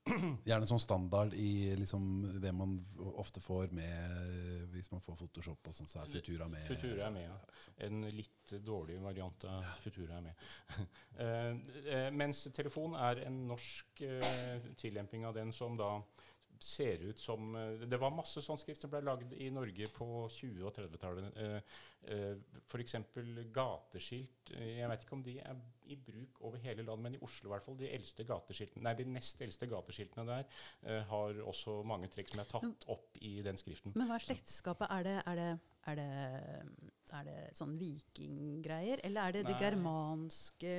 [0.49, 2.75] Gjerne sånn standard i liksom det man
[3.15, 6.65] ofte får med hvis man får Photoshop og sånn, så er Futura med.
[6.67, 7.37] Futura er med, ja.
[7.87, 10.45] En litt dårlig variant av Futura er med.
[11.13, 11.51] Eh,
[11.93, 15.91] eh, mens telefon er en norsk uh, tillemping av den som da
[16.63, 20.07] ser ut som eh, Det var masse sånn skrift som ble lagd i Norge på
[20.31, 21.37] 20- og 30-tallet.
[21.37, 21.79] Uh,
[22.09, 22.95] uh, F.eks.
[23.55, 24.53] gateskilt.
[24.55, 27.49] Eh, jeg vet ikke om de er i bruk over hele landet, men i Oslo
[27.49, 27.77] i hvert fall.
[27.79, 30.47] De eldste gateskiltene, nei, de nest eldste gateskiltene der
[30.87, 33.95] eh, har også mange trekk som er tatt opp i den skriften.
[33.97, 34.89] Men hva er slektskapet?
[34.93, 35.49] Er det, er det,
[35.91, 36.09] er det,
[37.19, 39.03] er det sånn vikinggreier?
[39.03, 40.75] Eller er det det germanske,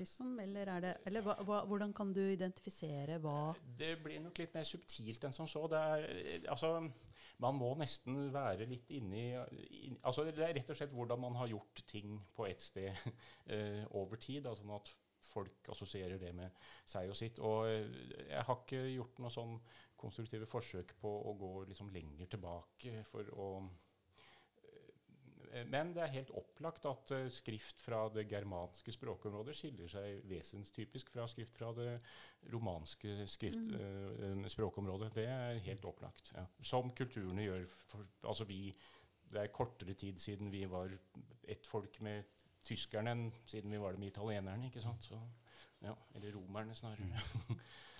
[0.00, 0.36] liksom?
[0.42, 4.56] Eller, er det, eller hva, hva, hvordan kan du identifisere hva Det blir nok litt
[4.56, 5.66] mer subtilt enn som så.
[5.70, 6.78] Det er, eh, altså,
[7.42, 11.36] man må nesten være litt inni in, altså, Det er rett og slett hvordan man
[11.40, 12.92] har gjort ting på et sted
[13.52, 14.44] eh, over tid.
[14.46, 14.92] Da, sånn at
[15.26, 16.54] folk assosierer det med
[16.88, 17.40] seg og sitt.
[17.44, 17.98] Og eh,
[18.30, 19.58] jeg har ikke gjort noe sånn
[19.96, 23.50] konstruktive forsøk på å gå liksom lenger tilbake for å
[25.70, 31.10] men det er helt opplagt at eh, skrift fra det germanske språkområdet skiller seg vesenstypisk
[31.14, 31.96] fra skrift fra det
[32.52, 34.44] romanske skrift, mm.
[34.52, 35.12] språkområdet.
[35.16, 36.32] Det er helt opplagt.
[36.36, 36.44] Ja.
[36.62, 37.66] Som kulturene gjør.
[37.90, 38.70] For, altså vi
[39.30, 40.92] det er kortere tid siden vi var
[41.48, 42.22] ett folk med
[42.66, 44.66] tyskerne enn siden vi var det med italienerne.
[44.66, 45.02] ikke sant?
[45.02, 45.18] Så,
[45.82, 47.22] ja, eller romerne, snarere.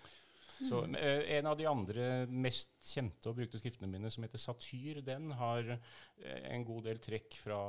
[0.57, 5.03] Så eh, En av de andre mest kjente og brukte skriftene mine, som heter Satyr,
[5.05, 7.61] den har eh, en god del trekk fra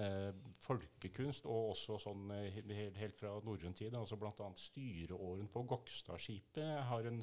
[0.00, 0.30] eh,
[0.64, 3.94] folkekunst, og også sånn eh, helt, helt fra norrøn tid.
[3.98, 4.50] altså Bl.a.
[4.58, 7.20] styreåren på Gokstadskipet har en,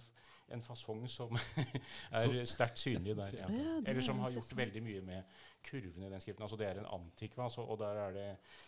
[0.52, 1.38] en fasong som
[2.20, 3.39] er sterkt synlig der.
[3.41, 3.49] Ja.
[3.82, 6.45] Eller som har gjort veldig mye med kurvene i den skriften.
[6.45, 8.28] altså Det er en antikva, altså, og der er det,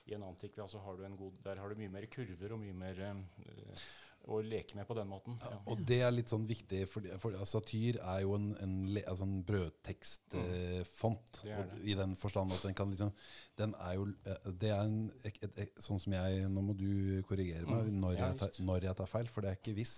[0.10, 2.64] i en antikva så har du en god, der har du mye mer kurver og
[2.64, 3.86] mye mer eh,
[4.24, 5.36] å leke med på den måten.
[5.42, 5.58] Ja, Ja.
[5.68, 9.24] og det er litt sånn viktig, for, for altså, satyr er jo en, en, altså
[9.28, 11.42] en brødtekstfont.
[11.44, 11.74] Det er.
[11.84, 13.12] I den forstand at den kan liksom
[13.60, 16.74] Den er jo eh, Det er en et, et, et, Sånn som jeg Nå må
[16.78, 18.00] du korrigere meg Mm.
[18.02, 19.96] når, Ja, jeg tar, når jeg tar feil, for det er ikke viss.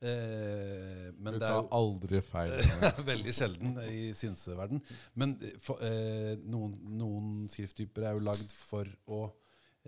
[0.00, 2.52] Eh, men Du det er tar jo aldri feil.
[3.12, 4.82] Veldig sjelden i synseverden.
[5.18, 9.24] Men eh, for, eh, noen, noen skrifttyper er jo lagd for å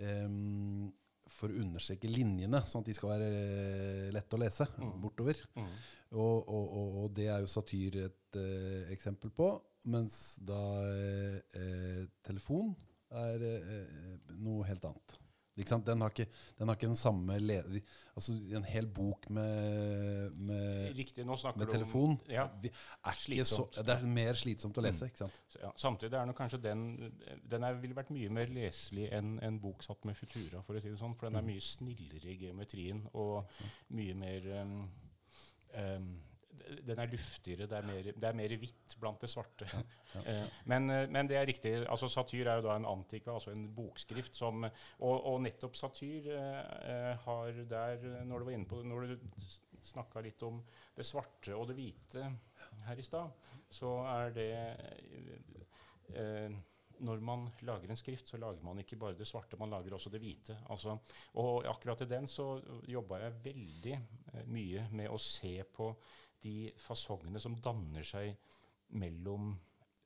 [0.01, 0.89] em,
[1.31, 4.93] For å understreke linjene, sånn at de skal være eh, lette å lese Mm.
[5.01, 5.39] bortover.
[5.55, 5.71] Mm.
[6.11, 9.49] Og, og, og, og det er jo satyr et eh, eksempel på.
[9.89, 10.59] Mens da
[10.91, 12.75] eh, telefon
[13.11, 13.97] er eh,
[14.37, 15.17] noe helt annet.
[15.57, 16.25] Den, har ikke,
[16.57, 17.57] den har ikke den samme le
[18.15, 23.89] Altså En hel bok med, med, Riktig, med du om telefon Ja, er så, Det
[23.97, 25.09] er mer slitsomt å lese.
[25.15, 25.27] så,
[25.61, 25.71] ja.
[25.75, 26.85] Samtidig er nok kanskje den
[27.51, 30.81] Den er, ville vært mye mer leselig enn en bok satt med Futura, for å
[30.81, 31.15] si det sånn.
[31.19, 31.51] For den er Mm.
[31.51, 33.45] mye snillere i geometrien og
[33.89, 34.89] mye mer um,
[35.77, 36.11] um,
[36.87, 39.67] den er luftigere, det er mer, det er mer hvitt blant det svarte.
[40.11, 40.37] Ja.
[40.67, 41.73] men, eh, men det er riktig.
[41.87, 46.27] altså Satyr er jo da en antikva, altså en bokskrift som Og, og nettopp satyr
[46.35, 46.57] eh,
[46.91, 49.45] eh, har der, eh, når du var inne på Når du
[49.81, 50.59] snakka litt om
[50.97, 52.27] det svarte og det hvite
[52.85, 53.31] her i stad,
[53.71, 54.49] så er det
[56.13, 56.59] eh,
[57.01, 60.11] når man lager en skrift, så lager man ikke bare det svarte, man lager også
[60.13, 60.57] det hvite.
[60.69, 60.97] Altså,
[61.41, 62.53] og akkurat i den så
[62.89, 65.91] jobba jeg veldig eh, mye med å se på
[66.43, 68.35] de fasongene som danner seg
[68.99, 69.53] mellom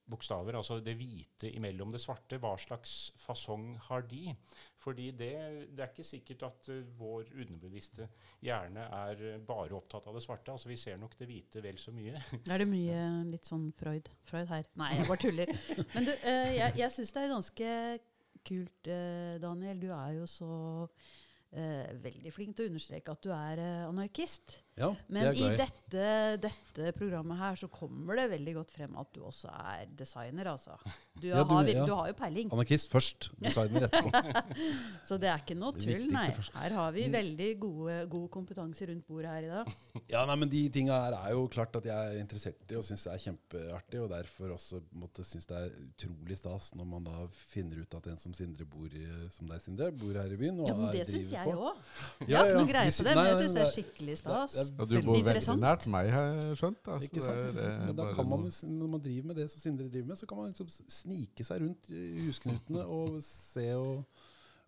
[0.06, 2.38] bokstaver, altså det hvite imellom det svarte.
[2.42, 4.36] Hva slags fasong har de?
[4.82, 5.32] Fordi det,
[5.74, 8.08] det er ikke sikkert at eh, vår underbevisste
[8.46, 10.54] hjerne er eh, bare opptatt av det svarte.
[10.54, 12.22] Altså Vi ser nok det hvite vel så mye.
[12.54, 14.68] Er det mye litt sånn Freud, Freud her?
[14.78, 15.54] Nei, jeg bare tuller.
[15.96, 17.72] Men du, eh, jeg, jeg syns det er ganske
[18.46, 18.90] kult,
[19.42, 19.80] Daniel.
[19.82, 20.52] Du er jo så
[21.56, 24.58] veldig flink til å understreke at du er anarkist.
[24.76, 26.08] Ja, Men det i dette,
[26.44, 30.76] dette programmet her så kommer det veldig godt frem at du også er designer, altså.
[31.16, 31.86] Du, Ja, du- har, ja.
[31.88, 32.50] du har jo peiling.
[32.52, 34.12] Anarkist først, designer etterpå.
[35.08, 36.26] Så det er ikke noe tull, nei.
[36.60, 37.14] Her har vi Mm.
[37.16, 39.72] veldig gode, god kompetanse rundt bordet her i dag.
[40.12, 42.84] Ja, nei, men De tinga her er jo klart at jeg er interessert i og
[42.86, 44.02] syns det er kjempeartig.
[44.04, 48.12] Og derfor også måtte synes det er utrolig stas når man da finner ut at
[48.12, 50.60] en som Sindre bor i, som deg, Sindre, bor her i byen.
[50.60, 51.80] Og Ja, men det syns jeg òg.
[52.28, 52.60] Jeg har ikke ja.
[52.60, 54.60] noe greie på det, men jeg syns det er skikkelig stas.
[54.72, 56.88] Er Og du bor veldig nært meg, har jeg skjønt.
[56.94, 57.42] Altså, Ikke sant?
[57.56, 58.46] det er, eh, Men da kan man,
[58.80, 61.62] når man driver med det som Sindre driver med, så kan man liksom snike seg
[61.66, 61.90] rundt
[62.28, 64.06] husknutene og se og,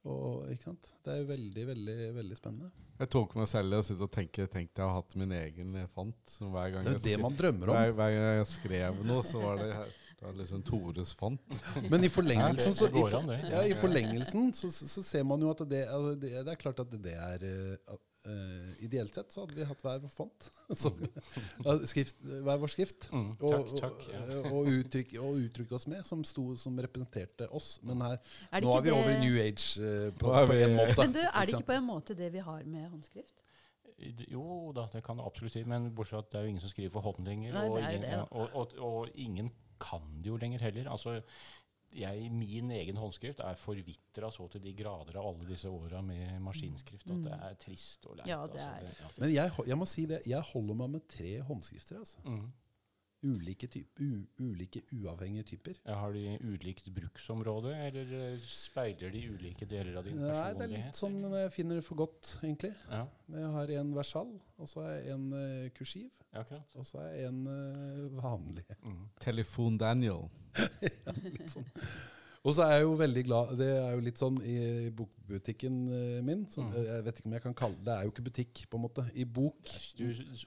[0.08, 0.89] og Ikke sant?
[1.04, 2.72] Det er jo veldig, veldig veldig spennende.
[3.00, 5.32] Jeg tok meg selv i å sitte og tenke Tenk deg å ha hatt min
[5.36, 6.18] egen fant.
[6.32, 7.80] Som hver gang Det er jo det skrev- man drømmer om.
[8.02, 11.58] hver gang jeg skrev noe, så var det, her- det er liksom Tores fant.
[11.91, 15.62] Men i forlengelsen, så, i, for, ja, i forlengelsen så, så ser man jo at
[15.70, 19.43] det, altså det, det er klart at det er eh, at, eh, Ideelt sett så
[19.45, 20.47] hadde vi hatt hver vår font.
[20.84, 20.99] Som,
[21.65, 23.07] ja, skrift, hver vår skrift.
[23.15, 24.05] Mm, Og, takk, takk.
[24.13, 24.41] Ja.
[24.51, 27.78] og, uttrykk, og uttrykke oss med, som, sto, som representerte oss.
[27.88, 28.19] Men her,
[28.51, 30.97] Er nå er vi det- over i New Age uh, på, på en måte.
[31.01, 33.36] Men du, er det Ikke på en måte det vi har med håndskrift?
[34.30, 36.61] Jo da, det kan det absolutt si, men bortsett fra at det er jo ingen
[36.61, 37.55] som skriver for hånd lenger.
[37.55, 38.28] Nei, og, det er jo ingen, det, da.
[38.30, 39.47] og, og, og ingen
[39.82, 40.89] kan det jo lenger heller.
[40.93, 41.15] Altså,
[41.98, 46.38] jeg, min egen håndskrift er forvitra så til de grader av alle disse åra med
[46.45, 48.28] maskinskrift at det er trist og leit.
[48.32, 49.10] Ja, det altså, er- det- ja.
[49.18, 52.00] Men jeg, jeg må si det, jeg holder meg med tre håndskrifter.
[52.06, 52.18] Altså.
[52.26, 52.48] Mm.
[53.28, 55.74] Ulike, typ, u, ulike uavhengige typer.
[55.88, 60.60] Ja, har de ulikt bruksområde, eller eh, speiler de ulike deler av din Nei, personlighet?
[60.60, 61.32] det er litt sånn eller?
[61.34, 62.76] når jeg finner det for godt, egentlig.
[62.91, 66.43] Ja, Jeg har en versal, og så har jeg en eh, kursiv, ja,
[66.78, 68.66] og så har jeg en eh, vanlig.
[68.86, 69.02] Mm.
[69.26, 70.28] Telefon Daniel.
[70.58, 71.18] Ja,
[71.55, 71.66] sånn.
[72.47, 74.53] Og så er jeg jo veldig glad Det er jo litt sånn i
[74.95, 76.45] bokbutikken eh, min.
[76.53, 76.76] Så, Mm.
[76.86, 79.03] Jeg vet ikke om jeg kan kalle Det er jo ikke butikk, på en måte.
[79.20, 79.72] I bok.
[79.97, 80.05] Du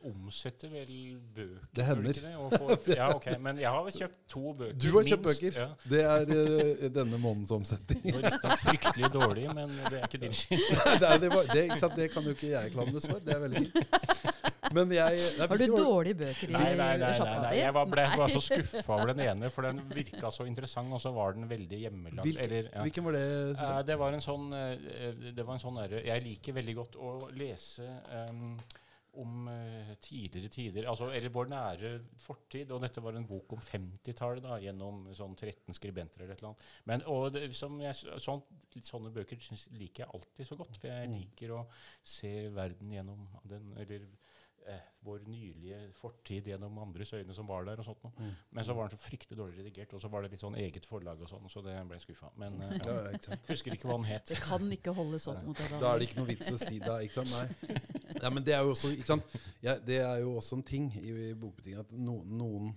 [0.09, 0.93] omsetter vel
[1.35, 1.67] bøker?
[1.77, 2.17] Det hender.
[2.23, 2.33] det?
[2.55, 4.79] Får- ja, ok, Men jeg har vel kjøpt to bøker.
[4.81, 5.43] Du har kjøpt minst.
[5.43, 5.61] bøker.
[5.61, 5.69] Ja.
[5.93, 8.01] Det er uh, denne månedens omsetning.
[8.07, 10.65] Det var riktignok fryktelig dårlig, men det er ikke din skyld.
[11.05, 13.21] det, det, det, det kan jo ikke jeg klandres for.
[13.29, 14.40] Det er veldig fint.
[14.77, 17.55] Men jeg nei, Har du var- dårlige bøker i Nei, nei, nei, nei, nei.
[17.59, 18.17] Jeg var, ble Nei.
[18.21, 21.49] bare så skuffa over den ene, for den virka så interessant, og så var den
[21.51, 22.23] veldig hjemmelagd.
[22.29, 22.85] Hvilken, ja.
[22.85, 23.25] hvilken var det?
[23.59, 27.01] Uh, det var en sånn, uh, det var en sånn der, Jeg liker veldig godt
[27.03, 27.89] å lese
[28.31, 28.55] um,
[29.19, 31.89] om uh, tidligere tider, altså, eller vår nære
[32.23, 32.71] fortid.
[32.71, 36.53] Og dette var en bok om 50-tallet, da, gjennom sånn 13 skribenter eller et eller
[36.53, 36.69] annet.
[36.87, 38.45] Men, og det, som jeg, sånn,
[38.87, 41.19] sånne bøker synes, liker jeg alltid så godt, for jeg Mm.
[41.19, 41.65] liker å
[42.07, 44.07] se verden gjennom den, eller
[44.71, 47.81] eh, vår nylige fortid gjennom andres øyne som var der.
[47.81, 48.03] og sånt.
[48.19, 48.33] Mm.
[48.57, 50.87] Men så var den så fryktelig dårlig redigert, og så var det litt sånn eget
[50.89, 52.31] forlag og sånn, så det ble jeg skuffa.
[52.41, 53.49] Men eh, Ja, ikke sant?
[53.49, 54.27] husker ikke hva den het.
[54.31, 55.71] Det kan ikke holdes opp mot det.
[55.81, 57.33] Da er det ikke noe vits å si da, ikke sant?
[57.35, 57.81] Nei.
[58.21, 59.35] Ja, men det er jo også, ikke sant?
[59.65, 62.73] Ja, det er jo også en ting i, i bokbutikken at no, noen,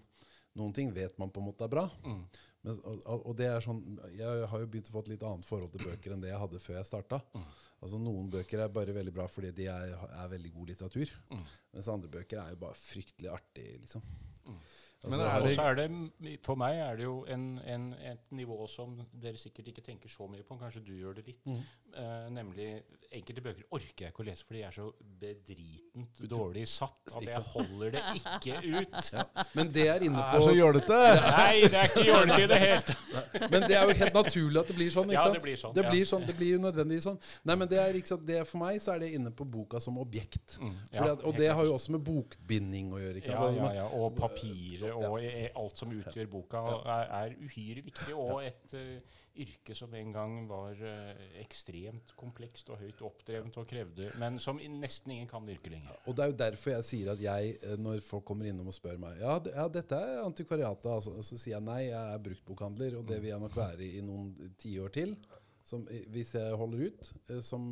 [0.56, 1.88] noen ting vet man på en måte er bra.
[2.06, 2.24] Mm.
[2.64, 3.82] Men, og, og det er sånn,
[4.16, 6.40] Jeg har jo begynt å få et litt annet forhold til bøker enn det jeg
[6.40, 7.20] hadde før jeg starta.
[7.36, 7.48] Mm.
[7.84, 11.12] Altså, noen bøker er bare veldig bra fordi de er, er veldig god litteratur.
[11.34, 11.44] Mm.
[11.76, 14.06] Mens andre bøker er jo bare fryktelig artig, liksom.
[14.48, 14.62] Mm.
[15.04, 18.66] Altså, Men er det- er det, For meg er det jo en, en, et nivå
[18.72, 20.56] som dere sikkert ikke tenker så mye på.
[20.62, 21.44] Kanskje du gjør det litt.
[21.46, 21.66] Mhm.
[21.94, 22.68] Eh, nemlig
[23.14, 24.86] enkelte bøker orker jeg ikke å lese, fordi jeg er så
[25.22, 29.10] bedritent dårlig satt at jeg holder det ikke ut.
[29.54, 30.98] Men det er inne Det på er så jålete!
[31.28, 33.38] Nei, det er ikke jålete i det hele tatt.
[33.54, 35.14] Men det er jo helt naturlig at det blir sånn.
[35.14, 37.20] ikke Ja, det blir sånn, Det blir, sånn, det blir jo nødvendigvis sånn.
[37.46, 39.82] Nei, men det er ikke sant, det For meg så er det inne på boka
[39.84, 40.58] som objekt.
[40.58, 43.22] Mm, ja, at, og det har jo også med bokbinding å gjøre.
[43.22, 43.38] ikke sant?
[43.38, 43.90] Ja, Altså, ja, ja.
[44.02, 46.66] Og papiret og e- alt som utgjør boka,
[46.98, 48.18] er, er uhyre viktig.
[48.18, 53.68] Og et eh, yrke som en gang var eh, ekstremt komplekst og høyt oppdrevet og
[53.70, 55.96] krevde Men som nesten ingen kan virke lenger.
[56.06, 58.78] Og det er jo derfor jeg sier at jeg, eh, når folk kommer innom og
[58.78, 60.90] spør meg Ja, det, ja dette er antikvariatet.
[60.94, 64.04] Altså, så sier jeg nei, jeg er bruktbokhandler, og det vil jeg nok være i
[64.06, 65.18] noen tiår til.
[65.64, 67.12] Som, eh, hvis jeg holder ut.
[67.42, 67.68] Som,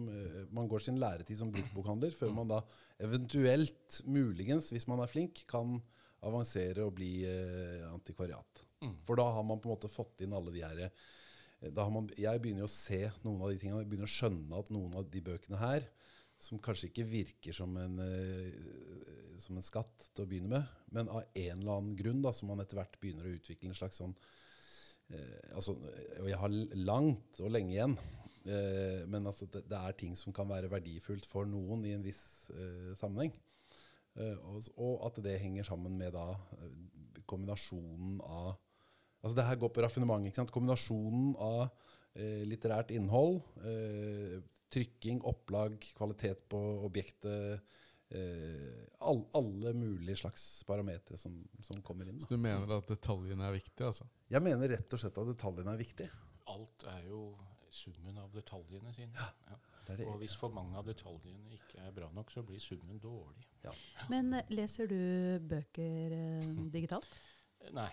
[0.55, 2.61] man går sin læretid som bruktbokhandler før man da
[3.01, 5.79] eventuelt, muligens, hvis man er flink, kan
[6.27, 8.61] avansere og bli eh, antikvariat.
[8.81, 8.93] Mm.
[9.05, 10.85] For da har man på en måte fått inn alle de her
[11.69, 13.83] man, Jeg begynner å se noen av de tingene.
[13.83, 15.85] Jeg begynner å skjønne at noen av de bøkene her,
[16.41, 21.09] som kanskje ikke virker som en, eh, som en skatt til å begynne med, men
[21.09, 24.01] av en eller annen grunn, da, som man etter hvert begynner å utvikle en slags
[24.01, 24.15] sånn
[25.13, 25.75] eh, altså,
[26.17, 27.95] Og jeg har langt og lenge igjen.
[28.41, 32.05] Eh, men altså, det, det er ting som kan være verdifullt for noen i en
[32.05, 33.35] viss eh, sammenheng.
[34.17, 38.55] Eh, og, og at det henger sammen med da eh, kombinasjonen av
[39.21, 40.25] Altså det her går på raffinement.
[40.25, 40.53] ikke sant?
[40.53, 41.67] Kombinasjonen av
[42.15, 44.39] eh, litterært innhold, eh,
[44.71, 47.61] trykking, opplag, kvalitet på objektet
[48.15, 52.19] eh, all, Alle mulige slags parametere som, som kommer inn.
[52.23, 54.09] Så du mener at detaljene er viktige, altså?
[54.31, 56.11] Jeg mener rett og slett at detaljene er viktige.
[56.51, 57.25] Alt er jo
[57.71, 59.15] summen av detaljene sine.
[59.47, 59.59] Ja.
[59.85, 60.07] Det er det.
[60.11, 63.45] Og hvis for mange av detaljene ikke er bra nok, så blir summen dårlig.
[64.11, 64.97] Men eh, leser du
[65.49, 67.21] bøker eh, digitalt?
[67.75, 67.91] Nei.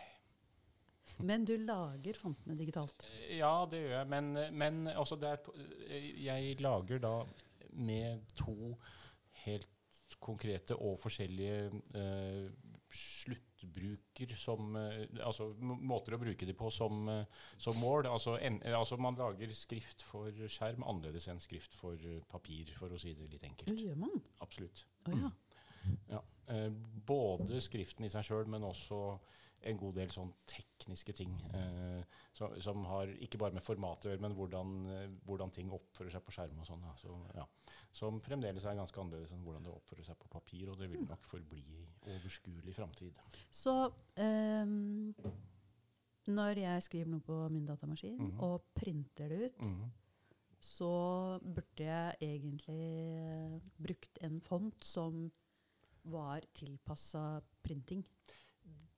[1.25, 3.07] Men du lager fontene digitalt.
[3.33, 4.09] Ja, det gjør jeg.
[4.13, 5.67] Men, men altså det er,
[6.29, 7.15] jeg lager da
[7.79, 8.77] med to
[9.45, 9.69] helt
[10.23, 12.49] konkrete og forskjellige uh,
[12.91, 18.09] sluttbruker som uh, Altså måter å bruke det på som, uh, som mål.
[18.11, 22.73] Altså, en, eh, altså man lager skrift for skjerm annerledes enn skrift for eh, papir,
[22.79, 23.71] for å si det litt enkelt.
[23.71, 24.17] Det gjør man?
[24.45, 24.87] Absolutt.
[25.07, 25.31] Oh, ja.
[26.11, 26.23] Ja.
[26.53, 26.71] Eh,
[27.07, 29.19] både skriften i seg sjøl, men også
[29.63, 31.33] en god del sånn tekniske ting.
[31.55, 32.03] Eh,
[32.33, 36.11] som, som har ikke bare med formatet å gjøre, men hvordan, eh, hvordan ting oppfører
[36.15, 36.85] seg på skjerm og sånn.
[36.87, 36.95] Ja.
[37.03, 37.47] Så, ja.
[37.93, 41.03] Som fremdeles er ganske annerledes enn hvordan det oppfører seg på papir, og det vil
[41.09, 41.85] nok forbli i
[42.15, 43.19] overskuelig framtid.
[43.51, 43.75] Så
[44.17, 45.15] um,
[46.29, 48.41] når jeg skriver noe på min datamaskin Mhm.
[48.45, 49.91] og printer det ut, Mhm.
[50.61, 52.81] så burde jeg egentlig
[53.19, 55.31] eh, brukt en font som
[56.05, 58.05] var tilpassa printing.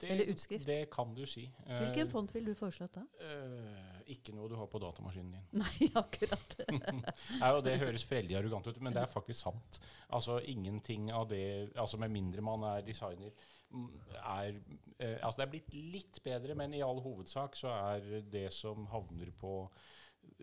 [0.00, 0.64] Det, Eller utskrift.
[0.66, 1.42] Det kan du si.
[1.66, 3.02] Eh, Hvilken font ville du foreslått da?
[3.20, 5.48] Uh, ikke noe du har på datamaskinen din.
[5.60, 6.54] Nei, akkurat.
[7.42, 9.80] Nei, og Det høres veldig arrogant ut, men det er faktisk sant.
[10.16, 11.42] Altså Ingenting av det
[11.76, 13.28] altså Med mindre man er designer
[13.68, 13.90] mm,
[14.22, 14.56] er,
[15.02, 18.88] uh, altså Det er blitt litt bedre, men i all hovedsak så er det som
[18.94, 19.52] havner på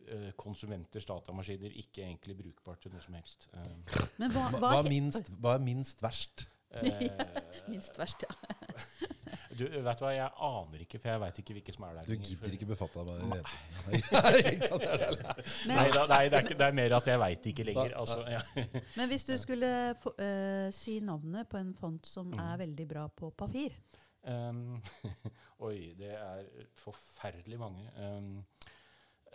[0.05, 3.49] eh, konsumenters datamaskiner, ikke egentlig brukbart til noe som helst.
[3.53, 6.45] Eh, Men Hva, hva, hva, er minst, hva er minst verst?
[6.71, 7.09] Eh,
[7.71, 8.33] Minst verst, ja.
[9.57, 12.09] du, vet du hva, Jeg aner ikke, for jeg veit ikke hvilke som er der.
[12.09, 13.45] Du gidder ikke befatte deg med det?
[15.71, 17.95] Nei, da, nei det, er ikke, det er mer at jeg veit ikke lenger.
[17.99, 18.41] Altså, ja.
[18.97, 19.71] men hvis du skulle
[20.03, 22.39] få, uh, si navnet på en font som Mm.
[22.43, 23.71] er veldig bra på papir
[24.27, 24.81] Um,
[25.63, 26.41] oi, det er
[26.75, 27.85] forferdelig mange.
[27.95, 28.43] Um,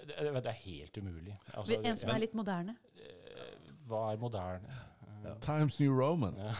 [0.04, 1.32] det, det er helt umulig.
[1.54, 2.74] Altså, En som er litt moderne?
[3.00, 4.74] eh, Hva er moderne?
[5.22, 5.34] Ja.
[5.44, 6.36] Times New Roman.
[6.38, 6.52] Ja,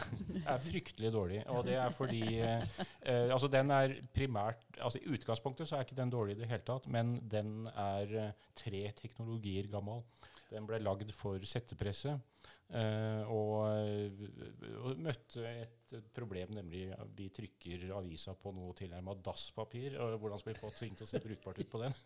[0.53, 1.41] er fryktelig dårlig.
[1.51, 2.63] Og det er fordi eh,
[3.01, 6.49] eh, Altså, den er primært Altså, i utgangspunktet så er ikke den dårlig i det
[6.51, 10.03] hele tatt, men den er eh, tre teknologier gammel.
[10.51, 12.15] Den ble lagd for settepresse.
[12.71, 15.83] Eh, og, eh, og møtte et
[16.15, 19.97] problem, nemlig at vi trykker avisa på noe tilnærma dasspapir.
[20.01, 21.97] og Hvordan skal vi få ting til å se brukbart ut på den?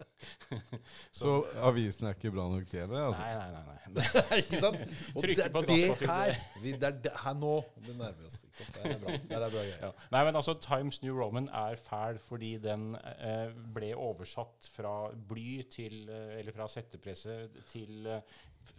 [1.19, 3.03] Så avisen er ikke bra nok til det?
[3.03, 3.23] Altså.
[3.23, 3.77] Nei, nei, nei.
[3.95, 4.39] nei.
[4.43, 4.81] ikke sant?
[5.13, 7.53] Og det på er det her vi, Det er det her nå
[7.85, 8.41] det nærmer oss.
[8.43, 8.81] Ikke sant?
[8.81, 9.15] Det er bra.
[9.21, 9.79] Det er bra greier.
[9.85, 9.93] Ja.
[10.17, 14.97] Nei, men altså, Times New Roman er fæl fordi den eh, ble oversatt fra
[15.29, 17.39] bly til eh, Eller fra settepresse
[17.71, 18.07] til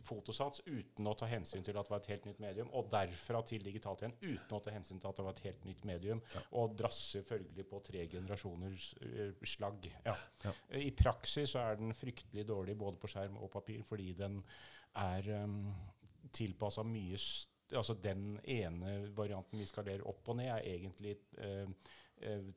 [0.05, 3.43] fotosats uten å ta hensyn til at det var et helt nytt medium, og derfra
[3.49, 6.23] til digitalt igjen uten å ta hensyn til at det var et helt nytt medium,
[6.61, 9.91] og drasser følgelig på tre generasjoners uh, slagg.
[10.07, 10.17] Ja.
[10.45, 10.55] Ja.
[10.79, 14.41] I praksis så er den fryktelig dårlig både på skjerm og papir fordi den
[14.99, 15.63] er um,
[16.35, 17.21] tilpassa mye
[17.77, 21.69] Altså Den ene varianten vi skalerer opp og ned, er egentlig eh,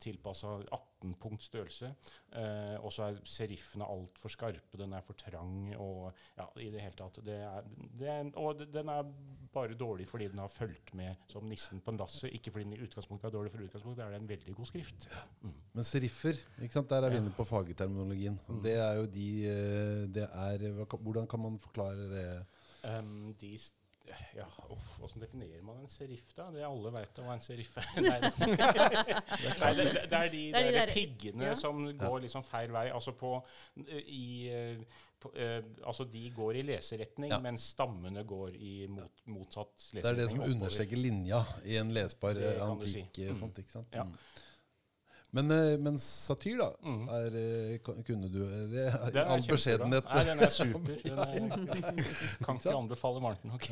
[0.02, 0.58] tilpassa
[1.02, 1.92] 18 punkt størrelse.
[2.38, 6.82] Eh, og så er seriffene altfor skarpe, den er for trang og Ja, i det
[6.84, 7.20] hele tatt.
[7.26, 7.66] Det er,
[8.00, 9.10] det er, og den er
[9.52, 12.32] bare dårlig fordi den har fulgt med som nissen på en lasset.
[12.32, 14.70] Ikke fordi den i utgangspunktet er dårlig, for i utgangspunktet er det en veldig god
[14.72, 15.10] skrift.
[15.42, 15.58] Mm.
[15.74, 16.90] Men seriffer, ikke sant?
[16.90, 18.40] der er vi inne på fagterminologien.
[18.48, 18.64] Mm.
[18.64, 22.26] Det er jo de eh, det er, Hvordan kan man forklare det?
[22.82, 23.58] Um, de
[24.36, 26.48] ja, uff, Hvordan definerer man en seriff, da?
[26.54, 27.88] Det alle vet hva en seriff er.
[28.02, 28.32] Nei, det,
[29.62, 31.56] Nei, det, det, er de, Det er de der piggene ja.
[31.56, 32.88] som går liksom feil vei.
[32.94, 33.34] Altså på,
[34.02, 37.40] i, eh, på eh, Altså de går i leseretning, Ja.
[37.44, 42.38] mens stammene går i mot, motsatt Det er det som understreker linja i en lesbar
[42.42, 43.26] eh, antikk si.
[43.28, 43.40] eh, Mm.
[43.46, 43.60] font.
[43.64, 43.88] ikke sant?
[43.96, 44.08] Ja.
[45.32, 46.68] Men, eh, men satyr, da?
[46.84, 47.04] Mm.
[47.10, 48.88] Er, eh, kunne du eh, det?
[48.88, 50.10] er- Den er All beskjedenhet.
[50.10, 50.98] Nei, den er super.
[51.08, 51.94] Den er,
[52.46, 53.68] kan ikke anbefale varmt nok.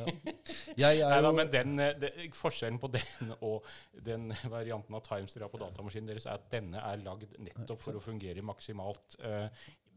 [0.77, 3.67] Jeg er Nei, da, jo men den, det, Forskjellen på den og
[4.05, 7.81] den varianten av Times dere har på datamaskinen deres, er at denne er lagd nettopp
[7.83, 9.49] for å fungere maksimalt uh,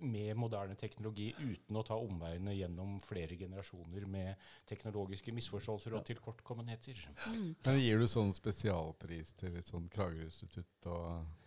[0.02, 6.98] med moderne teknologi, uten å ta omveiene gjennom flere generasjoner med teknologiske misforståelser og tilkortkommenheter.
[7.28, 7.54] Mm.
[7.62, 11.38] Men gir du sånn spesialpris til et sånt Kragerø-institutt og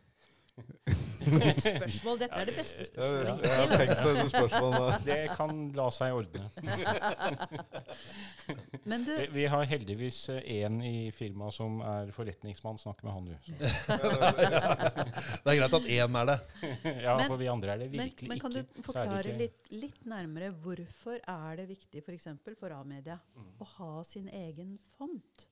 [1.26, 2.20] Godt spørsmål.
[2.22, 5.06] Dette er det beste spørsmålet jeg har tenkt på dette spørsmålet.
[5.08, 6.44] Det kan la seg ordne.
[8.92, 12.78] Men du, Vi, vi har heldigvis én i firmaet som er forretningsmann.
[12.82, 13.36] Snakk med han, du.
[15.46, 16.38] Det er greit at én er det.
[17.06, 18.30] Ja, Men- for vi andre er det virkelig ikke.
[18.30, 22.28] men kan du forklare litt, litt nærmere hvorfor er det viktig f.eks.
[22.44, 23.50] for, for A-media Mm.
[23.60, 25.48] å ha sin egen font?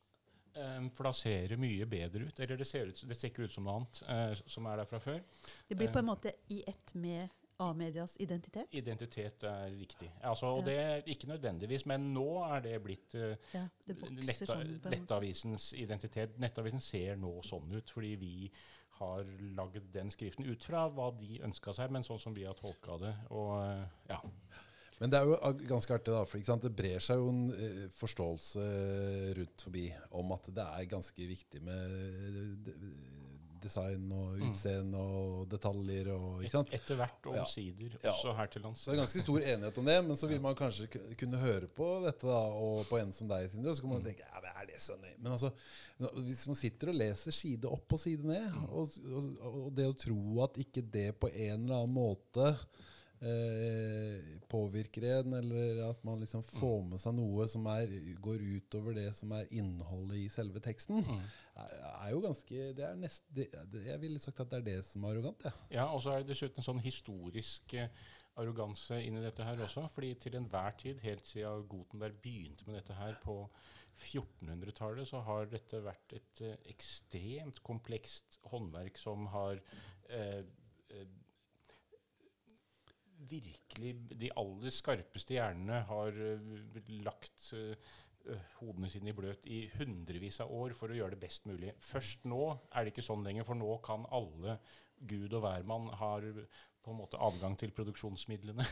[0.55, 2.39] Um, for da ser det mye bedre ut.
[2.39, 4.85] Eller det ser, ut, det ser ikke ut som noe annet eh, som er der
[4.85, 5.21] fra før.
[5.69, 6.11] Det blir på en Eh.
[6.11, 7.29] måte i ett med
[7.59, 8.67] A-medias identitet?
[8.73, 10.11] Identitet er riktig.
[10.21, 10.65] Altså, og Ja.
[10.65, 14.79] det er ikke nødvendigvis, men nå er det blitt eh, Ja, det netta, sånn.
[14.89, 16.37] Nettavisens identitet.
[16.39, 18.51] Nettavisen ser nå sånn ut fordi vi
[18.99, 19.23] har
[19.57, 22.97] lagd den skriften ut fra hva de ønska seg, men sånn som vi har tolka
[23.01, 23.15] det.
[23.31, 24.19] Og eh, ja.
[25.03, 25.35] Men det er jo
[25.67, 26.21] ganske artig, da.
[26.23, 28.67] For det brer seg jo en eh, forståelse
[29.35, 31.97] rundt forbi om at det er ganske viktig med
[32.71, 32.85] eh,
[33.63, 34.49] design og Mm.
[34.51, 38.11] utseende og detaljer og Et, etter hvert og omsider, Ja.
[38.11, 38.83] også her til lands.
[38.83, 40.87] Det er ganske stor enighet om det, men så vil man kanskje
[41.19, 44.03] kunne høre på dette da, og på en som deg, Sindre, og så kan man
[44.03, 45.15] tenke ja, men er det så nøye?
[45.19, 45.51] Men altså,
[46.27, 49.29] hvis man sitter og leser side opp og side ned, og, og,
[49.63, 52.57] og det å tro at ikke det på en eller annen måte
[53.23, 57.91] eh, påvirker en, eller at man liksom får med seg noe som er,
[58.23, 61.21] går utover det som er innholdet i selve teksten, Mm.
[61.63, 63.47] er, er jo ganske det er nest, det,
[63.85, 65.43] Jeg ville sagt at det er det som er arrogant.
[65.47, 65.53] Ja.
[65.77, 67.89] Ja, og så er det dessuten en sånn historisk eh,
[68.35, 69.87] arroganse inni dette her også.
[69.93, 73.49] fordi til enhver tid, helt siden Gutenberg begynte med dette her på
[74.13, 79.61] 1400-tallet, så har dette vært et eh, ekstremt komplekst håndverk som har
[80.09, 80.41] eh,
[83.29, 87.95] virkelig De aller skarpeste hjernene har eh, lagt eh,
[88.59, 91.73] hodene sine i bløt i hundrevis av år for å gjøre det best mulig.
[91.83, 94.59] Først nå er det ikke sånn lenger, for nå kan alle
[95.03, 96.23] gud og hvermann har
[96.83, 98.63] på en måte adgang til produksjonsmidlene.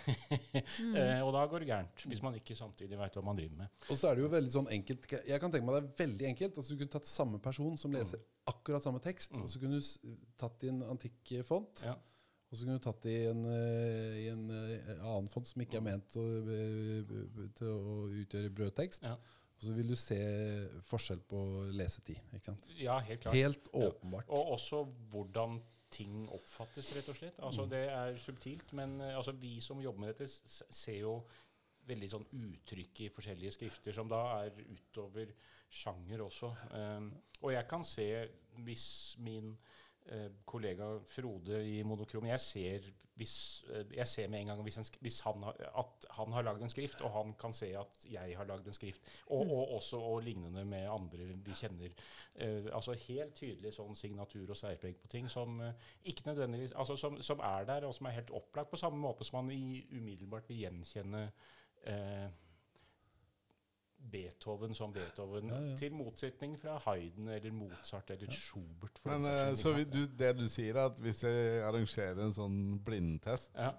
[1.00, 3.72] eh, og da går det gærent, hvis man ikke samtidig veit hva man driver med.
[3.88, 6.28] Og så er det jo veldig sånn enkelt Jeg kan tenke meg det er veldig
[6.34, 6.60] enkelt.
[6.60, 9.44] Altså Du kunne tatt samme person som leser akkurat samme tekst, Mm.
[9.46, 11.96] og så kunne du tatt i en antikk font, Ja.
[12.52, 15.80] Og så kunne du tatt i en, eh, i en eh, annen fond som ikke
[15.80, 17.14] er ment å, eh,
[17.56, 17.94] til å
[18.24, 19.08] utgjøre brødtekst.
[19.08, 19.14] Ja.
[19.62, 20.18] Og så vil du se
[20.90, 21.40] forskjell på
[21.78, 22.20] lesetid.
[22.34, 22.66] Ikke sant?
[22.76, 23.38] ja, helt klart.
[23.38, 23.88] Helt Ja.
[23.88, 24.28] åpenbart.
[24.28, 24.84] Og også
[25.14, 27.40] hvordan ting oppfattes, rett og slett.
[27.40, 31.24] Altså, Det er subtilt, men altså, vi som jobber med dette, ser jo
[31.88, 35.32] veldig sånn uttrykk i forskjellige skrifter, som da er utover
[35.72, 36.52] sjanger også.
[36.76, 38.28] Um, og jeg kan se,
[38.66, 39.58] hvis min
[40.46, 44.88] kollega Frode i Monokrom Jeg ser, hvis, eh, jeg ser med en gang hvis, en,
[45.00, 48.38] hvis han har, at han har lagd en skrift, og han kan se at jeg
[48.38, 49.02] har lagd en skrift.
[49.28, 51.96] Og, og også og lignende med andre vi kjenner.
[52.36, 55.74] Uh, altså helt tydelig sånn signatur og særpreg på ting som uh,
[56.08, 59.28] ikke nødvendigvis altså som, som er der, og som er helt opplagt, på samme måte
[59.28, 61.26] som man i, umiddelbart vil gjenkjenne
[61.88, 62.30] eh,
[64.12, 65.76] Beethoven som Beethoven, Ja, ja.
[65.78, 69.00] til motsetning fra Hayden eller Mozart eller Schubert.
[69.04, 72.34] For Men eh, så vi, du, det du sier, er at hvis jeg arrangerer en
[72.36, 73.72] sånn blindtest ja.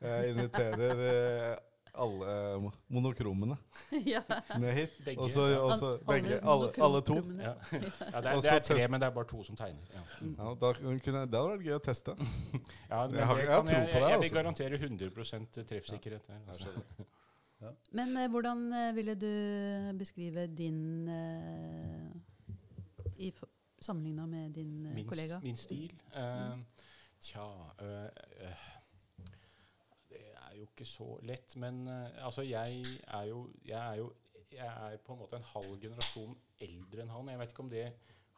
[0.00, 1.56] Jeg inviterer eh,
[1.98, 3.56] alle monokromene
[4.06, 4.20] ja.
[4.58, 4.92] ned hit.
[5.04, 5.58] Begge, Og så ja.
[5.58, 7.16] og så Alle begge, alle, alle to.
[7.42, 7.54] Ja.
[7.72, 7.80] ja,
[8.20, 9.82] det, er, det er tre, men det er bare to som tegner.
[9.94, 10.04] Ja,
[10.38, 12.14] Ja, da kunne, det hadde vært gøy å teste.
[12.92, 16.44] ja men Jeg har- jeg tro jeg, på deg, jeg, vil garantere 100 treffsikkerhet her.
[16.48, 17.08] Altså.
[17.92, 22.12] Men eh, hvordan eh, ville du beskrive din eh,
[23.80, 25.40] Sammenligna med din eh, Min, kollega?
[25.42, 25.92] min stil?
[26.14, 26.58] Eh,
[27.20, 27.46] tja
[27.82, 28.68] eh,
[30.08, 34.12] Det er jo ikke så lett, men altså, jeg er jo Jeg er jo
[34.48, 36.30] jeg er på en måte en halv generasjon
[36.64, 37.26] eldre enn han.
[37.28, 37.82] Jeg vet ikke om det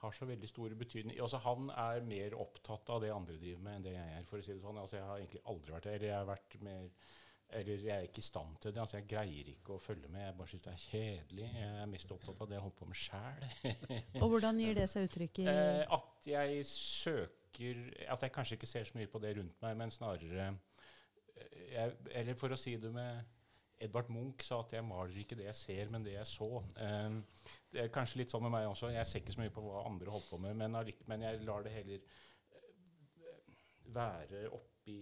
[0.00, 1.20] har så veldig stor betydning.
[1.22, 4.24] Altså, han er mer opptatt av det andre driver med, enn det jeg er.
[4.26, 4.80] for å si det sånn.
[4.80, 6.06] Altså, jeg har egentlig aldri vært der.
[6.08, 6.88] Jeg har vært mer
[7.52, 8.80] eller jeg er ikke i stand til det.
[8.80, 10.22] altså Jeg greier ikke å følge med.
[10.22, 11.48] Jeg bare syns det er kjedelig.
[11.56, 13.46] Jeg er mest opptatt av det jeg holder på med sjæl.
[14.22, 17.82] Og hvordan gir det seg uttrykk i Eh, at jeg søker
[18.12, 21.98] At jeg kanskje ikke ser så mye på det rundt meg, men snarere eh, jeg,
[22.22, 23.36] Eller for å si det med
[23.80, 26.48] Edvard Munch sa at jeg maler ikke det jeg ser, men det jeg så.
[26.76, 28.92] Eh, det er kanskje litt sånn med meg også.
[28.92, 30.76] Jeg ser ikke så mye på hva andre holder på med, men,
[31.08, 32.18] men jeg lar det heller
[33.90, 35.00] være være oppi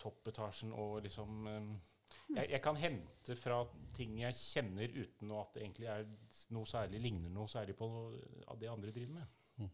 [0.00, 1.70] toppetasjen og liksom eh,
[2.36, 3.60] jeg, jeg kan hente fra
[3.96, 6.08] ting jeg kjenner uten at det egentlig er
[6.54, 7.88] noe særlig ligner noe særlig på
[8.60, 9.38] det andre driver med.
[9.60, 9.70] Mm.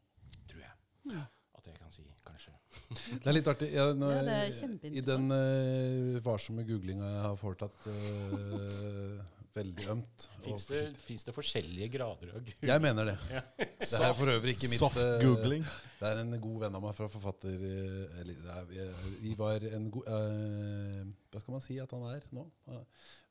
[0.51, 1.27] Tror jeg.
[1.57, 2.53] At jeg kan si, kanskje.
[3.23, 3.71] Det er litt artig.
[3.73, 9.23] Jeg, når, Ja, det er I den uh, varsomme googlinga jeg har foretatt, eh,
[9.57, 10.25] veldig ømt.
[10.45, 10.81] Fins det,
[11.27, 12.63] det forskjellige grader av gud?
[12.69, 13.17] Jeg mener det.
[13.37, 13.43] Ja.
[13.57, 15.65] Det er for øvrig ikke mitt Soft eh, googling.
[16.01, 17.55] Det er en god venn av meg fra forfatter...
[17.69, 18.87] eh, Eller det er, vi,
[19.25, 21.03] vi var en god uh,
[21.33, 22.45] Hva skal man si at han er nå?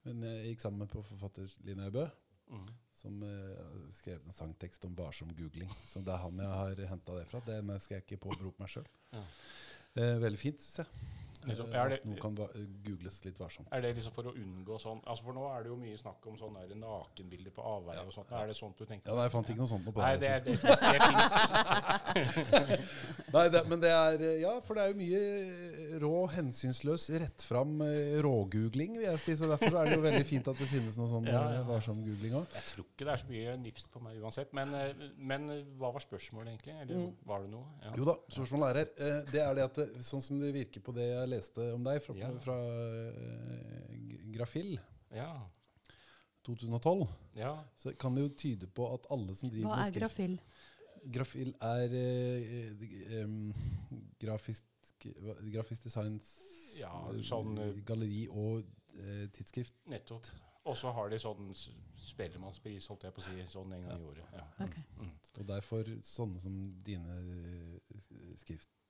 [0.05, 2.07] Men jeg gikk sammen med på forfatter Line Bø,
[2.45, 2.65] Mm.
[2.93, 5.71] som uh, skrev en sangtekst om varsom googling.
[5.89, 7.41] Så det er han jeg har henta det fra.
[7.47, 8.85] Den skal jeg ikke påberope meg sjøl.
[9.15, 9.23] Ja.
[10.21, 11.24] veldig fint, syns jeg.
[11.45, 11.73] Nettopp.
[11.73, 13.67] Eh, Er det- noe kan googles litt varsomt.
[13.71, 16.25] Er det liksom for å unngå sånn altså For nå er det jo mye snakk
[16.27, 18.31] om sånne der nakenbilder på avveie og sånt.
[18.31, 19.09] Er det sånt du tenker?
[19.11, 20.43] Ja, nei, jeg fant ikke noe sånt på Nei, det.
[20.45, 22.35] det, det, det, ikke.
[23.35, 27.45] Nei, det, men det er eh, Ja, for det er jo mye rå, hensynsløs, rett
[27.45, 29.35] fram eh, rågoogling, vil jeg si.
[29.39, 31.67] Så derfor er det jo veldig fint at det finnes noe sånn Ja, ja, eh,
[31.69, 32.47] varsom googling òg.
[32.55, 34.53] Jeg tror ikke det er så mye nifst på meg uansett.
[34.57, 36.75] Men, eh, men eh, hva var spørsmålet egentlig?
[36.81, 37.13] Eller Mm.
[37.25, 37.65] var det noe?
[37.83, 37.91] Ja.
[37.97, 38.89] Jo da, spørsmålet er her.
[38.97, 39.75] Eh, Det er det at
[40.05, 42.31] sånn som det virker på det jeg leste om deg fra, Ja.
[42.41, 43.93] fra uh,
[44.35, 44.75] Grafill.
[45.15, 45.29] Ja.
[46.45, 47.07] 2012,
[47.39, 47.55] ja.
[47.77, 51.13] så kan det jo tyde på at alle som driver Hva med er skrift Hva
[51.15, 53.53] Grafil er eh, eh, er
[54.21, 54.63] grafisk,
[55.21, 56.35] hva- grafisk designs
[56.79, 58.65] Ja, eh, sånn, eh, galleri og
[58.97, 59.73] uh, tidsskrift.
[59.91, 60.27] Nettopp.
[60.65, 61.51] Og så har de sånn
[62.05, 64.33] Spellemannspris, holdt jeg på å si, sånn en gang i året.
[64.33, 64.45] Ja.
[64.65, 64.83] Okay.
[64.99, 65.11] Mm.
[65.39, 67.95] Og derfor sånne som dine eh,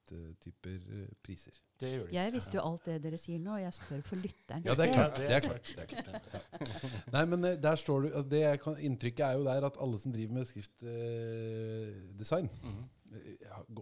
[0.06, 1.52] skrifttyper eh, priser.
[1.80, 2.16] Det gjør de.
[2.16, 4.64] Jeg visste jo alt det dere sier nå, og jeg spør for lytteren.
[4.66, 5.18] Ja, det er klart.
[5.18, 5.66] Det er klart.
[5.76, 6.24] Det er klart.
[7.16, 9.80] Nei, men eh, der står du altså det jeg kan, Inntrykket er jo der at
[9.82, 12.86] alle som driver med skriftdesign, mm -hmm.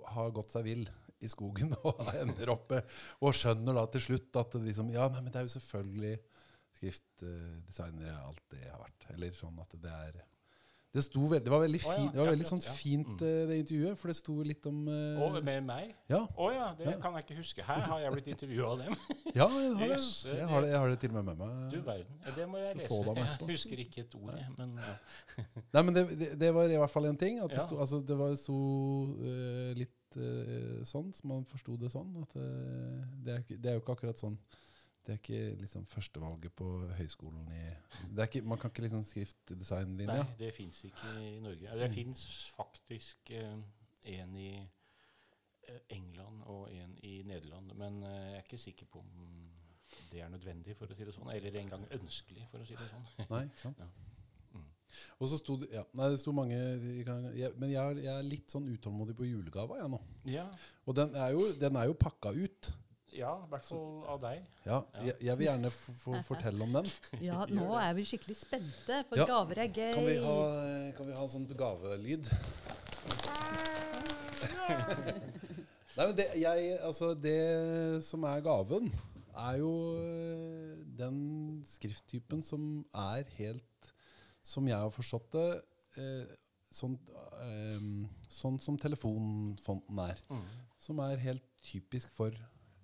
[0.07, 2.83] har gå- gått seg vill i skogen og ender oppe
[3.21, 6.19] og skjønner da til slutt at det liksom Ja, nei, men det er jo selvfølgelig
[6.73, 9.05] skriftdesignere alt det har vært.
[9.13, 10.23] Eller sånn at det er
[10.93, 12.71] Det, sto veld, det var veldig, Å, ja, fin, det var veldig sånn ja.
[12.77, 13.21] fint, Mm.
[13.25, 15.95] eh, det intervjuet, for det sto litt om uh, Og med meg?
[16.11, 16.99] Ja, Oh, ja, det Ja.
[17.01, 17.63] kan jeg ikke huske.
[17.65, 18.93] Her har jeg blitt intervjua av dem.
[19.39, 19.87] ja jeg, har det.
[19.89, 20.35] Yes, det.
[20.37, 21.71] jeg, har det, jeg har det til og med med meg.
[21.73, 22.21] Du verden.
[22.37, 23.25] Det må jeg Skal lese.
[23.41, 24.47] Jeg husker ikke et ord, jeg.
[24.59, 24.93] Men ja.
[25.73, 27.41] Nei, men det, det, det var i hvert fall en ting.
[27.41, 27.65] At det, Ja.
[27.65, 28.59] sto, altså, det var sto
[29.17, 32.13] uh, litt uh, sånn, så man forsto det sånn.
[32.21, 34.37] At eh, det, er, det er jo ikke akkurat sånn
[35.03, 37.63] Det er ikke liksom førstevalget på høyskolen i
[38.15, 40.13] det er ikke, Man kan ikke liksom skriftdesignlinja.
[40.21, 41.73] Nei, det fins ikke i Norge.
[41.81, 42.21] Det fins
[42.55, 43.57] faktisk eh,
[44.15, 44.47] en i
[45.67, 47.73] eh, England og en i Nederland.
[47.75, 49.27] Men eh, jeg er ikke sikker på om
[50.11, 51.29] det er nødvendig, for å si det sånn.
[51.35, 53.05] Eller engang ønskelig, for å si det sånn.
[53.29, 53.83] Nei, sant?
[53.83, 53.89] Ja.
[54.53, 54.67] Mm.
[55.17, 58.25] Og så sto det ja, Nei, det sto mange jeg, Men jeg, er- jeg er
[58.27, 59.99] litt sånn utålmodig på julegava, jeg nå.
[60.29, 60.43] Ja,
[60.85, 62.69] Og den er jo, den er jo pakka ut.
[63.13, 64.45] Ja, i hvert fall av deg.
[64.65, 65.69] Ja, jeg, jeg vil gjerne
[66.01, 66.87] få fortelle om den.
[67.27, 69.27] Ja, nå er vi skikkelig spente, for Ja.
[69.29, 69.93] gaver er gøy.
[69.93, 70.37] Kan vi ha,
[70.97, 72.29] kan vi ha sånn gavelyd?
[75.93, 78.89] Nei, men det, jeg, altså det som er gaven,
[79.33, 81.17] er jo øh, den
[81.69, 83.91] skrifttypen som er helt
[84.45, 85.45] Som jeg har forstått det,
[85.97, 86.33] eh,
[86.73, 86.97] sånn,
[87.45, 87.85] eh,
[88.29, 90.19] sånn som telefonfonten er.
[90.27, 90.41] Mm.
[90.83, 92.35] Som er helt typisk for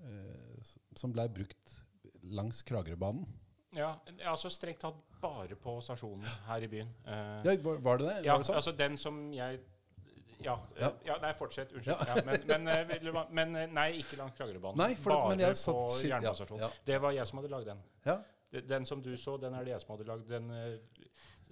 [0.06, 1.76] eh, Som blei brukt
[2.24, 3.26] langs Kragerøbanen.
[3.78, 3.92] Ja,
[4.26, 6.90] altså strengt tatt bare på stasjonen her i byen.
[7.06, 8.16] Eh, Ja, var, det det?
[8.26, 8.56] Ja, var det sånn?
[8.56, 9.60] altså den som jeg
[10.42, 10.90] ja, Ja.
[11.06, 11.18] ja.
[11.22, 11.72] nei, fortsett.
[11.76, 12.08] Unnskyld.
[12.08, 12.16] Ja.
[12.26, 14.78] men, men, eh, men eh, nei, ikke langs Kragerøbanen.
[14.80, 16.78] Nei, for Bare på satt ja, jernbanestasjonen.
[16.88, 17.82] Det var jeg som hadde lagd den.
[18.06, 18.18] Ja.
[18.66, 20.28] Den- som du så, den er det jeg som hadde lagd.
[20.30, 20.48] Den,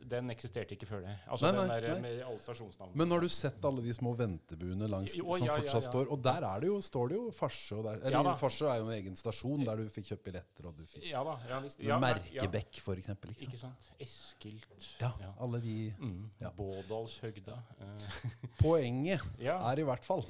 [0.06, 1.14] den eksisterte ikke før det.
[1.28, 2.98] Altså Nei, den der med alle stasjonsnavnene.
[3.02, 5.90] Men har du sett alle de små ventebuene langs, Jo, som ja, ja, fortsatt ja.
[5.90, 6.12] står?
[6.14, 7.80] Og der er det jo, står det jo farse.
[7.98, 10.68] Eller farse er jo en egen stasjon der du fikk kjøpt billetter.
[10.70, 11.38] Og du fikk Ja da.
[11.50, 11.80] Ja, visst.
[11.84, 13.34] Ja, Merkebekk, for eksempel.
[13.34, 13.90] Ja, Ikke ikke sant?
[14.00, 14.90] Eskilt.
[15.02, 15.34] Ja, Ja.
[15.40, 16.30] alle de Mm.
[16.40, 16.52] Ja.
[16.56, 17.58] Bådalshøgda.
[17.82, 18.30] Eh,
[18.62, 19.58] Poenget ja.
[19.72, 20.24] er i hvert fall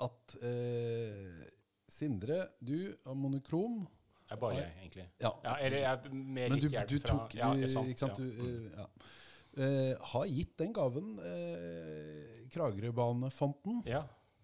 [0.00, 1.44] at eh,
[1.88, 3.84] Sindre, du er monokrom
[4.26, 5.06] Det er bare jeg, egentlig.
[5.22, 7.68] Ja, Ja, eller jeg er mer men du, litt hjelp du fra tok ja, du,
[7.70, 8.24] sant, ikke sant, ja.
[8.24, 8.88] du, eh, ja.
[9.56, 14.02] Uh, Har gitt den gaven, uh, Kragerøbanefonten, ja.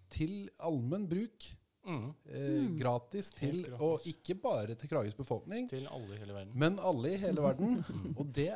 [0.09, 1.51] til allmenn bruk.
[1.83, 2.13] Mm.
[2.31, 3.81] Eh, Gratis til, gratis.
[3.83, 6.53] og ikke bare til Krages befolkning, Til alle i hele verden.
[6.55, 7.83] men alle i hele verden.
[8.19, 8.53] og, det,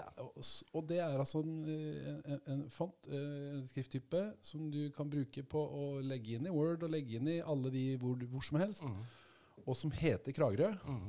[0.73, 5.59] og det er altså en, en, en font, en skrifttype, som du kan bruke på
[5.59, 8.87] å legge inn i Word og legge inn i alle de hvor, hvor som helst,
[8.87, 9.03] Mm.
[9.67, 10.69] Og som heter Kragerø.
[10.87, 11.07] Mm.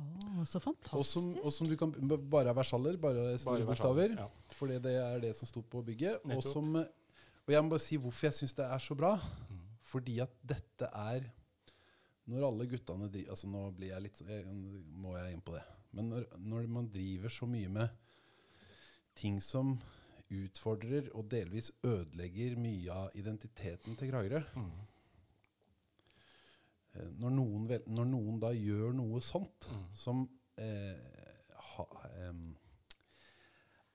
[0.00, 0.96] Oh, så fantastisk.
[0.96, 1.92] Og som, og som du kan
[2.32, 4.14] bare er versaller, bare store bokstaver.
[4.18, 4.26] ja.
[4.56, 6.24] For det er det som sto på bygget.
[6.24, 9.14] Og, som, og jeg må bare si hvorfor jeg syns det er så bra.
[9.50, 9.60] Mm.
[9.92, 11.26] Fordi at dette er
[12.30, 14.44] Når alle guttene driver altså Nå blir jeg litt jeg,
[15.02, 15.64] må jeg inn på det.
[15.92, 17.88] Men når, når man driver så mye med
[19.18, 19.74] ting som
[20.32, 24.70] utfordrer og delvis ødelegger mye av identiteten til Kragerø Mm.
[26.94, 29.86] Eh, når, noen når noen da gjør noe sånt, Mm.
[29.94, 30.28] som
[30.58, 30.98] eh,
[31.72, 32.34] ha, eh,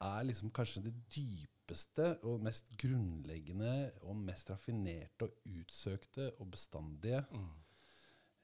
[0.08, 7.24] er liksom kanskje det dypeste og mest grunnleggende og mest raffinerte og utsøkte og bestandige
[7.32, 7.50] Mm.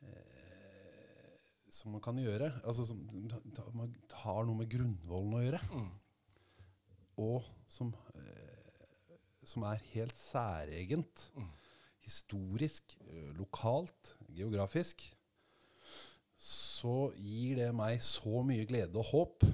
[0.02, 1.38] eh,
[1.74, 2.52] som man kan gjøre.
[2.64, 3.00] Altså som
[3.74, 5.62] man har noe med grunnvollen å gjøre.
[5.74, 5.92] Mm.
[7.24, 11.30] Og som, eh, som er helt særegent.
[11.36, 11.50] Mm.
[12.04, 15.06] Historisk, eh, lokalt, geografisk.
[16.38, 19.46] Så gir det meg så mye glede og håp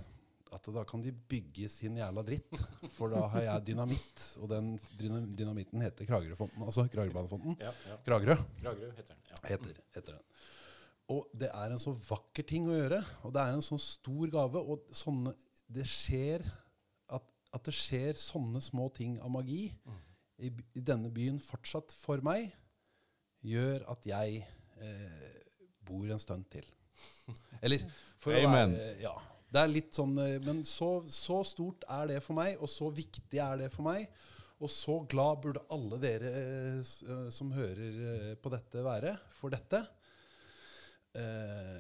[0.56, 2.56] at da kan de bygge sin jævla dritt.
[2.96, 6.64] For da har jeg dynamitt, og den dynamitten heter Kragerøfonten.
[6.66, 7.58] Altså Kragerøbanefonten.
[7.62, 8.00] Ja, ja.
[8.06, 9.28] Kragerø Kragerø heter den.
[9.30, 9.42] Ja.
[9.52, 10.26] heter, heter den.
[11.10, 14.34] Og det er en så vakker ting å gjøre, og det er en sånn stor
[14.34, 14.62] gave.
[14.62, 15.34] Og sånne,
[15.70, 16.46] det skjer
[17.10, 19.64] at, at det skjer sånne små ting av magi
[20.40, 22.52] i, i denne byen fortsatt for meg,
[23.46, 24.44] gjør at jeg
[24.86, 25.28] eh,
[25.86, 26.66] bor en stund til.
[27.66, 27.84] Eller
[28.20, 28.76] for Amen.
[28.76, 29.18] å være Ja.
[29.50, 32.92] Det er litt sånn eh, Men så, så stort er det for meg, og så
[32.94, 34.10] viktig er det for meg.
[34.60, 39.80] Og så glad burde alle dere eh, eh, som hører på dette, være for dette.
[41.18, 41.80] Eh,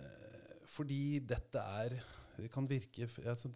[0.69, 1.99] fordi dette er
[2.39, 3.49] Det kan virke altså,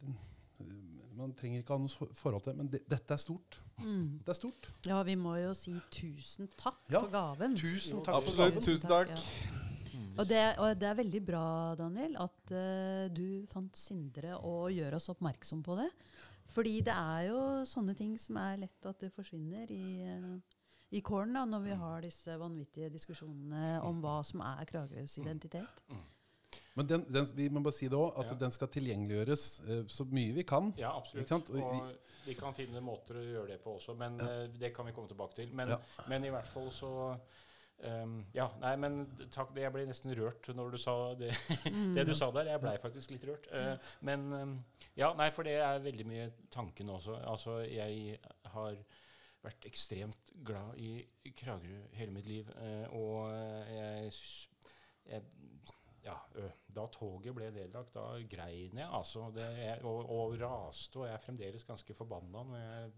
[1.17, 3.59] Man trenger ikke ha noe forhold til det, men dette er stort.
[3.83, 4.19] Mm.
[4.25, 4.69] Det er stort.
[4.87, 7.57] Ja, vi må jo si tusen takk Ja, for gaven.
[7.59, 8.55] Tusen Jo, takk for Absolutt.
[8.55, 8.65] gaven.
[8.65, 9.13] Tusen takk.
[9.13, 9.59] Ja.
[9.93, 10.07] Mm.
[10.17, 11.45] Og det, og det er veldig bra,
[11.77, 15.89] Daniel, at uh, du fant Sindre og gjør oss oppmerksom på det.
[16.53, 20.57] Fordi det er jo sånne ting som er lett at det forsvinner i, uh,
[20.93, 25.85] i kålen da, når vi har disse vanvittige diskusjonene om hva som er Kragerøs identitet.
[26.75, 28.37] Men den, den, vi må bare si det også, at Ja.
[28.45, 30.73] den skal tilgjengeliggjøres eh, så mye vi kan.
[30.77, 31.31] Ja, absolutt.
[31.31, 31.93] Og vi- Og
[32.25, 34.47] vi kan finne måter å gjøre det på også, men ja.
[34.47, 35.53] det kan vi komme tilbake til.
[35.53, 35.77] Men, Ja.
[36.07, 36.91] men i hvert fall så
[37.83, 39.53] um, Ja, nei, men takk.
[39.55, 41.33] Jeg ble nesten rørt når du sa det,
[41.97, 42.45] det du sa der.
[42.53, 43.47] Jeg blei faktisk litt rørt.
[43.51, 44.57] Uh, men um,
[44.95, 47.19] ja, nei, for det er veldig mye tanken også.
[47.27, 48.77] Altså, jeg har
[49.43, 51.03] vært ekstremt glad i
[51.35, 53.33] Kragerø hele mitt liv, uh, og
[53.67, 54.11] jeg,
[55.11, 55.23] jeg
[56.03, 56.15] ja,
[56.75, 59.29] da toget ble nedlagt, da grein jeg altså.
[59.35, 59.45] Det,
[59.87, 62.91] og, og raste, og jeg er fremdeles ganske forbanna når jeg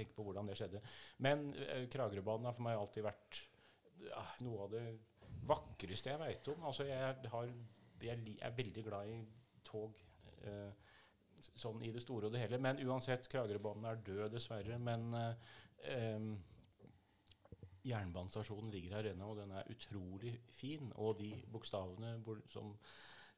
[0.00, 0.82] tenker på hvordan det skjedde.
[1.24, 1.48] Men
[1.92, 3.40] Kragerøbanen har for meg alltid vært
[4.08, 4.84] ja, noe av det
[5.48, 6.66] vakreste jeg veit om.
[6.70, 7.54] Altså, jeg, har,
[8.02, 9.22] jeg er veldig glad i
[9.66, 9.96] tog.
[10.42, 10.60] ø,
[11.38, 12.58] sånn i det store og det hele.
[12.62, 14.78] Men uansett, Kragerøbanen er død, dessverre.
[14.82, 15.26] Men ø,
[15.94, 16.32] em,
[17.88, 20.90] Jernbanestasjonen ligger her ennå, og den er utrolig fin.
[20.96, 22.72] Og de bokstavene hvor, som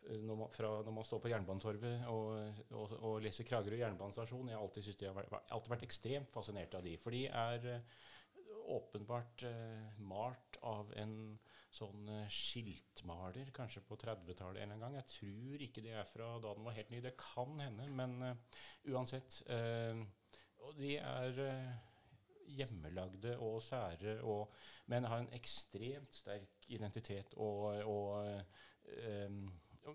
[0.09, 4.53] eh, når man, fra, når man står på Jernbanetorvet og, og, og leser Kragerø jernbanestasjon
[4.53, 6.97] Jeg har alltid, de har vært, alltid vært ekstremt fascinert av de.
[7.01, 7.99] For de er eh,
[8.71, 11.17] åpenbart eh, malt av en
[11.75, 14.97] sånn eh, skiltmaler, kanskje på 30-tallet en gang.
[14.99, 17.03] Jeg tror ikke det er fra da den var helt ny.
[17.05, 19.41] Det kan hende, men uh, uansett.
[19.47, 20.03] Uh,
[20.67, 21.71] og de er eh,
[22.57, 24.53] hjemmelagde og sære, og,
[24.87, 27.35] men har en ekstremt sterk identitet.
[27.37, 28.43] Og, og,
[29.27, 29.43] um,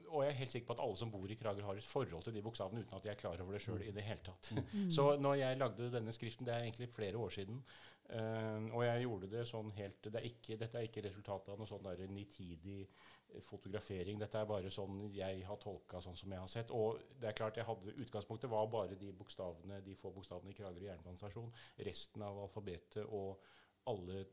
[0.09, 2.23] og- jeg er helt sikker på at alle som bor i Kragerø, har et forhold
[2.23, 4.53] til de bokstavene uten at de er klar over det sjøl i det hele tatt.
[4.95, 7.63] Så når jeg lagde denne skriften, det er egentlig flere år siden,
[8.09, 11.59] eh, og jeg gjorde det sånn helt det er ikke, Dette er ikke resultatet av
[11.59, 14.19] noe sånn der nitidig eh, fotografering.
[14.21, 16.73] Dette er bare sånn jeg har tolka sånn som jeg har sett.
[16.75, 20.57] Og det er klart jeg hadde Utgangspunktet var bare de bokstavene, de få bokstavene i
[20.57, 21.53] Kragerø jernbanestasjon.
[21.89, 23.43] Resten av alfabetet og
[23.89, 24.25] alle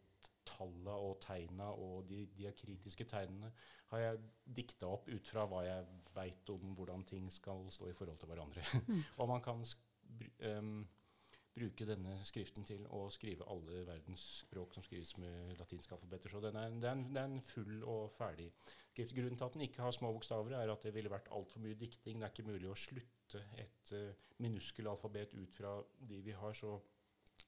[0.46, 3.50] talla og tegna og de diakritiske tegnene
[3.92, 4.20] har jeg
[4.58, 8.30] dikta opp ut fra hva jeg veit om hvordan ting skal stå i forhold til
[8.30, 8.64] hverandre.
[9.20, 9.64] og man kan
[10.48, 10.82] em,
[11.52, 16.32] bruke denne skriften til å skrive alle verdens språk som skrives med latinske alfabeter.
[16.32, 18.48] Så den er, det, er en, er en full og ferdig
[18.92, 19.14] skrift.
[19.16, 21.76] Grunnen til at den ikke har små bokstaver, er at det ville vært altfor mye
[21.80, 22.20] dikting.
[22.20, 25.76] Det er ikke mulig å slutte et uh, minuskelalfabet ut fra
[26.08, 26.56] de vi har.
[26.56, 26.78] så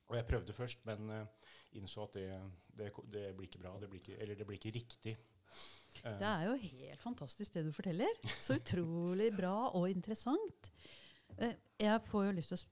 [0.09, 2.27] og jeg prøvde først, men uh, innså at det,
[2.77, 3.73] det, det blir ikke bra.
[3.81, 5.17] Det blir ikke, eller det blir ikke riktig.
[6.03, 8.21] Uh, Det er jo helt fantastisk det du forteller.
[8.41, 10.73] Så utrolig bra og interessant.
[11.39, 12.65] Uh, Jeg får jo lyst til å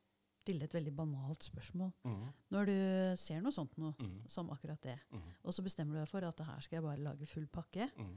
[0.43, 1.93] stille et veldig banalt spørsmål.
[2.09, 2.29] Mm.
[2.55, 2.77] Når du
[3.23, 4.21] ser noe sånt noe, mm.
[4.31, 5.27] som akkurat det, mm.
[5.43, 8.15] og så bestemmer du deg for at her skal jeg bare lage full pakke, mhm.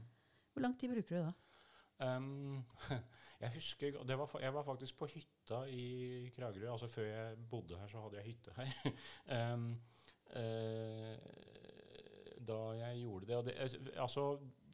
[0.52, 1.34] hvor lang tid bruker du da?
[1.96, 2.64] Um,
[3.42, 6.72] jeg husker det var, Jeg var faktisk på hytta i Kragerø.
[6.72, 8.90] altså Før jeg bodde her, så hadde jeg hytte her.
[9.54, 9.70] um,
[10.36, 11.16] uh,
[12.46, 13.54] da jeg gjorde det, og det
[13.96, 14.26] altså,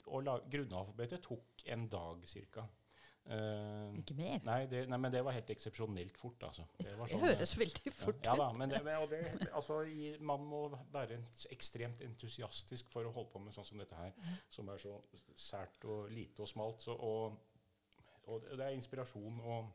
[0.06, 2.26] å la- Grunnalfabetet tok en dag
[3.26, 3.36] ca.
[3.98, 4.40] Ikke mer?
[4.44, 6.42] nei, det, nei, men det var helt eksepsjonelt fort.
[6.48, 6.64] altså.
[6.78, 9.20] Det, var Det sånn, høres veldig fort ja, ja da, men, det, og det,
[9.52, 10.62] altså, i, man må
[10.92, 11.20] være
[11.54, 14.12] ekstremt entusiastisk for å holde på med sånn som dette her,
[14.50, 14.96] som er så
[15.38, 16.82] sært og lite og smalt.
[16.82, 17.38] Så, og,
[18.26, 19.70] og det er inspirasjon og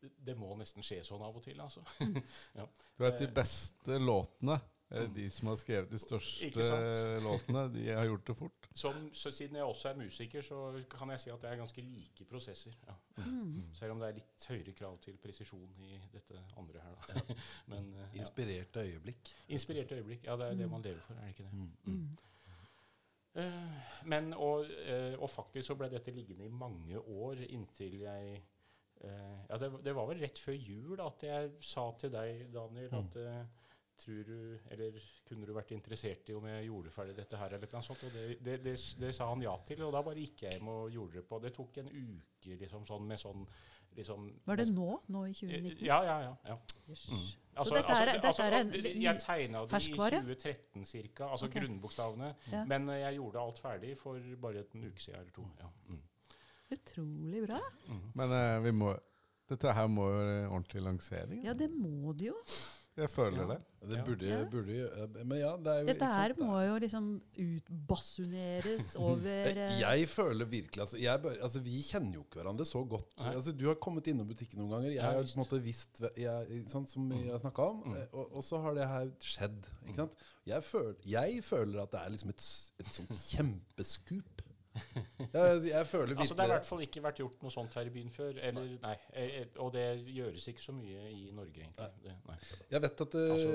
[0.00, 1.82] det, det må nesten skje sånn av og til, altså.
[2.96, 4.75] Du vet, de beste låtene, Mm.
[4.88, 6.50] De som har skrevet de største
[7.26, 8.68] låtene, de har gjort det fort.
[8.74, 10.60] Som, så siden jeg også er musiker, så
[10.92, 12.76] kan jeg si at det er ganske like prosesser.
[12.86, 12.94] Ja.
[13.26, 13.64] Mm.
[13.74, 16.94] Selv om det er litt høyere krav til presisjon i dette andre her.
[17.08, 17.36] Da.
[17.72, 18.22] Men, eh, ja.
[18.22, 19.34] Inspirerte øyeblikk.
[19.48, 20.24] Inspirerte øyeblikk.
[20.28, 21.52] Ja, det er det man lever for, er det ikke det?
[21.52, 21.76] Mm.
[21.84, 22.16] Mm.
[23.36, 23.72] Eh,
[24.08, 28.30] men, og, eh, og faktisk så ble dette liggende i mange år inntil jeg
[29.04, 32.88] eh, Ja, det, det var vel rett før jul at jeg sa til deg, Daniel,
[32.94, 33.02] Mm.
[33.02, 33.42] at eh,
[33.98, 37.70] tror du, eller kunne du vært interessert i om jeg gjorde ferdig dette her, eller
[37.72, 38.02] noe sånt?
[38.04, 40.68] Og det, det, det, det sa han ja til, og da bare gikk jeg hjem
[40.68, 41.38] og gjorde det på.
[41.44, 43.46] Det tok en uke liksom sånn med sånn
[43.96, 44.88] liksom, Var det nå?
[45.08, 45.86] Nå i Eh, 2019?
[45.86, 46.32] Ja, ja, ja.
[46.50, 46.56] ja.
[46.86, 47.22] Mm.
[47.56, 50.84] Altså, Så dette er- dette er en det- li- Jeg tegna det i 2013
[51.14, 51.62] ca., altså okay.
[51.62, 52.34] grunnbokstavene.
[52.52, 52.64] Ja.
[52.64, 55.48] Men eh, jeg gjorde alt ferdig for bare en uke siden eller to.
[55.60, 55.70] Ja.
[55.88, 56.02] Mm.
[56.76, 57.60] Utrolig bra.
[57.88, 58.00] Mm.
[58.14, 58.94] Men uh, vi må
[59.48, 61.44] Dette her må jo være ordentlig lansering.
[61.46, 62.34] Ja, det må det jo.
[62.96, 63.46] Jeg føler Ja.
[63.54, 63.62] det.
[63.86, 64.44] Det burde, Ja.
[64.50, 69.80] burde Men ja, det er jo Dette her må jo liksom utbasuneres over Eh, eh,
[69.80, 73.06] Jeg føler virkelig altså, jeg, bør- altså, Vi kjenner jo ikke hverandre så godt.
[73.18, 74.90] Altså, du har kommet innom butikken noen ganger.
[74.94, 77.30] Jeg har på en måte visst jeg, Sånn som vi Mm.
[77.30, 77.82] har snakka om.
[77.86, 77.96] Mm.
[77.96, 79.66] eh, Og, og så har det her skjedd.
[79.86, 80.16] Ikke sant?
[80.46, 82.42] Jeg, føl, jeg føler at det er liksom et,
[82.80, 84.35] et sånt kjempeskup.
[85.36, 87.52] Ja, altså, jeg føler virkelig Altså, det har i hvert fall ikke vært gjort noe
[87.52, 88.38] sånt her i byen før.
[88.48, 88.94] Eller, nei.
[89.12, 91.88] eh, eh, Og det gjøres ikke så mye i Norge, egentlig.
[92.04, 92.14] Nei.
[92.30, 92.36] Nei.
[92.70, 93.50] Jeg vet at uh, Altså,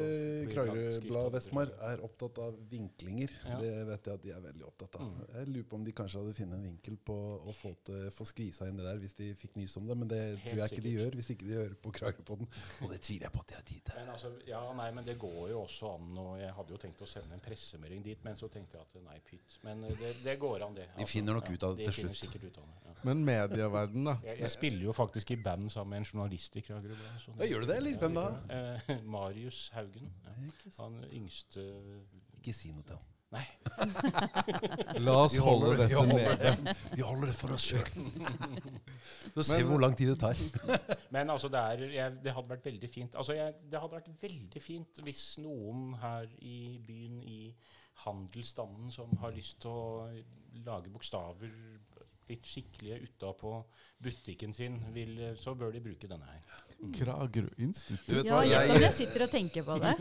[0.52, 3.36] Kragerø-bladet Vestmar er opptatt av vinklinger.
[3.48, 3.60] Ja.
[3.62, 5.08] Det vet jeg at de er veldig opptatt av.
[5.08, 5.22] Mm.
[5.38, 8.28] Jeg lurer på om de kanskje hadde funnet en vinkel på å få, til, få
[8.30, 10.76] skvisa inn det der hvis de fikk nys om det, men det Helt tror jeg
[10.76, 12.52] ikke de gjør hvis ikke de gjør på Kragerøpodden.
[12.82, 14.00] Og det tviler jeg på at de har tid til.
[14.02, 16.12] Men altså, ja, nei, men det går jo også an.
[16.22, 19.04] Og jeg hadde jo tenkt å sende en pressemelding dit, men så tenkte jeg at
[19.06, 19.58] nei, pytt.
[19.66, 20.88] Men det, det går an, det.
[20.98, 22.36] Vi finner nok ut av det til slutt.
[22.36, 22.80] ut av det.
[22.88, 22.96] Ja.
[23.08, 24.18] Men medieverden, da.
[24.26, 27.40] Jeg, jeg spiller jo faktisk i band sammen med en journalist i Kragerø Sånn.
[27.40, 28.02] Ja, gjør du det, eller?
[28.02, 28.28] Hvem da?
[28.58, 30.12] Eh, Marius Haugen.
[30.26, 30.36] Ja.
[30.82, 31.66] Han yngste
[32.42, 33.08] ikke si noe til ham.
[33.32, 33.46] Nei.
[35.06, 36.42] La oss holde vi dette holder med.
[36.42, 37.86] det, vi holder det for oss sjøl.
[39.36, 40.42] Så ser vi hvor lang tid det tar.
[41.16, 44.10] Men altså, det, er, jeg, det hadde vært veldig fint Altså, jeg, det hadde vært
[44.26, 47.40] veldig fint hvis noen her i byen, i
[48.06, 50.10] handelsstanden, som har lyst til å
[50.66, 51.52] lage bokstaver
[52.32, 53.50] litt skikkelige utapå
[54.02, 56.46] butikken sin, vil, så bør de bruke denne her.
[56.96, 58.26] Kragerø Du Institutt.
[58.26, 59.92] Ja, jeg, jeg sitter og tenker på det.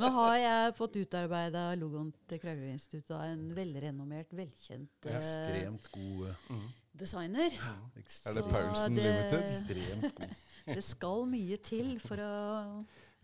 [0.00, 5.88] Nå har jeg fått utarbeida logoen til Kragerø Institutt av en velrenommert, velkjent eh, ekstremt
[5.94, 6.66] god Mm.
[6.98, 7.54] designer.
[7.54, 9.38] Er det Paulsen Limited?
[9.38, 10.36] Ekstremt god.
[10.68, 12.32] Det skal mye til for å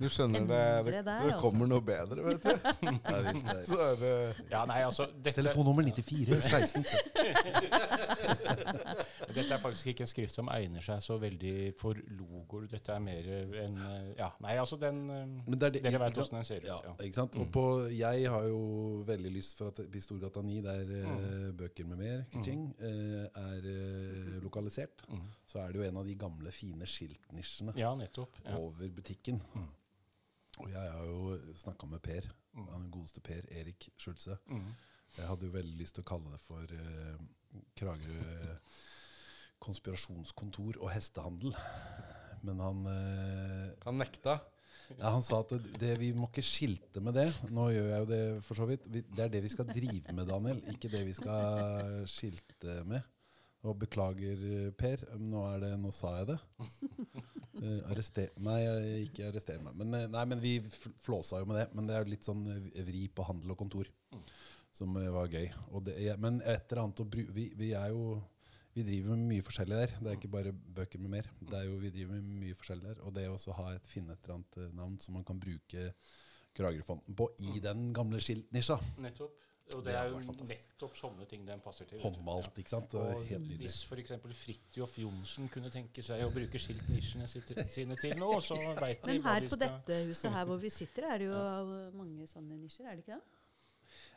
[0.02, 1.70] Du skjønner det, det, det kommer altså.
[1.70, 2.50] noe bedre, vet du.
[3.04, 4.14] Det er vilt, det er- Så er det
[4.50, 6.82] Ja, nei, altså, dette, Telefonnummer 94 16.
[9.36, 12.66] dette er faktisk ikke en skrift som egner seg så veldig for logoer.
[12.72, 13.22] Dette er mer
[13.62, 16.48] en eh, Ja, nei, altså den eh, Men det er det, Dere vet åssen den
[16.50, 16.68] ser ut.
[16.72, 16.92] Ja, Ja.
[17.06, 17.32] ikke sant?
[17.38, 17.52] Og Mm.
[17.54, 17.64] på,
[17.94, 18.60] jeg har jo
[19.06, 21.56] veldig lyst for at i Storgata 9, der mm.
[21.58, 23.26] bøker med mer, kaching, mm.
[23.36, 25.20] er eh, lokalisert, Mm.
[25.46, 28.34] så er det jo en av de gamle, fine skiltnisjene Ja, nettopp.
[28.44, 28.56] Ja.
[28.58, 29.40] over butikken.
[30.62, 32.66] Og jeg har jo snakka med Per, Mm.
[32.70, 34.36] den godeste Per Erik Schulze.
[34.46, 34.68] Mm.
[35.16, 37.16] Jeg hadde jo veldig lyst til å kalle det for eh,
[37.74, 38.56] Kragerø
[39.64, 41.54] konspirasjonskontor og hestehandel.
[42.44, 44.36] Men han eh, Han nekta.
[44.98, 47.26] ja, Han sa at det, det, vi må ikke skilte med det.
[47.50, 48.86] Nå gjør jeg jo det for så vidt.
[48.92, 50.60] Vi, det er det vi skal drive med, Daniel.
[50.74, 53.02] Ikke det vi skal skilte med.
[53.64, 55.06] Og beklager, Per.
[55.18, 56.38] Nå, er det, nå sa jeg det.
[57.62, 58.58] Eh, arrester Nei,
[59.04, 59.76] ikke arrester meg.
[59.78, 60.56] Men, eh, nei, men vi
[61.04, 61.68] flåsa jo med det.
[61.74, 63.90] Men det er jo litt sånn eh, vri på handel og kontor
[64.74, 65.48] som eh, var gøy.
[65.86, 68.18] Det, men et eller annet å bru, vi, vi er jo
[68.74, 69.92] vi driver med mye forskjellig der.
[70.02, 71.30] Det er ikke bare bøker med mer.
[71.38, 73.02] Det er jo, vi driver med mye forskjellig der.
[73.06, 75.92] Og det å ha et, finne et eller annet eh, navn som man kan bruke
[76.54, 78.80] Kragerø-fonten på i den gamle skiltnisja.
[79.02, 79.43] Nettopp.
[79.72, 81.98] Og Det det er jo nettopp sånne ting den passer til.
[82.02, 82.92] Håndmalt, ikke sant?
[82.94, 83.58] Er Og helt nydelig.
[83.62, 84.12] hvis f.eks.
[84.42, 87.24] Fridtjof Johnsen kunne tenke seg å bruke skiltnisjene
[87.72, 90.68] sine til noe, så veit de Men her de på dette huset her hvor vi
[90.70, 91.40] sitter, er det jo
[91.96, 93.22] mange sånne nisjer, er det ikke det?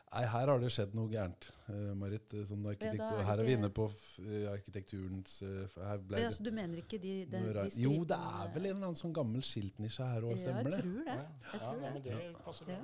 [0.08, 2.32] Nei, her har det skjedd noe gærent, uh, Marit.
[2.32, 5.98] eh, Sånn arkitekt, Ja, er her er vi inne på f, eh, arkitekturens uh, her
[6.00, 8.76] ble Ja, det så du mener ikke de, de, de Jo, det er vel en
[8.76, 10.80] eller annen sånn gammel skiltnisje her òg, Ja, stemmer jeg det?
[10.80, 11.16] tror det.
[11.18, 11.92] Ja, Jeg ja, tror nei, det.
[11.92, 12.78] men det passer bra.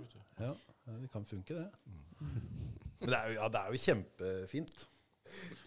[0.45, 0.53] Ja.
[0.87, 1.71] Det kan funke, det.
[3.01, 4.89] Men det er jo, ja, det er jo kjempefint.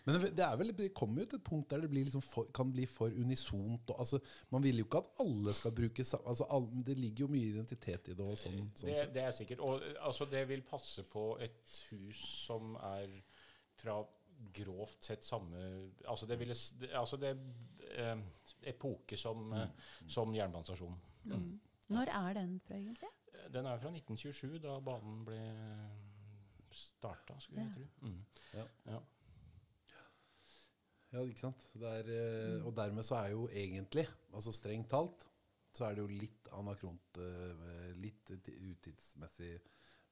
[0.05, 2.47] Men det, er vel, det kommer jo til et punkt der det blir liksom for,
[2.55, 3.89] kan bli for unisont.
[3.91, 4.19] Og, altså,
[4.53, 8.11] man vil jo ikke at alle skal bruke altså, all, Det ligger jo mye identitet
[8.13, 8.23] i det.
[8.23, 9.63] Og sånn, sånn Det, det er sikkert.
[9.67, 13.19] Og eh, altså, det vil passe på et hus som er
[13.77, 13.99] fra
[14.53, 15.59] grovt sett samme
[16.05, 16.53] Altså det ville
[16.99, 17.31] altså det
[17.97, 18.19] eh,
[18.69, 19.77] epoke som, mm.
[20.07, 20.99] som jernbanestasjonen.
[21.27, 21.53] Mm.
[21.91, 23.11] Når er den fra, egentlig?
[23.53, 25.39] Den er fra 1927, da banen ble
[26.77, 27.73] starta, skulle jeg Ja.
[27.75, 28.07] tro.
[28.07, 28.25] Mm.
[28.53, 28.65] Ja.
[28.91, 28.99] Ja.
[31.13, 31.63] Ja, ikke sant?
[31.73, 32.09] Det er,
[32.57, 35.23] eh, og dermed så er jo egentlig, altså strengt talt,
[35.73, 39.53] så er det jo litt anakront, eh, litt utidsmessig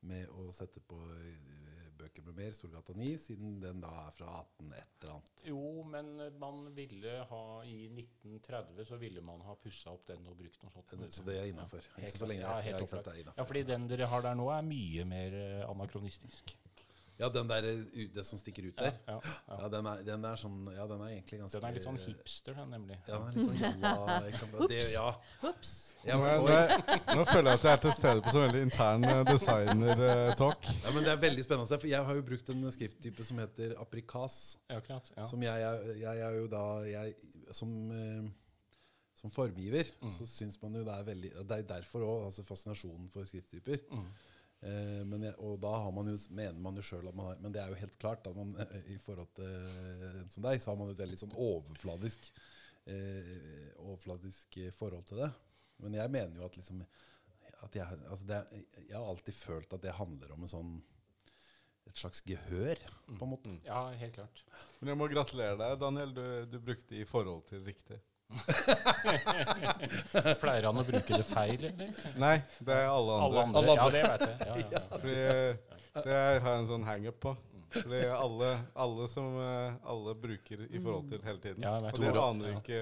[0.01, 4.39] med å sette på eh, bøker med mer, Storgata 9, siden den da er fra
[4.41, 5.31] 18 et eller annet.
[5.49, 6.11] Jo, men
[6.41, 10.73] man ville ha I 1930 så ville man ha pussa opp den og brukt noe
[10.75, 11.07] sånt.
[11.13, 11.87] Så det er innafor.
[11.97, 12.65] Ja, så lenge klart.
[12.65, 13.33] Ja, jeg, helt jeg, er.
[13.37, 16.55] Ja, fordi den dere har der nå, er mye mer eh, anakronistisk.
[17.17, 18.91] Ja, den der, eh, det som stikker ut der.
[19.07, 19.67] ja, Ja, ja.
[19.71, 22.53] den er, den er sånn, ja, den er egentlig ganske Den er litt sånn hipster,
[22.57, 22.97] den, nemlig.
[23.07, 24.17] Ja, den er litt sånn jalla.
[24.27, 24.57] ikke sant?
[24.69, 25.05] Det, ja.
[25.49, 25.71] Ups.
[26.05, 26.83] Ja, nå, men,
[27.17, 30.67] nå, føler jeg at jeg er til stede på så veldig intern eh, designer-talk.
[30.83, 33.75] ja, men det er veldig spennende, for jeg har jo brukt en skrifttype som heter
[33.81, 34.57] aprikas.
[34.69, 35.11] Ja, akkurat.
[35.17, 35.27] Ja.
[35.31, 37.15] Som jeg, er- jeg er jo da jeg,
[37.51, 38.29] Som, eh,
[39.15, 40.11] som formgiver Mm.
[40.11, 43.79] så syns man jo det er veldig Det er derfor òg altså fascinasjonen for skrifttyper.
[43.91, 44.07] Mm.
[44.65, 47.61] Eh, men og da man jo, mener man jo sjøl at man har Men det
[47.61, 50.71] er jo helt klart at man eh, i forhold til eh, en som deg, så
[50.71, 52.31] har man jo et veldig sånn overfladisk
[52.89, 55.29] eh, Overfladisk eh, forhold til det.
[55.83, 56.81] Men jeg mener jo at liksom
[57.65, 58.39] at jeg, altså det,
[58.89, 60.75] jeg har alltid følt at det handler om en sånn
[61.85, 63.51] et slags gehør, på en måte.
[63.51, 63.59] Mm.
[63.67, 64.41] Ja, helt klart.
[64.79, 66.13] Men jeg må gratulere deg, Daniel.
[66.17, 67.99] Du, du brukte 'i forhold til' riktig.
[70.41, 71.89] Pleier han å bruke det feil, eller?
[72.21, 73.25] Nei, det er alle andre.
[73.25, 73.59] Alle andre?
[73.61, 74.35] Alle Ja, det vet jeg.
[74.39, 74.79] Ja, ja, ja.
[74.95, 75.51] Fordi eh,
[76.05, 77.31] det har jeg en sånn hangup på.
[77.75, 78.49] Fordi alle,
[78.85, 81.63] alle som eh, alle bruker i forhold til hele tiden.
[81.65, 82.23] Ja, jeg og dere det.
[82.23, 82.79] aner ikke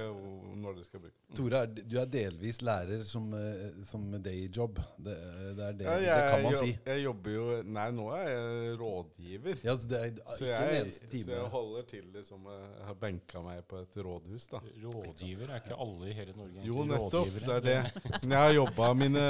[0.63, 1.37] når dere skal bruke den.
[1.39, 4.77] Tore, du er delvis lærer som, eh, som dayjob.
[4.97, 5.15] Det,
[5.57, 6.75] det, er det, Ja, det kan man jeg, si.
[6.85, 9.63] Jeg jobber jo Nei, nå er jeg rådgiver.
[9.65, 11.23] Ja, så det er Så ikke en jeg, time.
[11.23, 14.61] så jeg holder til liksom Jeg har benka meg på et rådhus, da.
[14.83, 16.67] Rådgiver er ikke alle i hele Norge.
[16.69, 17.27] Jo, nettopp.
[17.27, 18.19] Rådgiver, Det er det.
[18.23, 19.25] Men jeg har jobba mine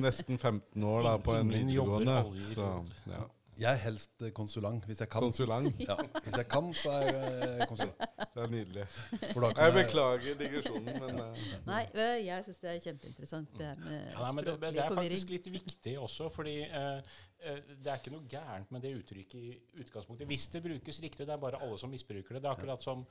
[0.00, 2.16] nesten 15 år da på en videregående.
[2.54, 2.70] Så,
[3.10, 3.24] ja.
[3.56, 5.24] Jeg er helst eh, konsulant, hvis jeg kan.
[5.24, 5.78] Konsulant.
[5.80, 8.02] Ja, hvis jeg kan, så er jeg eh, konsulant.
[8.34, 8.84] Det er nydelig.
[9.32, 11.46] For da kan Jeg beklager digresjonen, men uh.
[11.70, 11.80] Nei,
[12.26, 15.32] jeg syns det er kjempeinteressant det her med Ja, nei, men det, det er faktisk
[15.32, 20.28] litt viktig også, fordi eh, det er ikke noe gærent med det uttrykket i utgangspunktet.
[20.28, 22.44] Hvis det brukes riktig, det er bare alle som misbruker det.
[22.44, 23.06] Det er akkurat som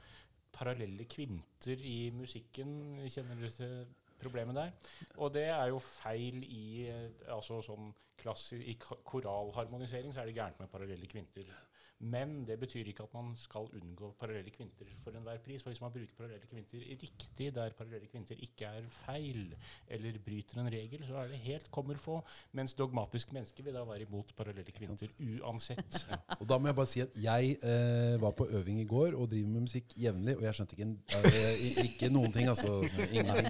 [0.56, 3.00] parallelle kvinter i musikken.
[3.10, 3.80] Kjenner du til
[4.22, 4.72] problemet der?
[5.18, 7.88] Og det er jo feil i eh, altså sånn
[8.20, 11.50] klassisk, I koralharmonisering så er det gærent med parallelle kvinter.
[12.00, 15.64] Men det betyr ikke at man skal unngå parallelle kvinter for enhver pris.
[15.64, 19.56] For hvis man bruker parallelle kvinter riktig, der parallelle kvinter ikke er feil,
[19.88, 22.20] eller bryter en regel, så er det helt kommer få.
[22.52, 25.84] Mens dogmatisk menneske vil da være imot parallelle kvinter uansett.
[26.06, 26.18] Ja.
[26.40, 29.30] Og da må jeg bare si at jeg eh, var på øving i går og
[29.32, 31.00] driver med musikk jevnlig, og jeg skjønte ikke, en,
[31.32, 32.76] eh, ikke noen ting, altså.
[33.10, 33.48] Ingenting.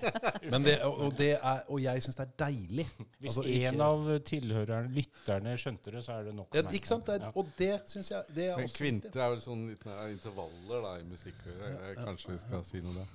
[0.51, 2.85] Men det, og, det er, og jeg syns det er deilig.
[3.19, 6.55] Hvis Altså, en av tilhørerne, lytterne, skjønte det, så er det nok.
[6.55, 7.09] Ja, ikke sant?
[7.09, 9.15] Det er, og det syns jeg det er men også viktig.
[9.15, 11.45] er vel sånn litt mer intervaller da, i musikk.
[11.47, 13.07] Ja, Kanskje vi skal si noe det.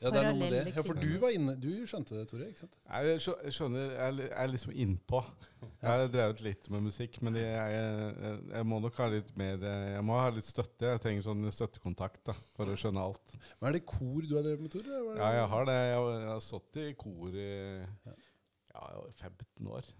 [0.00, 0.60] Ja, det er noe med det.
[0.72, 2.46] Ja, for du var inne Du skjønte det, Tore?
[2.48, 2.78] ikke sant?
[2.88, 5.20] Jeg skjønner, jeg er liksom innpå.
[5.60, 9.60] Jeg har drevet litt med musikk, men jeg, jeg, jeg, må nok ha litt mer
[9.60, 10.94] Jeg må ha litt støtte.
[10.94, 13.36] Jeg trenger sånn støttekontakt da, for å skjønne alt.
[13.60, 14.88] Men er det kor du har drevet med, Tore?
[14.88, 15.76] det- Ja, jeg har det.
[15.90, 17.50] Jeg har, jeg har stått i kor i
[18.08, 18.86] ja,
[19.20, 19.92] 15 år.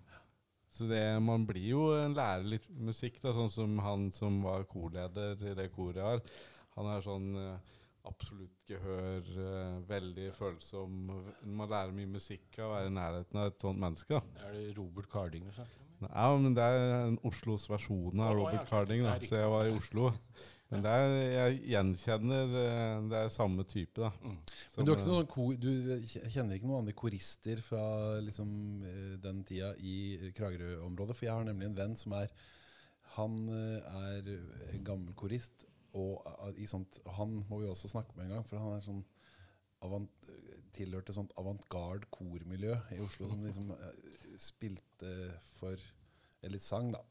[0.71, 4.65] Så det, man blir jo en lærer litt musikk, da, sånn som han som var
[4.71, 6.23] korleder i det koret jeg har.
[6.79, 7.77] Han er sånn eh,
[8.09, 11.11] absolutt gehør, eh, veldig følsom.
[11.43, 14.21] Man lærer mye musikk av å være i nærheten av et sånt menneske.
[14.21, 14.47] da.
[14.47, 16.09] Er det Robert Carding du snakker om?
[16.09, 18.71] Ja, men det er en Oslos versjon av Robert.
[18.71, 19.19] Carding, da.
[19.21, 20.13] Så jeg var i Oslo.
[20.71, 24.11] Men det er, jeg gjenkjenner eh, Det er samme type, da.
[24.23, 24.37] Mm.
[24.77, 25.71] Men du, noen kor, du
[26.07, 27.83] kjenner ikke noen andre korister fra
[28.23, 28.53] liksom,
[28.87, 31.19] eh, den tida i Kragerø-området?
[31.19, 32.31] For jeg har nemlig en venn som er
[33.17, 35.67] Han eh, er gammel korist.
[35.99, 38.87] Og eh, i sånt, han må vi også snakke med en gang, for han er
[38.87, 39.03] sånn
[39.83, 40.31] avant,
[40.77, 45.15] tilhørte sånt avantgarde kormiljø i Oslo som liksom eh, spilte
[45.59, 45.81] for
[46.47, 47.03] Eller sang, da.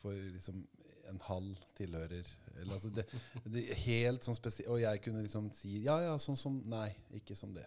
[0.00, 0.64] For liksom
[1.10, 3.06] en halv tilhører eller altså det,
[3.50, 7.36] det Helt sånn spesielt Og jeg kunne liksom si ja, ja, sånn som Nei, ikke
[7.38, 7.66] som det.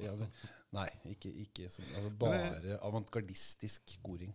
[0.00, 0.28] Ja, altså,
[0.76, 4.32] nei, ikke, ikke som altså Bare avantgardistisk koring.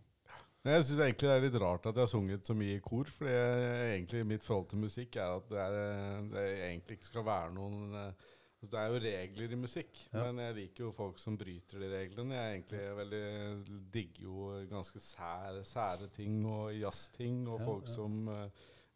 [0.66, 3.06] Jeg syns egentlig det er litt rart at jeg har sunget så mye i kor.
[3.14, 7.52] For egentlig mitt forhold til musikk er at det, er, det egentlig ikke skal være
[7.54, 8.24] noen eh,
[8.66, 10.24] altså Det er jo regler i musikk, Ja.
[10.32, 12.34] men jeg liker jo folk som bryter de reglene.
[12.34, 17.86] Jeg er egentlig veldig digger jo ganske sære, sære ting og jazzting, og Ja, folk
[17.86, 17.92] ja.
[17.94, 18.48] som uh,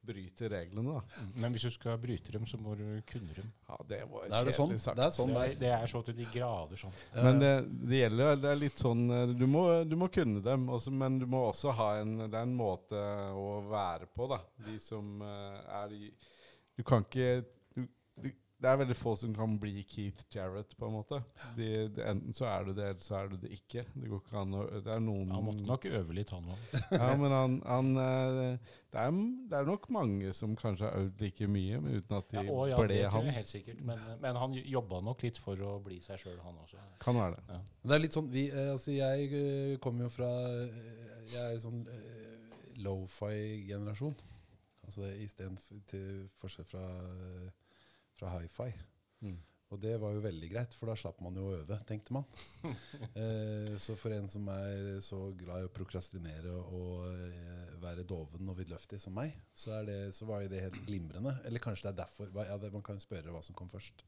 [0.02, 1.22] bryter reglene, da.
[1.36, 3.50] Men hvis du skal bryte dem, så må du kunne dem.
[3.68, 4.78] Ja, det var er det sånn.
[4.80, 4.96] sagt.
[4.96, 6.94] Det er sånn det, er, det er så til de grader sånn.
[7.14, 7.50] Men det,
[7.90, 11.18] det gjelder Det er litt sånn eh, Du må, du må kunne dem, også, men
[11.20, 12.96] du må også ha en Det er en måte
[13.36, 14.40] å være på, da.
[14.66, 16.10] De som uh, er i
[16.78, 17.44] Du kan ikke
[18.60, 21.16] Det er veldig få som kan bli Keith Jarrett, på en måte.
[21.56, 23.86] De, de, enten så er du det, eller så er du det ikke.
[23.94, 26.66] Det går ikke an å Det er noen Han måtte nok øve litt, han òg.
[27.00, 29.16] Ja, men han, han eh, det, er,
[29.48, 32.58] det er nok mange som kanskje har øvd like mye, men uten at de Ja,
[32.74, 33.30] ja, ble det tror han.
[33.30, 33.80] jeg helt sikkert.
[33.92, 36.84] Men, men han jobba nok litt for å bli seg sjøl, han også.
[37.00, 37.62] Kan være det.
[37.86, 40.28] Det er litt sånn vi, eh, altså Jeg eh, kommer jo fra
[41.32, 41.80] Jeg er sånn
[42.80, 44.14] lofi-generasjon.
[44.84, 46.84] Altså Istedenfor til forskjell fra,
[48.20, 48.68] fra hi-fi.
[49.26, 49.38] Mm.
[49.70, 52.24] Og det var jo veldig greit, for da slapp man jo å øve, tenkte man.
[53.20, 58.50] eh, så for en som er så glad i å prokrastinere og eh, være doven
[58.50, 61.36] og vidløftig som meg, så, er det, så var jo det helt glimrende.
[61.46, 62.32] Eller kanskje det er derfor.
[62.48, 64.02] Ja, det, man kan jo spørre hva som kom først.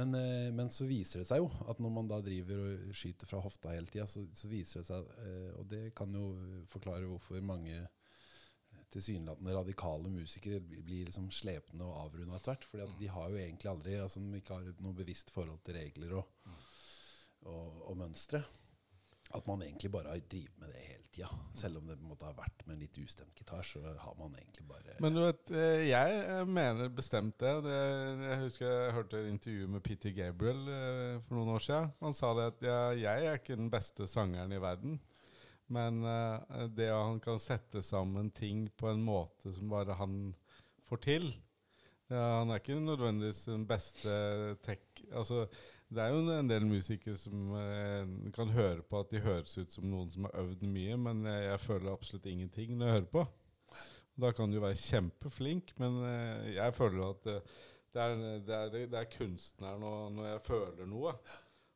[0.00, 3.28] Men, eh, men så viser det seg jo at når man da driver og skyter
[3.28, 6.30] fra hofta hele tida, så, så viser det seg, eh, og det kan jo
[6.72, 7.84] forklare hvorfor mange
[8.92, 12.66] tilsynelatende radikale musikere blir liksom slepne og avrunda etter hvert.
[12.70, 15.78] fordi at de har jo egentlig aldri altså De ikke har noe bevisst forhold til
[15.78, 16.50] regler og,
[17.46, 18.42] og, og mønstre.
[19.32, 21.28] At man egentlig bare har drevet med det hele tida.
[21.56, 24.18] Selv om det på en måte har vært med en litt ustemt gitar, så har
[24.18, 27.54] man egentlig bare Men du vet, eh, jeg eh, mener bestemt det.
[27.64, 27.78] det.
[28.26, 31.94] Jeg husker jeg hørte et intervju med Peter Gabriel eh, for noen år siden.
[32.04, 35.00] Han sa det at ja, jeg er ikke den beste sangeren i verden.
[35.72, 40.34] Men uh, det at han kan sette sammen ting på en måte som bare han
[40.88, 41.28] får til
[42.12, 44.12] ja, Han er ikke nødvendigvis den beste
[44.64, 44.82] tech...
[45.12, 45.46] Altså,
[45.92, 49.72] det er jo en del musikere som uh, kan høre på at de høres ut
[49.72, 53.12] som noen som har øvd mye, men jeg, jeg føler absolutt ingenting når jeg hører
[53.16, 53.26] på.
[54.22, 57.30] Da kan du være kjempeflink, men uh, jeg føler at
[57.92, 61.16] det, er, det, er, det er kunstneren og når jeg føler noe.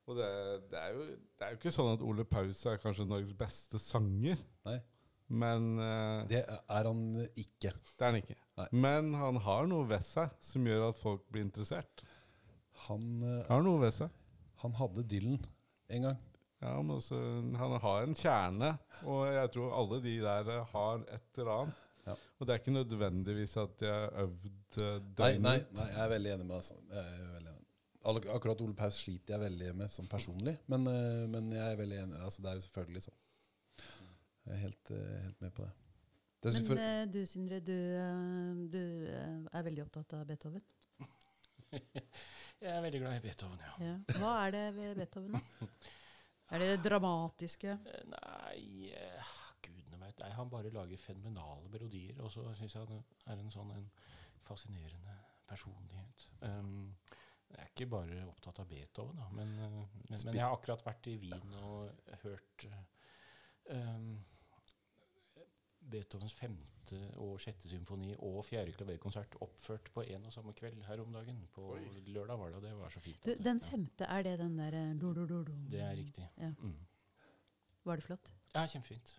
[0.07, 0.27] Og det,
[0.71, 3.81] det, er jo, det er jo ikke sånn at Ole Paus er kanskje Norges beste
[3.83, 4.39] sanger.
[4.69, 4.77] Nei.
[5.27, 7.01] Men uh, Det er han
[7.35, 7.73] ikke.
[7.75, 8.37] det er han ikke.
[8.61, 8.69] Nei.
[8.87, 12.05] Men han har noe ved seg som gjør at folk blir interessert.
[12.87, 14.15] Han, uh, Har noe ved seg.
[14.63, 15.41] han hadde Dylan
[15.91, 16.23] en gang.
[16.63, 17.17] Ja, men også,
[17.61, 18.71] Han har en kjerne,
[19.05, 21.83] og jeg tror alle de der eh, har et eller annet.
[22.07, 22.15] Ja.
[22.39, 24.47] Og det er ikke nødvendigvis at de har øvd
[24.79, 25.19] døgnet.
[25.19, 27.51] Nei, nei, nei, jeg er veldig enig med deg.
[28.07, 31.99] Akkurat Ole Paus sliter jeg veldig med sånn personlig, men, eh, men jeg er veldig
[32.05, 32.21] enig.
[32.23, 33.19] Altså, det er jo selvfølgelig sånn.
[34.47, 35.73] Jeg er helt, eh, helt med på det.
[36.43, 37.79] det Men for, eh, du Sindre, du,
[38.71, 40.63] du er veldig opptatt av Beethoven.
[42.57, 43.73] Jeg er veldig glad i Beethoven, ja.
[43.85, 43.97] Ja.
[44.17, 45.67] Hva er det ved Beethoven, da?
[46.55, 47.73] Er det det dramatiske?
[48.07, 48.93] Nei,
[49.67, 50.21] gudene veit.
[50.37, 52.21] Han bare lager fenomenale melodier.
[52.23, 53.89] Og så syns jeg han er en sånn en
[54.47, 55.17] fascinerende
[55.51, 56.29] personlighet.
[56.41, 56.95] Um,
[57.51, 59.77] jeg er ikke bare opptatt av Beethoven, da, men, eh,
[60.09, 62.67] men, men jeg har akkurat vært i Wien og hørt
[63.71, 64.09] um,
[65.87, 71.03] Beethovens femte og sjette symfoni og fjerde klaverkonsert oppført på en og samme kveld her
[71.03, 71.39] om dagen.
[71.55, 73.23] På lørdag var det, og det var så fint.
[73.25, 74.91] Du, den ja, femte, er det den der eh,
[75.71, 76.27] det er riktig.
[76.43, 76.51] Ja.
[76.59, 76.77] Mm.
[77.87, 78.33] Var det flott?
[78.55, 79.19] Ja, kjempefint.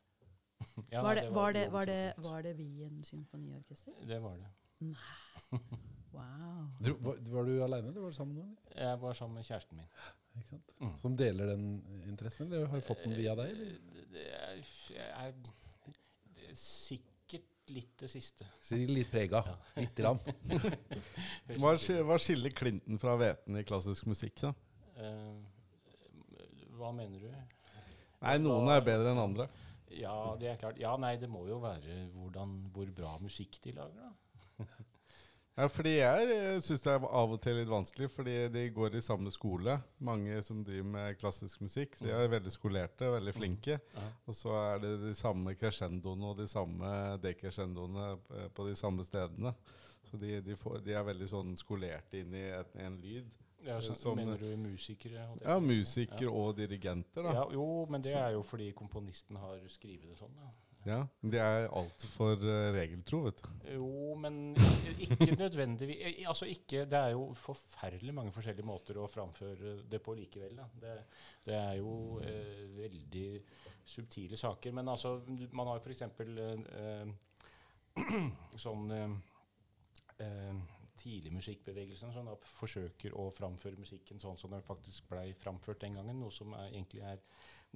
[0.92, 3.94] Ja, var, det, var, det, var, det, var det Wien symfoniorkester?
[4.08, 4.50] Det var det.
[6.18, 6.62] Wow.
[6.82, 8.56] Du, var, var du aleine, eller var du sammen med noen?
[8.78, 9.90] Jeg var sammen med kjæresten min.
[10.38, 10.74] Ikke sant?
[10.82, 10.94] Mm.
[11.02, 11.68] Som deler den
[12.10, 13.54] interessen, eller har du fått den via deg?
[13.54, 13.76] Eller?
[13.76, 14.62] Eh, Det er,
[14.96, 15.36] jeg er,
[16.38, 18.48] det er sikkert litt det siste.
[18.66, 19.44] Sikkert litt prega.
[19.46, 19.56] Ja.
[19.82, 20.22] Lite grann.
[21.62, 21.74] Hva,
[22.08, 24.40] hva skiller Clinton fra hveten i klassisk musikk?
[24.46, 24.54] da?
[24.98, 25.38] Uh,
[26.78, 27.30] hva mener du?
[28.24, 29.50] Nei, Noen er bedre enn andre.
[29.98, 30.80] Ja, det er klart.
[30.82, 34.66] Ja, nei, det må jo være hvordan, hvor bra musikk de lager, da.
[35.58, 39.02] Ja, fordi Jeg syns det er av og til litt vanskelig, fordi de går i
[39.02, 39.80] samme skole.
[40.06, 41.96] Mange som driver med klassisk musikk.
[41.98, 43.80] Så de er veldig skolerte veldig flinke.
[44.30, 46.92] Og så er det de samme crescendoene og de samme
[47.24, 48.06] decrescendoene
[48.38, 49.56] eh, på de samme stedene.
[50.12, 53.34] Så de, de, får, de er veldig sånn skolerte inn i et, en lyd.
[53.66, 55.26] Ja, så, Som- mener du musikere?
[55.42, 57.34] Ja, musikere Ja, og dirigenter, da.
[57.34, 60.38] Ja, jo, men det er jo fordi komponisten har skrevet det sånn.
[60.38, 60.52] da.
[60.88, 63.50] Ja, De er altfor uh, regeltro, vet du.
[63.76, 64.56] Jo, men
[65.04, 70.00] ikke nødvendigvis eh, Altså ikke, Det er jo forferdelig mange forskjellige måter å framføre det
[70.04, 70.62] på likevel.
[70.80, 70.96] Det,
[71.46, 73.28] det er jo eh, veldig
[73.88, 74.72] subtile saker.
[74.72, 75.18] Men altså,
[75.52, 76.02] man har f.eks.
[76.02, 77.12] Eh,
[78.66, 79.14] sånn eh,
[80.24, 80.66] eh,
[80.98, 86.00] tidlig musikkbevegelsen som da forsøker å framføre musikken sånn som den faktisk blei framført den
[86.00, 86.20] gangen.
[86.22, 87.22] Noe som er, egentlig er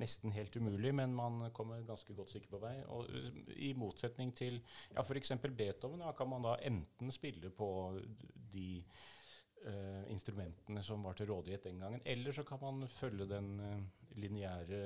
[0.01, 2.75] nesten helt umulig, men man kommer ganske godt stykke på vei.
[2.91, 4.59] Og uh, I motsetning til
[4.91, 5.33] ja, f.eks.
[5.47, 7.71] Beethoven da, kan man da enten spille på
[8.53, 8.69] de
[9.61, 14.15] Uh, instrumentene som var til rådighet den gangen, eller så kan man følge den uh,
[14.17, 14.79] lineære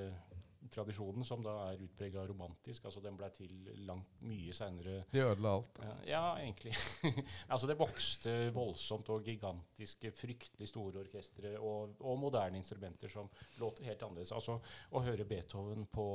[0.72, 2.86] tradisjonen som da er utprega romantisk.
[2.86, 3.54] altså Den ble til
[3.88, 5.80] langt mye seinere De ødela alt.
[5.84, 6.74] ja, ja, egentlig.
[7.54, 13.30] altså Det vokste voldsomt og gigantiske, fryktelig store orkestre og, og moderne instrumenter som
[13.62, 14.32] låter helt annerledes.
[14.36, 14.60] Altså
[14.92, 16.08] Å høre Beethoven på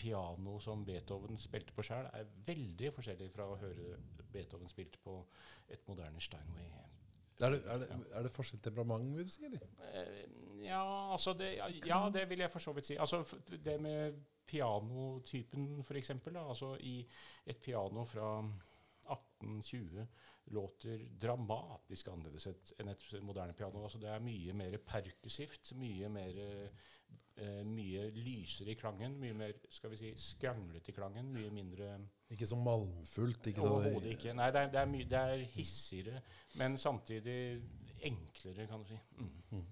[0.00, 3.98] piano som Beethoven spilte på sjøl, er veldig forskjellig fra å høre
[4.32, 5.18] Beethoven spilt på
[5.68, 6.70] et moderne Steinway.
[7.42, 9.44] Er det, er, det, er det forskjell temperament, vil du si?
[9.48, 9.62] eller?
[9.90, 10.24] Eh,
[10.66, 12.96] ja, altså det, ja, ja, det vil jeg for så vidt si.
[13.00, 16.10] Altså Det med pianotypen, f.eks.
[16.10, 16.98] Altså i
[17.46, 18.34] et piano fra
[19.10, 20.06] 1820
[20.50, 22.48] låter dramatisk annerledes
[22.78, 23.82] enn et moderne piano.
[23.84, 29.60] Altså Det er mye mer perkusivt, mye mer eh, mye lysere i klangen, mye mer
[29.70, 31.30] skal vi si, skranglete i klangen.
[31.34, 31.94] Mye mindre
[32.30, 33.50] Ikke så malmfullt.
[33.50, 34.34] Ikke så, Overhodet ikke.
[34.38, 36.22] Nei, det er, det, er det er hissigere,
[36.60, 37.60] men samtidig
[38.06, 38.98] enklere, kan du si.
[39.18, 39.64] Mm.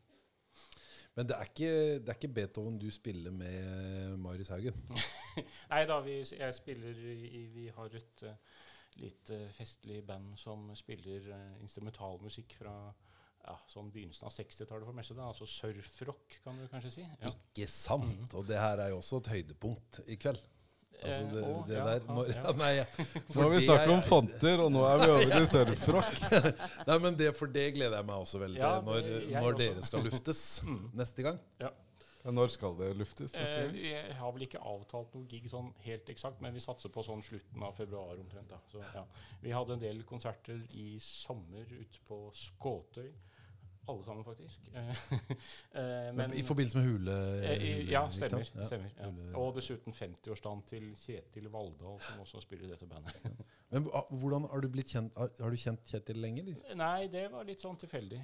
[1.18, 4.76] Men det er, ikke, det er ikke Beethoven du spiller med Marius Haugen.
[5.72, 8.59] Nei da, vi, jeg spiller i, Vi har et uh,
[8.98, 12.74] litt eh, festlig band som spiller uh, instrumentalmusikk fra
[13.48, 15.16] ja, sånn begynnelsen av 60-tallet for meste.
[15.18, 17.06] da, Altså surfrock, kan du kanskje si.
[17.06, 17.32] Ja.
[17.32, 18.35] Ikke sant!
[18.39, 20.43] Og det her er jo også et høydepunkt i kveld.
[20.99, 22.43] Altså Eh, det, det ja, der ja, når, ja.
[22.45, 22.70] ja, nei,
[23.35, 26.16] Nå har vi snakket om fonter, og nå er vi over i surfrock.
[26.89, 29.12] Nei, men det, For det gleder jeg meg også veldig til, når,
[29.45, 30.41] når dere skal luftes
[31.03, 31.39] neste gang.
[31.62, 31.70] Ja,
[32.35, 33.79] når skal det luftes neste Eh, gang?
[33.79, 37.23] jeg har vel ikke avtalt noe gig sånn helt eksakt, men vi satser på sånn
[37.25, 38.51] slutten av februar omtrent.
[38.51, 38.59] da.
[38.73, 39.05] Så, ja.
[39.41, 43.12] Vi hadde en del konserter i sommer ute på Skåtøy.
[43.89, 44.59] Alle sammen, faktisk.
[45.78, 47.15] Eh, Men, I forbindelse med hule...
[47.44, 48.44] Eh, hule- ja, stemmer.
[48.65, 49.06] stemmer ja.
[49.10, 53.15] Hule- Og dessuten 50-årsdagen til Kjetil Valldal, som også spiller i dette bandet.
[53.70, 56.74] Men hvordan har du blitt kjent Har, har du kjent Kjetil lenge, eller?
[56.81, 58.20] Nei, det var litt sånn tilfeldig.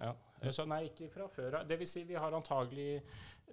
[0.00, 0.14] Ja.
[0.42, 1.68] Eh, Så nei, ikke fra før av.
[1.68, 3.02] Det vil si, vi har antagelig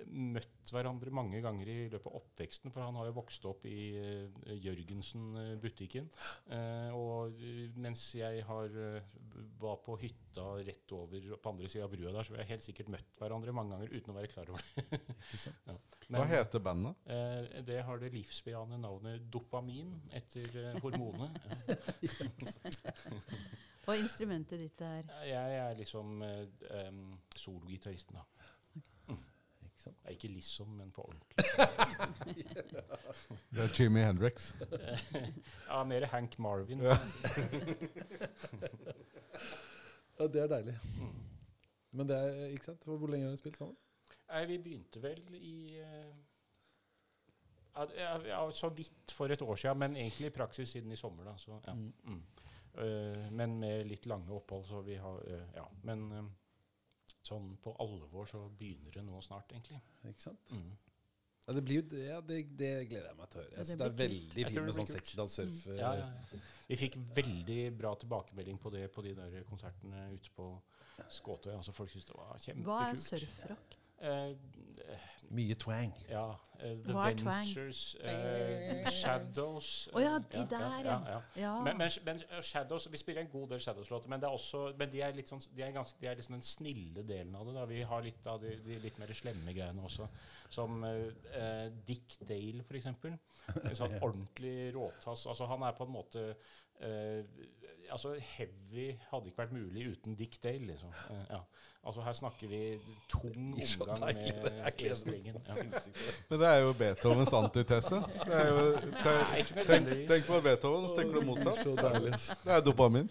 [0.10, 3.76] møtt hverandre mange ganger i løpet av oppveksten, for han har jo vokst opp i
[4.00, 6.08] eh, Jørgensen-butikken.
[6.50, 9.06] Eh, og eh, mens jeg har, eh,
[9.62, 12.66] var på hytta rett over på andre sida av brua der, så har jeg helt
[12.66, 15.00] sikkert møtt hverandre mange ganger uten å være klar over det.
[15.70, 15.78] ja.
[16.10, 17.06] Men, Hva heter bandet?
[17.06, 21.38] Eh, det har det livsbejaende navnet dopamin, etter eh, hormonet.
[23.88, 26.48] Og instrumentet ditt er Jeg er liksom eh,
[26.88, 28.22] em, sologitaristen, da.
[29.64, 29.98] Ikke sant?
[30.06, 31.36] Er ikke liksom, men på ordentlig.
[33.54, 34.56] Det er Jimmy Hendrix.
[35.70, 36.80] ja, mer Hank Marvin.
[36.82, 36.98] Ja.
[40.20, 40.80] Ja, det er deilig.
[41.00, 41.24] Mm.
[41.92, 42.84] Men det er, ikke sant?
[42.86, 43.76] Hvor lenge har dere spilt sammen?
[44.30, 45.88] Nei, vi begynte vel i uh,
[47.76, 50.96] ja, ja, ja, så vidt for et år siden, men egentlig i praksis siden i
[50.96, 51.24] sommer.
[51.24, 51.34] da.
[51.38, 51.74] Så, ja.
[51.74, 52.24] Mm.
[52.74, 52.86] Mm.
[52.86, 55.68] Eh, men med litt lange opphold, så vi har eh, Ja.
[55.84, 56.32] Men eh,
[57.24, 59.80] sånn på alvor så begynner det nå snart, egentlig.
[60.10, 60.52] Ikke sant?
[60.52, 60.74] Mm.
[61.44, 63.56] Ja, det, blir jo, det, ja, det, det gleder jeg meg til å høre.
[63.58, 64.94] Jeg synes det det er veldig fint med sånn blir kult.
[64.96, 65.62] sekstidalssurf.
[65.76, 66.42] Ja, ja, ja.
[66.70, 70.48] Vi fikk veldig bra tilbakemelding på det på de der konsertene ute på
[71.12, 71.52] Skåtøy.
[71.58, 72.70] Altså folk syntes det var kjempekult.
[72.70, 73.76] Hva er surfrock?
[74.04, 74.36] Eh,
[75.34, 75.94] Mye twang.
[76.10, 76.32] ja.
[76.64, 77.48] Uh, The Hva twang?
[77.48, 80.98] Ventures, eh, Shadows Å ja, eh, de der, ja.
[81.10, 81.18] ja.
[81.36, 81.54] Ja.
[81.66, 84.62] Men, men, men uh, Shadows, Vi spiller en god del Shadows-låter, men, det er også,
[84.80, 87.50] men de er litt sånn, de er ganske, de er liksom den snille delen av
[87.50, 87.56] det.
[87.58, 87.66] da.
[87.68, 90.08] Vi har litt av de, de litt mer slemme greiene også.
[90.54, 90.86] Som
[91.88, 93.18] Dick Dale, for eksempel.
[93.64, 95.26] En sånn ordentlig råtass.
[95.34, 96.28] Altså, han er på en måte
[96.84, 97.24] eh,
[97.92, 100.94] altså Heavy hadde ikke vært mulig uten Dick Dale, liksom.
[101.30, 101.42] Ja.
[101.84, 102.60] Altså Her snakker vi
[103.12, 105.40] tung omgang er med ikke E-strengen.
[105.48, 105.82] Ja.
[106.30, 108.00] Men det er jo Beethovens antitese.
[108.24, 108.62] Det er jo,
[109.04, 111.60] tenk, tenk, tenk på Beethoven, så tenker du motsatt.
[112.46, 113.10] Det er dopamin.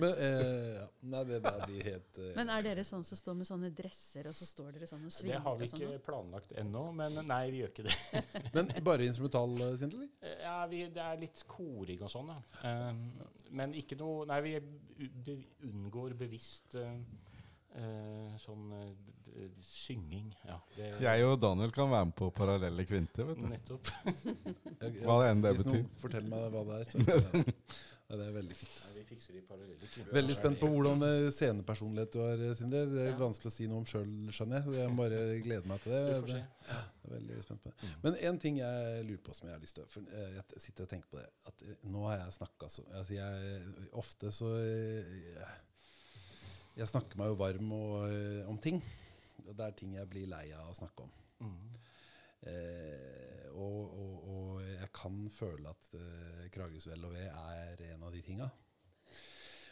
[0.00, 0.82] Men eh.
[1.02, 4.28] Nei, det der blir helt eh, Men er dere sånn som står med sånne dresser,
[4.30, 5.82] og så står dere sånn og Det har vi sånn?
[5.82, 8.22] ikke planlagt ennå, men nei, vi gjør ikke det.
[8.54, 10.06] Men bare instrumental, eh, Sindre?
[10.22, 12.38] Eh, Ja, vi, Det er litt koring og sånn, ja.
[12.62, 13.02] Um,
[13.52, 14.54] men ikke noe Nei, vi
[15.68, 16.94] unngår bevisst eh,
[17.76, 18.88] eh, sånn eh,
[19.32, 20.32] d- synging.
[20.48, 23.24] Ja, det, Jeg og Daniel kan være med på parallelle kvinter.
[23.30, 23.48] vet du.
[23.48, 23.92] Nettopp.
[24.82, 25.80] hva Hva enn det Hvis betyr.
[25.82, 26.98] noen forteller meg hva det er, så
[28.12, 28.74] ja, det er veldig fint.
[28.82, 30.12] Ja, vi fikser de parallelle kvinter.
[30.18, 32.82] Veldig spent på hvordan eh, scenepersonlighet du har, Sindre.
[32.92, 33.16] Det er Ja.
[33.22, 34.66] vanskelig å si noe om sjøl, skjønner jeg.
[34.68, 36.02] Så jeg må bare gleder meg til det.
[36.10, 36.44] Vi får se.
[36.68, 37.76] Jeg er veldig spent på det.
[37.88, 37.96] Mm.
[38.04, 40.84] Men en ting jeg lurer på som jeg har lyst til å For jeg sitter
[40.84, 41.28] og tenker på det.
[41.48, 43.62] At nå har jeg snakka så altså jeg,
[44.04, 45.60] Ofte så eh,
[46.78, 48.80] Jeg snakker meg jo varm og, eh, om ting.
[49.44, 51.12] Og det er ting jeg blir lei av å snakke om.
[51.42, 51.72] Mm.
[52.48, 58.06] Eh, og, og, og jeg kan føle at eh, Kragerøs vel og ve er en
[58.08, 58.48] av de tinga.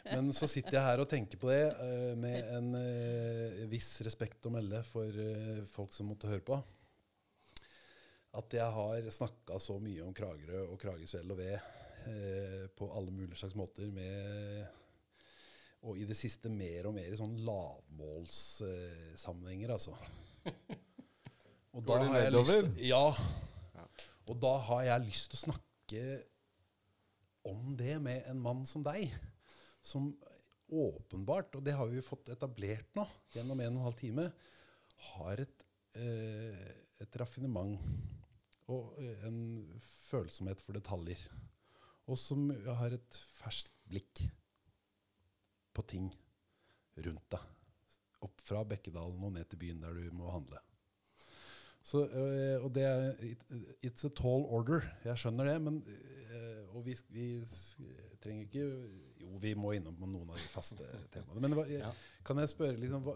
[0.05, 4.47] Men så sitter jeg her og tenker på det eh, med en eh, viss respekt
[4.49, 6.57] å melde for eh, folk som måtte høre på.
[8.39, 12.87] At jeg har snakka så mye om Kragerø og Kragerøs vel og ve eh, på
[12.95, 14.80] alle mulige slags måter med
[15.81, 19.95] Og i det siste mer og mer i sånn lavmålssammenhenger, altså.
[21.71, 23.15] Og da, har jeg lyst Ja.
[24.27, 26.03] Og da har jeg lyst til å snakke
[27.47, 29.01] om det med en mann som deg.
[29.81, 30.13] Som
[30.71, 33.03] åpenbart, og det har vi jo fått etablert nå
[33.33, 34.31] gjennom en og en halv time,
[35.11, 35.65] har et,
[35.99, 36.69] eh,
[37.01, 37.75] et raffinement
[38.71, 39.39] og eh, en
[39.83, 41.19] følsomhet for detaljer.
[42.07, 42.49] Og som
[42.79, 44.23] har et ferskt blikk
[45.73, 46.09] på ting
[46.97, 47.47] rundt deg.
[48.21, 50.59] Opp fra Bekkedalen og ned til byen der du må handle.
[51.81, 53.15] Så, øh, og det er
[53.81, 54.83] It's a tall order.
[55.05, 57.25] Jeg skjønner det, men øh, Og vi, vi
[58.21, 58.67] trenger ikke
[59.21, 61.41] Jo, vi må innom noen av de faste temaene.
[61.41, 61.89] Men hva, Ja.
[62.25, 63.15] kan jeg spørre liksom hva,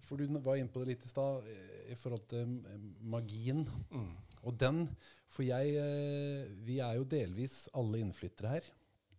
[0.00, 2.80] For du var inne på det litt i stad, eh, i forhold til eh,
[3.12, 3.66] magien.
[3.90, 4.10] Mm.
[4.42, 4.82] Og den
[5.28, 8.72] For jeg eh, Vi er jo delvis alle innflyttere her.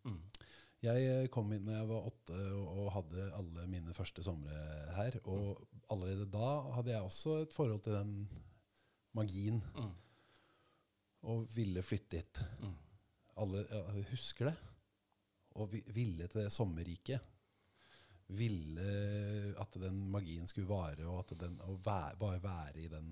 [0.03, 0.17] Mm.
[0.87, 4.57] Jeg eh, kom inn da jeg var åtte og, og hadde alle mine første somre
[4.97, 5.19] her.
[5.27, 8.13] Og allerede da hadde jeg også et forhold til den
[9.17, 9.61] magien.
[9.75, 9.95] Mm.
[11.31, 12.43] Og ville flytte hit.
[12.63, 12.75] Mm.
[13.43, 14.55] Alle jeg husker det.
[15.57, 17.33] Og vi, ville til det sommerriket.
[18.37, 18.87] Ville
[19.57, 23.11] at den magien skulle vare, og at den, å være, bare være i den,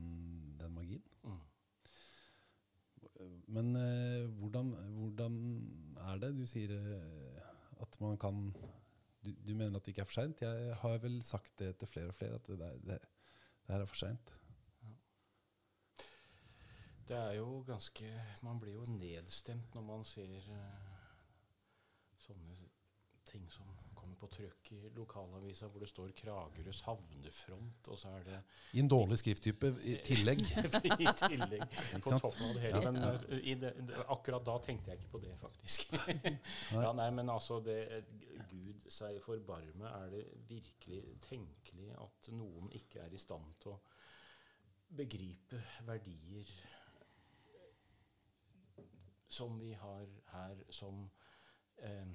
[0.59, 1.03] den magien.
[1.23, 1.43] Mm.
[3.55, 5.35] Men eh, hvordan, hvordan
[6.09, 6.31] er det?
[6.37, 7.24] Du sier eh,
[7.81, 8.49] at man kan
[9.25, 10.41] du, du mener at det ikke er for seint?
[10.41, 12.99] Jeg har vel sagt det til flere og flere, at det, det,
[13.67, 14.33] det her er for seint.
[17.05, 18.07] Det er jo ganske
[18.43, 21.01] Man blir jo nedstemt når man ser eh,
[22.17, 22.55] sånne
[23.29, 23.69] ting som
[24.19, 28.39] på trykk i lokalavisa, hvor det står 'Kragerøs havnefront', og så er det
[28.73, 30.41] I en dårlig skrifttype i tillegg.
[30.41, 31.65] i tillegg
[32.03, 32.81] på toppen av det hele.
[32.81, 32.91] Ja.
[32.91, 35.93] Men eh, i det, det, akkurat da tenkte jeg ikke på det, faktisk.
[36.85, 37.79] ja, nei, men altså det,
[38.49, 43.81] Gud seg forbarme, er det virkelig tenkelig at noen ikke er i stand til å
[44.95, 46.49] begripe verdier
[49.35, 51.09] som vi har her, som
[51.77, 52.07] eh,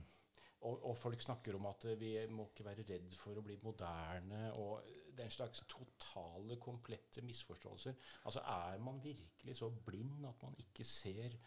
[0.60, 4.50] og, og folk snakker om at vi må ikke være redd for å bli moderne.
[4.60, 4.84] og
[5.16, 7.96] Den slags totale, komplette misforståelser.
[8.24, 11.38] Altså Er man virkelig så blind at man ikke ser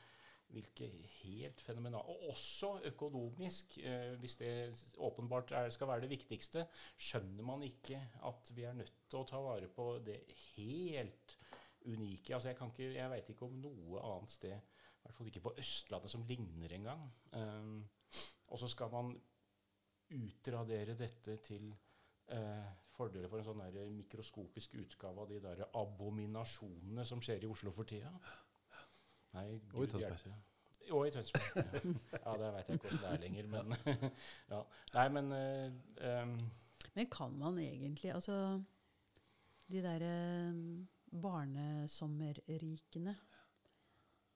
[0.53, 0.85] hvilke
[1.23, 4.51] helt fenomenale Og også økonomisk, eh, hvis det
[4.97, 6.67] åpenbart er, skal være det viktigste,
[6.97, 10.19] skjønner man ikke at vi er nødt til å ta vare på det
[10.55, 11.37] helt
[11.85, 12.35] unike.
[12.35, 15.45] Altså Jeg, kan ikke, jeg veit ikke om noe annet sted, i hvert fall ikke
[15.47, 17.09] på Østlandet, som ligner engang.
[17.31, 17.89] Um,
[18.53, 19.13] og så skal man
[20.13, 21.71] utradere dette til
[22.29, 27.49] eh, fordeler for en sånn der mikroskopisk utgave av de der abominasjonene som skjer i
[27.49, 28.11] Oslo for tida.
[29.33, 30.35] Nei, Gud hjelpe.
[30.91, 31.55] Og i Tønsberg.
[31.55, 33.65] Ja, ja det veit jeg ikke hvordan det er lenger, men
[34.53, 34.59] ja.
[34.93, 35.67] Nei, men eh,
[36.21, 36.33] um.
[36.93, 38.35] Men kan man egentlig Altså,
[39.71, 40.15] de derre
[41.23, 43.15] barnesommerrikene,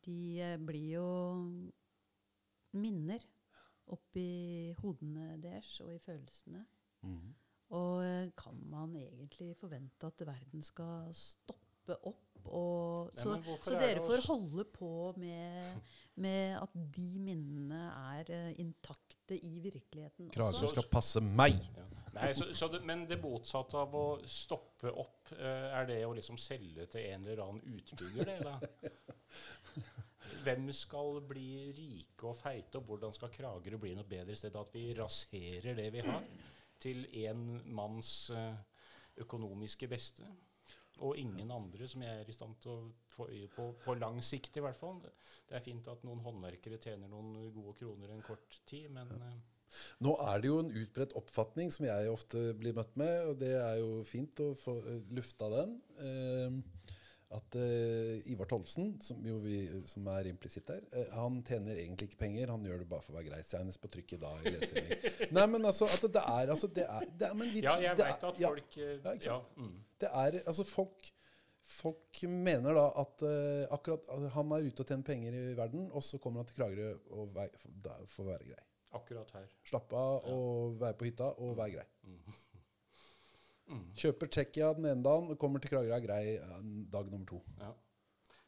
[0.07, 1.07] de eh, blir jo
[2.77, 3.21] minner
[3.95, 6.63] oppi hodene deres og i følelsene.
[7.07, 7.35] Mhm.
[7.75, 12.23] Og eh, kan man egentlig forvente at verden skal stoppe opp?
[12.47, 15.73] Og, så, Nei, så er dere får holde på med,
[16.23, 17.81] med at de minnene
[18.13, 20.71] er uh, intakte i virkeligheten Kragerø også?
[20.77, 21.59] skal passe meg!
[21.75, 21.87] ja.
[22.17, 26.15] Nei, så, så det, men det motsatte av å stoppe opp, uh, er det å
[26.15, 28.93] liksom selge til en eller annen utbygger, det?
[30.47, 34.55] Hvem skal bli rike og feite, og hvordan skal Kragerø bli noe bedre sted?
[34.55, 36.23] At vi raserer det vi har,
[36.79, 37.41] til én
[37.75, 38.55] manns eh,
[39.25, 40.23] økonomiske beste.
[41.03, 44.21] Og ingen andre som jeg er i stand til å få øye på på lang
[44.23, 45.01] sikt, i hvert fall.
[45.49, 49.37] Det er fint at noen håndverkere tjener noen gode kroner en kort tid, men eh,
[49.99, 53.51] Nå er det jo en utbredt oppfatning som jeg ofte blir møtt med, og det
[53.59, 55.75] er jo fint å få eh, lufta den.
[55.99, 56.95] eh,
[57.35, 59.57] at uh, Ivar Tolvsen, som, jo vi,
[59.89, 62.53] som er implisitt her, uh, han tjener egentlig ikke penger.
[62.53, 63.41] Han gjør det bare for å være grei.
[63.43, 64.47] Senest på trykk i dag.
[65.35, 67.99] Nei, men altså, at det er altså det er, det er, men vi, Ja, jeg
[67.99, 69.75] veit at ja, folk Ja, Ja, ikke ja, mm.
[70.03, 71.11] det er altså folk
[71.67, 75.89] Folk mener da at uh, akkurat altså, han er ute og tjener penger i verden,
[75.91, 77.49] og så kommer han til Kragerø og vei,
[77.83, 78.63] da, å være grei.
[78.95, 79.49] Akkurat her.
[79.67, 81.85] Slappe av og være på hytta og være grei.
[82.07, 82.37] Mm.
[83.67, 83.83] Mm.
[83.99, 86.61] Kjøper Tsjekkia den ene dagen og kommer til Kragerø er grei eh,
[86.93, 87.41] dag nummer to.
[87.59, 87.71] Ja.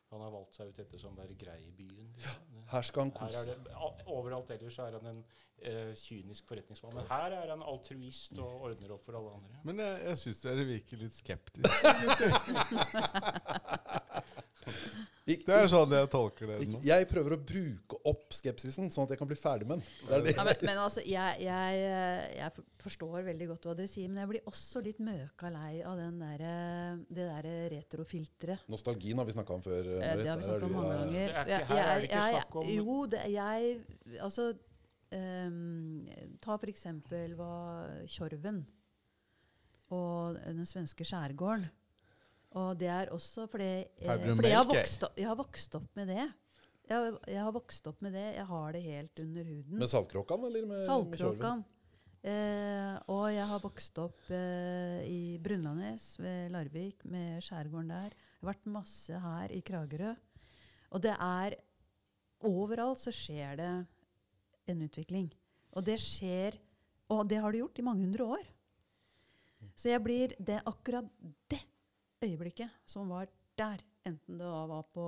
[0.10, 2.08] Han har valgt seg ut etter som være grei i byen.
[2.16, 2.46] Liksom.
[2.56, 3.74] Det- Her skal han Her kose er det,
[4.08, 6.96] overalt ellers er han en uh, kynisk forretningsmann.
[6.96, 9.60] Men her er han altruist og ordner opp for alle andre.
[9.66, 11.94] Men jeg, jeg syns dere virker litt skeptiske.
[15.30, 16.80] Det er sånn jeg tolker det nå.
[16.82, 19.84] Jeg prøver å bruke opp skepsisen, sånn at jeg kan bli ferdig med den.
[20.08, 20.32] Det er det.
[20.34, 24.24] Ja, men, men altså, jeg, jeg, eh, jeg forstår veldig godt hva dere sier, men
[24.24, 28.66] jeg blir også litt møka lei av den der, eh, det derre retrofilteret.
[28.74, 29.92] Nostalgien har vi snakka om før.
[29.92, 30.24] Eh, Marit.
[30.24, 31.14] Det har vi snakka om mange ganger.
[31.14, 33.80] Det er ikke- her er det ikke snakk om- Jo, det, jeg
[34.26, 34.48] Altså
[35.14, 36.08] um,
[36.42, 37.54] Ta for eksempel hva
[38.08, 38.66] Tjorven
[39.92, 41.70] og den svenske skjærgården.
[42.58, 43.72] Og det er også fordi,
[44.02, 46.24] eh, fordi jeg, har vokst jeg har vokst opp med det.
[46.90, 48.30] Jeg, jeg har vokst opp med det.
[48.40, 49.78] Jeg har det helt under huden.
[49.78, 51.62] Med Saltkråkan, eller med, med Saltkråkan.
[52.20, 58.16] Eh, og jeg har vokst opp eh, i Brunlandnes ved Larvik, med skjærgården der.
[58.18, 60.16] Jeg har vært masse her i Kragerø.
[60.90, 61.60] Og det er
[62.48, 63.70] Overalt så skjer det
[64.72, 65.26] en utvikling.
[65.76, 66.56] Og det skjer
[67.12, 68.44] Og det har det gjort i mange hundre år.
[69.76, 71.08] Så jeg blir det akkurat
[71.52, 71.60] det
[72.24, 73.30] øyeblikket som var
[73.60, 75.06] der, enten det var på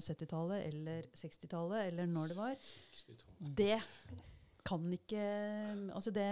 [0.00, 2.70] 70-tallet eller 60-tallet, eller når det var,
[3.60, 3.78] det
[4.66, 5.24] kan ikke
[5.94, 6.28] Altså, det,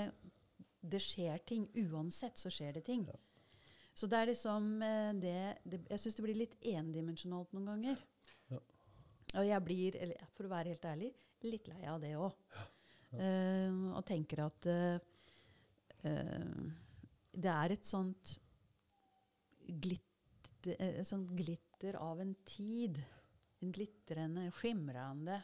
[0.81, 1.67] det skjer ting.
[1.89, 3.07] Uansett så skjer det ting.
[3.97, 8.03] Så det er liksom eh, det, det Jeg syns det blir litt endimensjonalt noen ganger.
[8.53, 8.61] Ja.
[9.41, 11.13] Og jeg blir, eller for å være helt ærlig,
[11.49, 12.37] litt lei av det òg.
[13.09, 14.99] og tenker at uh,
[16.05, 16.65] uh,
[17.33, 18.35] det er et sånt
[20.65, 22.99] glitter, sånn glitter av en tid.
[23.63, 25.41] En glitrende, skimrende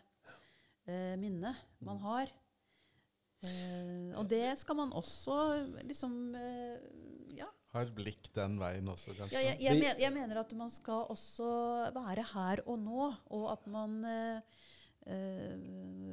[0.86, 1.55] eh, minne
[1.85, 2.32] man har.
[3.45, 5.39] Eh, og det skal man også
[5.85, 6.78] liksom eh,
[7.41, 7.51] Ja.
[7.74, 9.35] Ha et blikk den veien også, kanskje.
[9.35, 11.49] ja jeg, jeg, men, jeg mener at man skal også
[11.97, 14.61] være her og nå, og at man eh,
[15.11, 15.57] eh,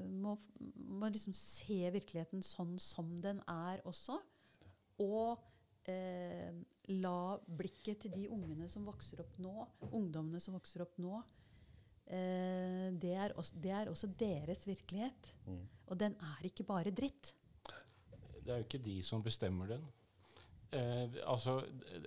[0.09, 0.33] må,
[0.73, 4.17] må liksom se virkeligheten sånn som den er også.
[5.05, 5.37] Og
[5.89, 6.51] eh,
[6.97, 9.53] la blikket til de ungene som vokser opp nå,
[9.91, 11.21] ungdommene som vokser opp nå,
[12.07, 15.33] eh, det, er også, det er også deres virkelighet.
[15.47, 15.63] Mm.
[15.87, 17.33] Og den er ikke bare dritt.
[18.41, 19.83] Det er jo ikke de som bestemmer den.
[20.71, 21.59] Eh, altså,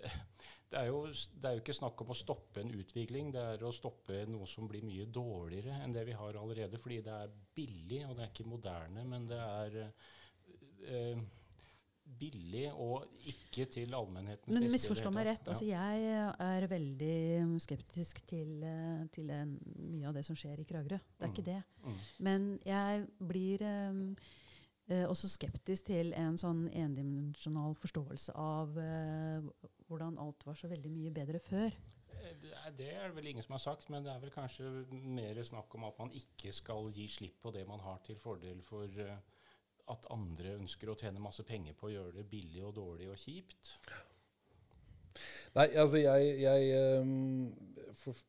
[0.70, 3.64] det, er jo, det er jo ikke snakk om å stoppe en utvikling, det er
[3.64, 6.80] å stoppe noe som blir mye dårligere enn det vi har allerede.
[6.80, 11.24] Fordi det er billig, og det er ikke moderne, men det er eh,
[12.04, 14.52] billig og ikke til allmennheten.
[14.54, 15.48] Men misforstå meg rett.
[15.48, 16.04] Altså, jeg
[16.38, 19.56] er veldig skeptisk til, eh, til en,
[19.90, 20.98] mye av det som skjer i Kragerø.
[20.98, 21.34] Det er Mm.
[21.34, 21.62] ikke det.
[21.84, 21.98] Mm.
[22.18, 24.16] Men jeg blir um,
[24.88, 29.50] eh, også skeptisk til en sånn endimensjonal forståelse av uh,
[29.88, 31.72] hvordan alt var så veldig mye bedre før.
[32.14, 35.42] Eh, Det er, det vel ingen som har sagt, men det er vel kanskje mer
[35.42, 38.84] snakk om at man ikke skal gi slipp på det man har til fordel for
[38.84, 39.16] eh,
[39.92, 43.20] at andre ønsker å tjene masse penger på å gjøre det billig og dårlig og
[43.20, 43.74] kjipt.
[45.54, 47.52] Nei, altså jeg Jeg, ehm,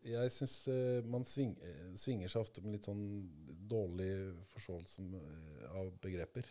[0.06, 3.06] jeg syns eh, man sving, eh, svinger seg ofte med litt sånn
[3.70, 4.12] dårlig
[4.54, 6.50] forståelse eh, av begreper.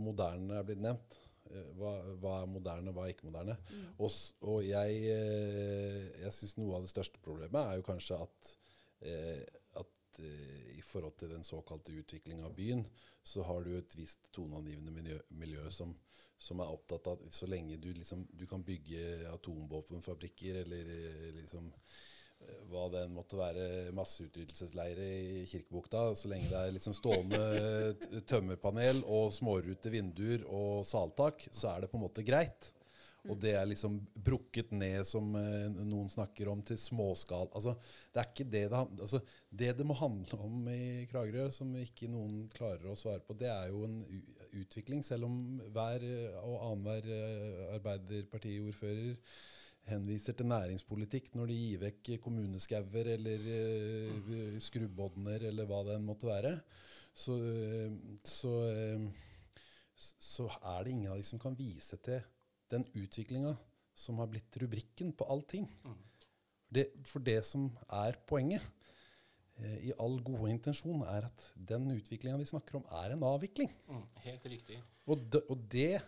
[0.00, 1.18] Moderne er blitt nevnt.
[1.78, 3.54] Hva, hva er moderne, hva er ikke moderne?
[4.04, 4.12] Og,
[4.44, 4.98] og jeg,
[6.20, 8.50] jeg syns noe av det største problemet er jo kanskje at,
[9.00, 9.40] eh,
[10.18, 12.84] at eh, i forhold til den såkalte utviklinga av byen,
[13.22, 15.94] så har du et visst toneangivende miljø, miljø som,
[16.38, 21.34] som er opptatt av at så lenge du, liksom, du kan bygge atomvåpenfabrikker eller eh,
[21.40, 21.70] liksom
[22.40, 25.08] eh, hva det enn måtte være, masseutryddelsesleire
[25.42, 31.74] i Kirkebukta, så lenge det er liksom stående tømmerpanel og smårute vinduer og saltak, så
[31.74, 32.72] er det på en måte greit.
[33.26, 37.50] Og det er liksom brukket ned, som eh, noen snakker om, til småskal.
[37.56, 37.74] Altså,
[38.14, 39.20] det er ikke det det altså,
[39.50, 43.50] Det det må handle om i Kragerø, som ikke noen klarer å svare på, det
[43.50, 43.98] er jo en
[44.62, 45.02] utvikling.
[45.06, 49.16] Selv om hver eh, og annenhver eh, Arbeiderpartiordfører
[49.88, 56.04] henviser til næringspolitikk når de gir vekk kommuneskauer eller uh, skrubbodner eller hva det enn
[56.04, 56.50] måtte være,
[57.16, 57.38] så,
[58.20, 58.52] så,
[59.96, 62.20] så er det ingen av de som kan vise til
[62.72, 63.54] den utviklinga
[63.98, 65.66] som har blitt rubrikken på allting.
[65.84, 65.98] Mm.
[66.68, 68.62] Det, for det som er poenget,
[69.56, 73.72] eh, i all gode intensjon, er at den utviklinga vi snakker om, er en avvikling.
[73.88, 74.80] Mm, helt riktig.
[75.08, 76.00] Og det, og det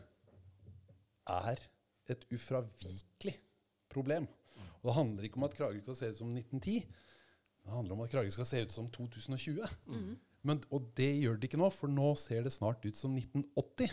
[1.30, 1.64] er
[2.10, 3.36] et ufravikelig
[3.90, 4.28] problem.
[4.80, 6.86] Og det handler ikke om at Kragerø skal se ut som 1910.
[7.60, 9.64] Det handler om at Kragerø skal se ut som 2020.
[9.86, 10.18] Mm.
[10.42, 13.92] Men, og det gjør det ikke nå, for nå ser det snart ut som 1980.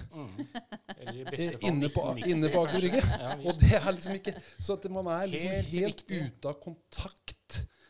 [0.98, 2.80] Inne på, 1990, inne på Aker.
[2.80, 3.02] Brygge.
[3.06, 7.37] Ja, Og det er liksom ikke Så man er liksom Helt helt, ute av kontakt.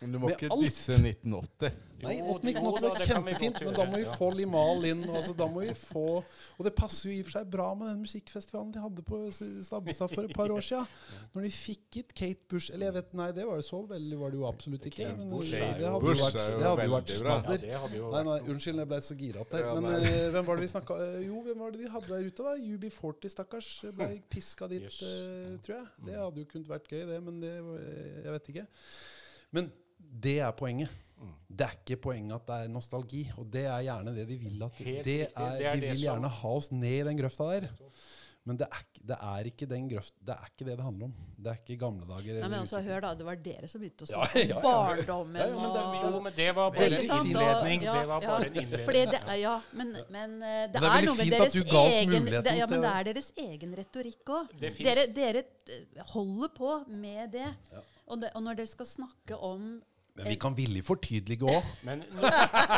[0.01, 0.61] Men du må ikke alt.
[0.61, 1.71] disse 1980.
[2.03, 4.99] Nei, Jo, 1980 var kjempefint, men da må vi få Limal inn.
[5.09, 7.87] Altså, da må vi få Og det passer jo i og for seg bra med
[7.89, 10.85] den musikkfestivalen de hadde på Stabbestad for et par år siden.
[11.33, 14.19] Når de fikk hit Kate Bush Eller jeg vet, nei, det var det så veldig
[14.21, 15.07] var det jo absolutt ikke.
[15.07, 17.65] Kate Men Bush det, hadde Bush jo vært, det hadde jo vært snadder.
[18.13, 19.67] Nei, nei, unnskyld, jeg ble så gira her.
[19.81, 22.45] Men eh, hvem var det vi snakka Jo, hvem var det de hadde der ute,
[22.45, 22.53] da?
[22.77, 23.71] UB40, stakkars.
[23.97, 25.89] Ble piska dit, eh, tror jeg.
[26.05, 26.21] Det Mm.
[26.27, 28.67] hadde jo kunnet vært gøy, det, men det eh, Jeg vet ikke.
[29.57, 30.89] Men det er poenget.
[31.17, 31.33] Mm.
[31.49, 34.63] Det er ikke poenget at det er nostalgi, og det er gjerne det de vil.
[34.63, 37.43] at det er, Det er De vil som- gjerne ha oss ned i den grøfta
[37.53, 37.67] der.
[38.47, 41.05] Men det er, ikke- det er ikke den grøft, det er ikke det det handler
[41.05, 41.13] om.
[41.37, 42.39] Det er ikke gamle dager.
[42.39, 44.71] Nei, men altså, hør da, Det var dere som begynte å snakke ja, om ja.
[44.71, 45.35] barndommen.
[45.35, 47.81] Ja, ja, men det er- og- Jo, men det var bare en innledning.
[47.83, 48.27] Ja, det var ja.
[48.27, 48.85] bare en innledning.
[48.87, 52.25] Fordi det, er- ja, men, men det, det er er, veldig noe med deres egen
[52.25, 54.47] det, ja, men det er deres egen retorikk òg.
[54.61, 57.49] Dere, dere eh, holder på med det.
[57.73, 57.81] Ja.
[58.07, 58.31] Og, det.
[58.35, 59.81] og når dere skal snakke om
[60.17, 61.65] Men vi kan villig fortydelige òg.
[61.87, 62.03] Men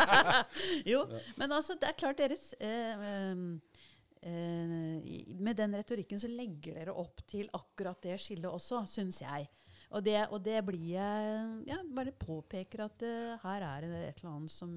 [0.92, 1.06] Jo,
[1.38, 3.06] men altså, det er klart deres eh,
[4.26, 9.48] eh, Med den retorikken så legger dere opp til akkurat det skillet også, syns jeg.
[9.90, 11.38] Og det, og det blir jeg
[11.70, 14.70] ja, Bare påpeker at uh, her er det et eller annet som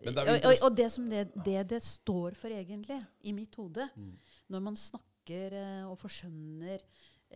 [0.00, 3.54] Men det og, og, og det som det, det det står for, egentlig, i mitt
[3.60, 4.12] hode, Mm.
[4.48, 6.80] når man snakker uh, og forskjønner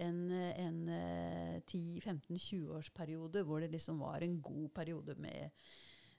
[0.03, 5.51] en, eh, en eh, 10-15-20-årsperiode hvor det liksom var en god periode med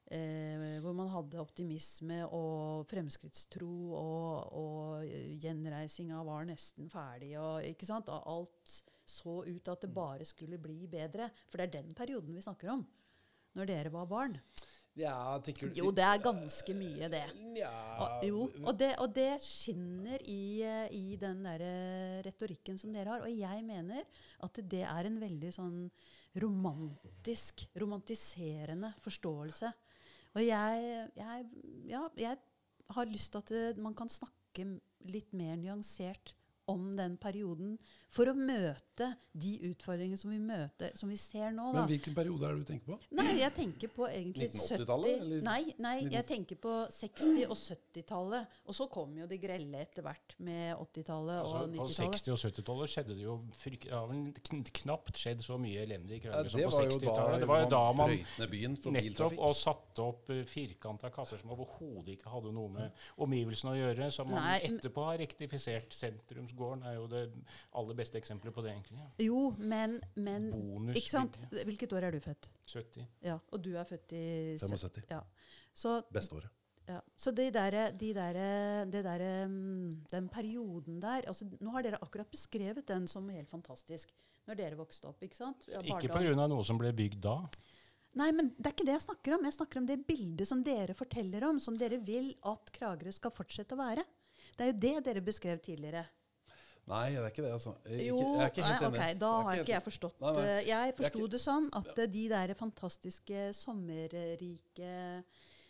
[0.07, 7.35] eh, Hvor man hadde optimisme og fremskrittstro, og, og eh, gjenreisinga var nesten ferdig.
[7.41, 8.09] Og, ikke sant?
[8.09, 8.75] alt
[9.05, 11.29] så ut at det bare skulle bli bedre.
[11.49, 12.85] For det er den perioden vi snakker om.
[13.55, 14.39] Når dere var barn.
[14.95, 17.23] Ja, tenker du Jo, det er ganske mye, det.
[17.59, 22.79] Ja, Og, jo, og det, og det skinner i, eh, i den der eh, retorikken
[22.79, 23.25] som dere har.
[23.27, 24.05] Og jeg mener
[24.47, 25.81] at det er en veldig sånn
[26.39, 29.73] romantisk, romantiserende forståelse.
[30.35, 31.45] Og jeg, jeg,
[31.91, 32.39] ja, jeg
[32.95, 34.67] har lyst til at man kan snakke
[35.11, 36.35] litt mer nyansert
[36.71, 37.75] om den perioden
[38.15, 41.67] for å møte de utfordringene som vi møter, som vi ser nå.
[41.73, 41.81] Da.
[41.81, 42.97] Men hvilken periode er det du tenker på?
[43.17, 45.41] Nei, jeg tenker på egentlig 1980-tallet, 70?
[45.43, 48.55] Nei, nei, jeg tenker på 60- og 70-tallet.
[48.71, 52.15] Og så kom jo de grelle etter hvert med 80-tallet Altså, og 90-tallet.
[52.15, 54.01] På 60- og 70-tallet skjedde det jo fryk, ja,
[54.47, 57.43] kn knapt skjedd så mye elendig krangler Ja, som på var jo da, 60-tallet.
[57.43, 58.15] Det var jo da man
[58.55, 63.05] byen for nettopp og satte opp uh, firkanta kasser som overhodet ikke hadde noe med
[63.27, 65.91] omgivelsene å gjøre, som man Nei, etterpå har rektifisert.
[66.55, 67.23] Sentrumsgården er jo det
[67.75, 69.05] aller beste eksempelet på det, egentlig.
[69.19, 71.37] Jo, men, men Bonus Ikke sant?
[71.51, 72.49] Hvilket år er du født?
[72.71, 73.07] 70.
[73.25, 75.03] Ja, Og du er født i 75.
[75.09, 75.21] Ja.
[75.75, 76.51] Så, Beste året.
[76.87, 77.01] ja.
[77.17, 81.99] så de der, de der, de der, mm, den perioden der altså, Nå har dere
[82.01, 84.11] akkurat beskrevet den som helt fantastisk.
[84.47, 85.21] Når dere vokste opp.
[85.23, 85.65] ikke sant?
[85.67, 86.47] Ja, Ikke pga.
[86.47, 87.39] noe som ble bygd da.
[88.15, 89.43] Nei, men det er ikke det jeg snakker om.
[89.43, 93.33] Jeg snakker om det bildet som dere forteller om, som dere vil at Kragerø skal
[93.35, 94.05] fortsette å være.
[94.55, 96.05] Det er jo det dere beskrev tidligere.
[96.87, 97.71] Nei, det er ikke det, altså.
[97.89, 98.99] Jeg, Jo, jeg er ikke helt nei, enig.
[99.15, 100.43] ok, da har ikke jeg forstått Nei, nei.
[100.45, 105.23] eh, Jeg forsto det sånn at de der fantastiske sommerrike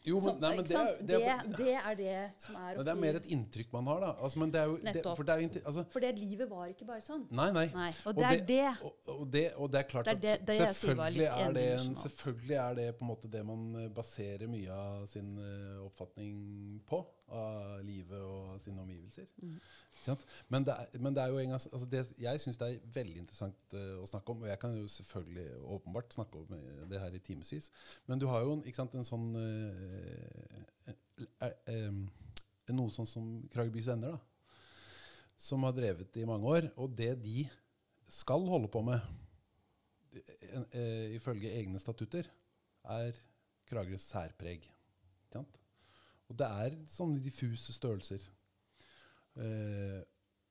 [0.06, 2.84] Jo, men, nei, men det, er, det, det, er, det er det som er oppi.
[2.86, 4.12] det er mer et inntrykk man har, da.
[4.22, 5.16] Altså, men det er jo, det, Nettopp.
[5.18, 7.24] for det er altså, For det livet var ikke bare sånn.
[7.32, 7.66] Nei, nei.
[7.74, 7.88] Nei.
[8.06, 8.62] Og det er det.
[8.86, 11.96] Og, og, det, og det er klart Det at det- det selvfølgelig, er det en,
[12.04, 16.38] selvfølgelig er det på en måte det man eh, baserer mye av sin uh, oppfatning
[16.86, 17.02] på.
[17.26, 19.26] Av livet og sine omgivelser.
[19.42, 19.56] Mm.
[20.54, 22.92] Men, det er, men det er jo en gang altså det, Jeg syns det er
[22.94, 25.48] veldig interessant uh, å snakke om, og jeg kan jo selvfølgelig
[25.78, 27.72] åpenbart snakke om eh, det her i timevis.
[28.06, 30.94] Men du har jo sant, en sånn uh,
[31.42, 32.06] uh,
[32.76, 34.22] Noe sånn som Kragerbys Venner, da
[35.38, 36.70] som har drevet i mange år.
[36.82, 37.46] Og det de
[38.12, 39.02] skal holde på med,
[41.16, 42.30] ifølge egne statutter,
[42.96, 43.18] er
[43.68, 44.66] Kragerøs særpreg.
[44.66, 45.62] Ikke sant?
[46.30, 48.24] Og det er sånne diffuse størrelser.
[49.38, 50.02] Eh,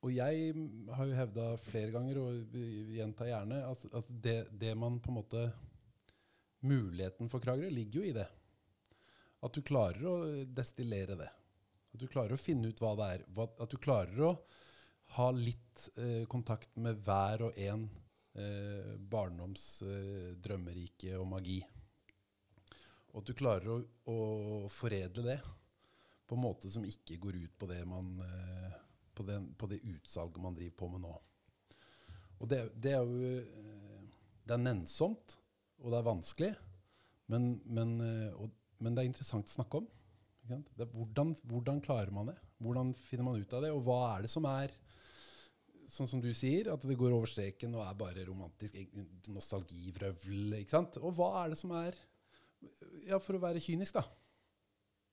[0.05, 0.53] og jeg
[0.93, 2.57] har jo hevda flere ganger, og
[2.93, 5.45] gjentar gjerne, at, at det, det man på en måte
[6.65, 8.25] Muligheten for Kragerø ligger jo i det.
[9.45, 10.15] At du klarer å
[10.49, 11.27] destillere det.
[11.93, 13.25] At du klarer å finne ut hva det er.
[13.61, 14.31] At du klarer å
[15.17, 17.85] ha litt eh, kontakt med hver og en
[18.41, 21.59] eh, barndoms eh, drømmerike og magi.
[23.13, 23.77] Og at du klarer å,
[24.09, 24.17] å
[24.73, 25.37] foredle det
[26.25, 28.77] på en måte som ikke går ut på det, man, eh,
[29.15, 31.15] på den, på det utsalget man driver på med nå.
[32.41, 34.07] Og det, det er jo eh,
[34.45, 35.37] Det er nennsomt,
[35.81, 36.51] og det er vanskelig,
[37.33, 39.87] men, men, eh, og, men det er interessant å snakke om.
[40.53, 42.35] Er hvordan, hvordan klarer man det?
[42.61, 43.71] Hvordan finner man ut av det?
[43.73, 44.75] Og hva er det som er
[45.89, 48.77] sånn som du sier, at det går over streken og er bare romantisk
[49.33, 50.53] nostalgivrøvl.
[51.01, 51.97] Og hva er det som er
[53.05, 54.01] Ja, for å være kynisk, da.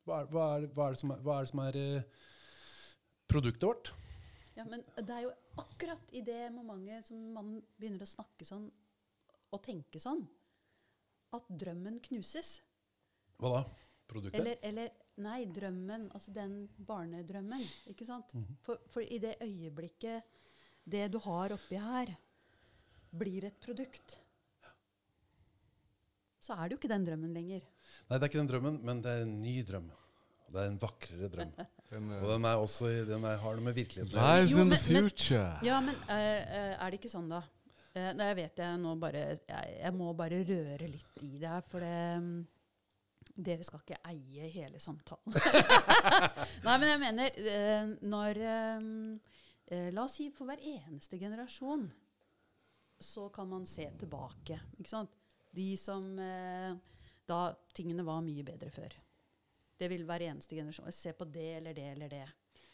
[0.06, 2.22] Hva hva er, hva er det som er, hva er, det som er eh,
[3.30, 3.92] produktet vårt?
[4.56, 8.66] Ja, men det er jo akkurat i det momentet som man begynner å snakke sånn
[9.52, 10.22] og tenke sånn,
[11.36, 12.56] at drømmen knuses.
[13.40, 13.62] Hva da?
[14.12, 14.40] Produktet?
[14.40, 16.08] Eller, eller Nei, drømmen.
[16.16, 17.64] Altså den barnedrømmen.
[17.92, 18.32] Ikke sant?
[18.64, 20.38] for, for i det øyeblikket
[20.88, 22.14] det du har oppi her,
[23.12, 24.16] blir et produkt,
[26.42, 27.62] så er det jo ikke den drømmen lenger.
[28.08, 29.90] Nei, det er ikke den drømmen, men det er en ny drøm.
[30.52, 31.52] Det er en vakrere drøm.
[31.92, 34.46] Den, Og den er også i- den er, har noe med virkeligheten å gjøre.
[34.48, 35.48] In the men- future.
[35.66, 37.42] Ja, men eh, eh, er det ikke sånn, da?
[37.92, 41.50] Uh, nei, jeg vet jeg nå bare jeg, jeg må bare røre litt i det
[41.50, 42.30] her, for det um,
[43.36, 45.36] Dere skal ikke eie hele samtalen.
[46.64, 48.40] nei, men jeg mener uh, Når
[48.80, 48.88] um,
[49.68, 51.84] eh, La oss si for hver eneste generasjon
[53.02, 54.56] så kan man se tilbake.
[54.78, 55.12] Ikke sant?
[55.52, 56.72] De som eh,
[57.28, 57.40] Da
[57.76, 58.94] tingene var mye bedre før.
[59.78, 60.92] Det vil hver eneste generasjon.
[60.94, 62.26] Se på det eller det eller det.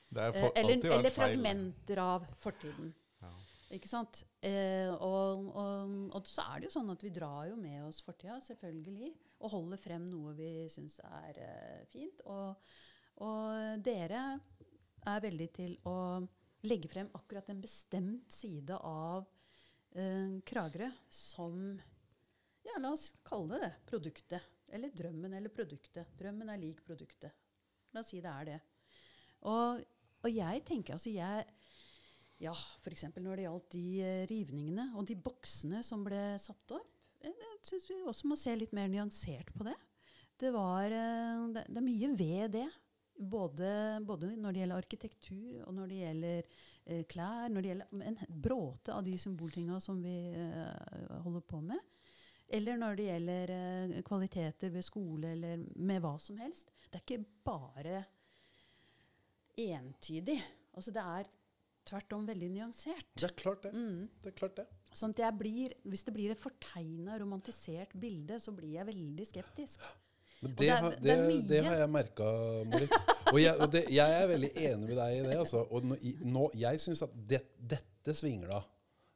[0.09, 2.93] Det Eh, for, eller, eller fragmenter av fortiden.
[3.21, 3.33] Ja.
[3.77, 4.23] Ikke sant?
[4.41, 8.01] Eh, og, og, og så er det jo sånn at vi drar jo med oss
[8.05, 9.13] fortida, selvfølgelig.
[9.45, 12.25] Og holder frem noe vi syns er eh, fint.
[12.25, 12.57] Og,
[13.27, 14.23] og dere
[15.09, 15.99] er veldig til å
[16.67, 19.29] legge frem akkurat en bestemt side av
[19.95, 21.77] eh, Kragerø som
[22.69, 23.73] Ja, la oss kalle det.
[23.89, 24.45] Produktet.
[24.69, 26.11] Eller drømmen eller produktet.
[26.19, 27.33] Drømmen er lik produktet.
[27.95, 28.59] La oss si det er det.
[29.49, 29.81] Og,
[30.25, 31.47] og jeg tenker altså jeg
[32.43, 32.53] ja,
[32.85, 33.07] f.eks.
[33.17, 36.91] når det gjaldt de eh, rivningene og de boksene som ble satt opp.
[37.25, 39.75] eh, Jeg syns vi også må se litt mer nyansert på det.
[40.39, 42.69] Det, var, eh, det, det er mye ved det.
[43.19, 43.69] Både,
[44.07, 46.51] både når det gjelder arkitektur, og når det gjelder
[46.87, 51.59] eh, klær, når det gjelder en bråte av de symboltinga som vi eh, holder på
[51.65, 51.83] med.
[52.49, 56.71] Eller når det gjelder eh, kvaliteter ved skole eller med hva som helst.
[56.89, 58.05] Det er ikke bare
[59.59, 60.39] entydig.
[60.73, 61.29] Altså det er
[61.89, 63.07] tvert om veldig nyansert.
[63.17, 63.73] Det er klart det.
[63.75, 64.09] Mm.
[64.23, 64.67] det, er klart det.
[64.97, 69.27] Sånn at jeg blir, hvis det blir et fortegna, romantisert bilde, så blir jeg veldig
[69.29, 69.85] skeptisk.
[70.41, 72.27] Men det, det er- har, det er det, har jeg merka,
[72.71, 72.93] Marit.
[73.33, 75.39] Og, jeg, og jeg er veldig enig med deg i det.
[75.43, 75.65] Altså.
[75.69, 78.69] Og nå, nå, jeg syns at det, dette sant?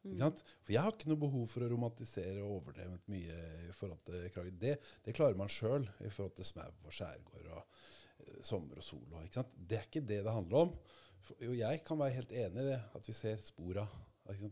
[0.02, 3.36] For jeg har ikke noe behov for å romantisere og overdrevet mye
[3.68, 4.54] i forhold til Kragerø.
[4.64, 4.76] Det,
[5.06, 9.04] det klarer man sjøl i forhold til smau og skjærgård og uh, sommer og sol.
[9.12, 9.38] Og?
[9.54, 10.74] Det er ikke det det handler om.
[11.22, 13.86] For, jo, jeg kan være helt enig i det, at vi ser spora.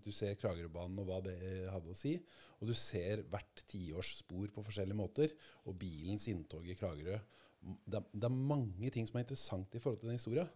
[0.02, 1.36] Du ser Kragerøbanen og hva det
[1.70, 2.16] hadde å si.
[2.60, 5.34] Og du ser hvert tiårs spor på forskjellige måter.
[5.66, 7.18] Og bilens inntog i Kragerø.
[7.60, 10.46] Det det er mange ting som er interessant i forhold til den historia.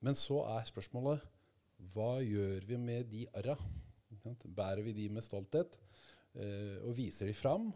[0.00, 1.24] Men så er spørsmålet
[1.94, 3.56] hva gjør vi med de arra?
[4.44, 5.78] Bærer vi de med stolthet
[6.34, 7.70] eh, og viser de fram?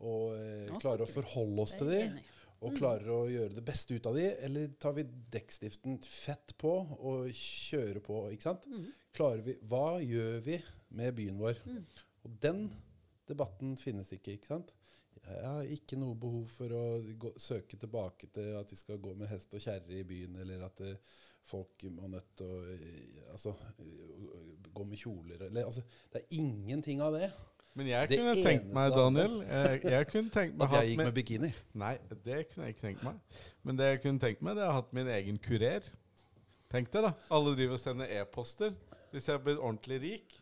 [0.00, 2.02] Og eh, klarer å forholde oss til de?
[2.60, 4.26] Og klarer å gjøre det beste ut av de?
[4.44, 8.26] Eller tar vi dekkstiften fett på og kjører på?
[8.34, 8.68] ikke sant?
[8.68, 8.90] Mm.
[9.16, 10.58] Klarer vi, hva gjør vi
[11.00, 11.62] med byen vår?
[11.64, 11.80] Mm.
[12.26, 12.66] Og den
[13.30, 14.36] debatten finnes ikke.
[14.36, 14.74] ikke sant?
[15.20, 16.84] Jeg har ikke noe behov for å
[17.22, 20.64] gå, søke tilbake til at vi skal gå med hest og kjerre i byen, eller
[20.66, 21.18] at eh,
[21.50, 25.46] folk må nødt til å eh, altså, eh, gå med kjoler.
[25.48, 25.82] Eller, altså,
[26.12, 27.30] det er ingenting av det.
[27.78, 30.96] Men jeg Det kunne tenkt meg, Daniel jeg, jeg kunne tenkt meg At jeg gikk
[30.98, 31.50] med- med bikini.
[31.78, 31.92] Nei,
[32.24, 33.20] det kunne jeg ikke tenkt meg.
[33.62, 35.86] Men det jeg kunne tenkt meg, det er å ha hatt min egen kurer.
[36.70, 37.12] Tenk deg, da.
[37.30, 38.74] Alle driver og sender e-poster.
[39.12, 40.34] Hvis jeg blir ordentlig rik,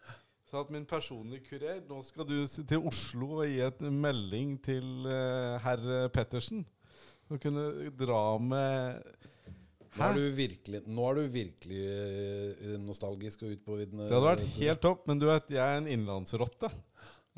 [0.49, 1.83] så hatt min personlige kurer.
[1.89, 6.65] Nå skal du til Oslo og gi et melding til uh, herr Pettersen.
[7.29, 9.03] Og kunne dra med
[9.99, 14.03] Nå er du virkelig, nå er du virkelig eh, nostalgisk og ut på vidden.
[14.05, 16.71] Det hadde vært helt topp, men du vet, jeg er en innlandsrotte.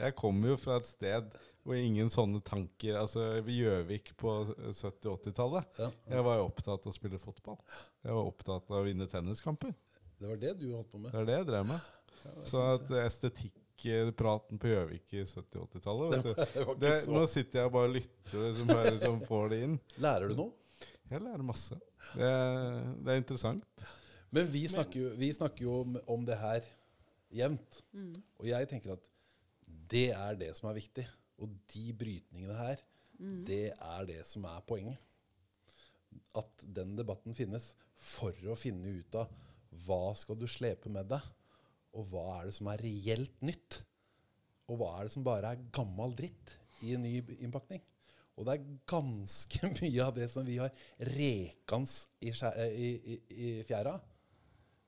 [0.01, 4.31] Jeg kommer jo fra et sted hvor ingen sånne tanker Altså Gjøvik på
[4.73, 5.67] 70-80-tallet.
[5.83, 7.59] ja, Jeg var jo opptatt av å spille fotball.
[8.05, 9.75] Jeg var opptatt av å vinne tenniskamper.
[10.21, 11.13] Det var det du holdt på med.
[11.13, 11.91] Det er det jeg drev med.
[12.25, 13.57] Ja, Så at estetikk
[14.17, 16.33] praten på Gjøvik i 70-80-tallet vet du.
[16.37, 16.59] jeg si.
[16.59, 19.47] det var det, ikke Nå sitter jeg og bare lytter og liksom bare liksom får
[19.53, 19.77] det inn.
[20.05, 20.51] Lærer du noe?
[21.11, 21.75] Jeg lærer masse.
[22.15, 22.29] Det,
[23.05, 23.85] det er interessant.
[24.31, 26.67] Men vi snakker jo, vi snakker jo om, om det her
[27.35, 27.81] jevnt.
[27.93, 28.13] Mm.
[28.39, 29.03] Og jeg tenker at
[29.91, 31.07] det er det som er viktig.
[31.43, 32.87] Og de brytningene her,
[33.21, 33.43] Mm.
[33.45, 34.97] det er det som er poenget.
[36.41, 39.29] At den debatten finnes for å finne ut av
[39.85, 41.27] hva skal du slepe med deg,
[41.93, 43.83] og hva er det som er reelt nytt,
[44.73, 46.55] og hva er det som bare er gammel dritt
[46.87, 47.13] i en ny
[47.43, 47.83] innpakning.
[48.41, 50.73] Og det er ganske mye av det som vi har
[51.13, 53.99] rekans i, eh, i, i, i fjæra,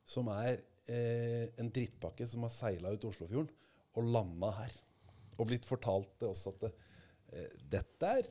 [0.08, 0.56] som er
[0.88, 3.52] eh, en drittpakke som har seila ut Oslofjorden
[4.00, 4.78] og landa her.
[5.38, 6.72] Og blitt fortalt til oss at det,
[7.32, 8.30] eh, dette er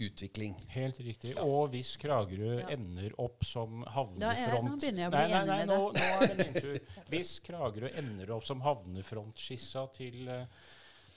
[0.00, 0.54] utvikling.
[0.72, 1.34] Helt riktig.
[1.40, 2.68] Og hvis Kragerø Ja.
[2.72, 5.92] ender opp som havnefront nå begynner jeg å bli Nei, nei, enig med med nå,
[5.92, 6.78] nå er det min tur.
[7.12, 10.46] Hvis Kragerø ender opp som havnefrontskissa til eh,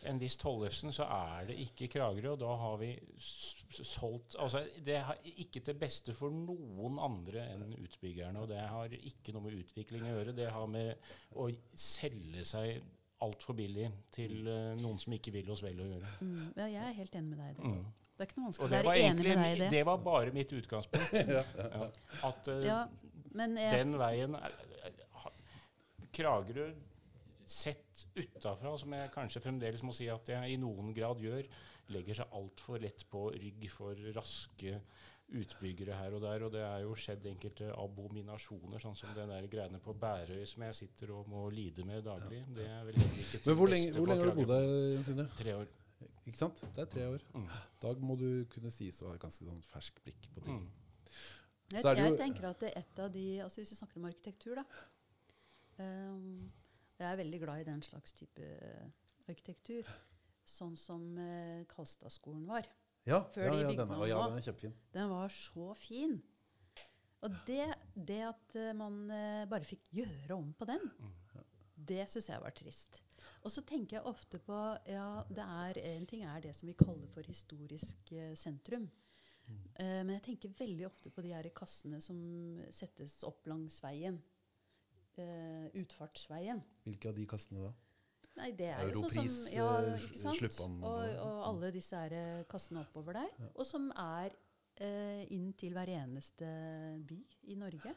[0.09, 2.33] en viss Tollefsen, så er det ikke Kragerø.
[2.33, 2.91] Og da har vi
[3.73, 8.43] solgt Altså, det er ikke til beste for noen andre enn utbyggerne.
[8.43, 10.35] Og det har ikke noe med utvikling å gjøre.
[10.37, 11.09] Det har med
[11.39, 12.83] å selge seg
[13.23, 16.13] altfor billig til uh, noen som ikke vil oss vel å gjøre.
[16.21, 16.47] Mm.
[16.59, 17.73] Ja, jeg er helt enig med deg i det.
[17.73, 17.91] Mm.
[18.13, 19.69] Det er ikke noe vanskelig å være enig egentlig, med deg i det.
[19.73, 21.19] det var bare mitt utgangspunkt.
[21.33, 21.87] Ja.
[22.29, 22.79] At uh, Ja,
[23.33, 24.57] men jeg, den veien er,
[26.13, 26.67] Kragerø
[27.49, 27.82] sett
[28.17, 31.47] utafra, som jeg kanskje fremdeles må si at jeg i noen grad gjør,
[31.93, 34.77] legger seg altfor lett på rygg for raske
[35.33, 36.45] utbyggere her og der.
[36.45, 40.65] Og det er jo skjedd enkelte abominasjoner, sånn som den der greiene på Bærøy som
[40.67, 42.43] jeg sitter og må lide med daglig.
[42.55, 45.27] Det er vel ikke til Men hvor lenge, hvor lenge har du bodd her, Sindre?
[45.39, 45.73] Tre år.
[46.23, 46.63] Ikke sant?
[46.75, 47.27] Det er tre år.
[47.35, 47.51] Mm.
[47.83, 50.63] Da må du kunne sies å ha et ganske sånn fersk blikk på ting.
[50.63, 51.13] Mm.
[51.73, 53.79] jeg, så er det jeg tenker at det er et av de altså Hvis vi
[53.79, 56.51] snakker om arkitektur, da ehm,
[57.03, 58.49] Jeg er veldig glad i den slags type
[59.27, 59.89] arkitektur.
[60.47, 62.67] Sånn som eh, Kalstadskolen var.
[63.07, 64.75] Ja, Før ja, de ja, denne, den ja, den er kjempefin.
[64.95, 66.17] Den var så fin.
[67.23, 67.65] Og det,
[67.95, 70.83] det at eh, man eh, bare fikk gjøre om på den,
[71.75, 72.99] det syns jeg var trist.
[73.43, 74.57] Og så tenker jeg ofte på
[74.87, 78.87] ja, det er, En ting er det som vi kaller for historisk eh, sentrum.
[79.51, 82.19] Eh, men jeg tenker veldig ofte på de her kassene som
[82.71, 84.21] settes opp langs veien.
[85.21, 86.61] Eh, utfartsveien.
[86.87, 87.73] Hvilke av de kassene da?
[88.35, 90.59] Nei, det er jo sånn som ja, ikke sant?
[90.81, 93.29] Og, og- alle disse her eh, kassene oppover der.
[93.39, 93.49] Ja.
[93.53, 94.31] Og som er
[94.81, 96.49] eh, inn til hver eneste
[97.05, 97.19] by
[97.53, 97.93] i Norge.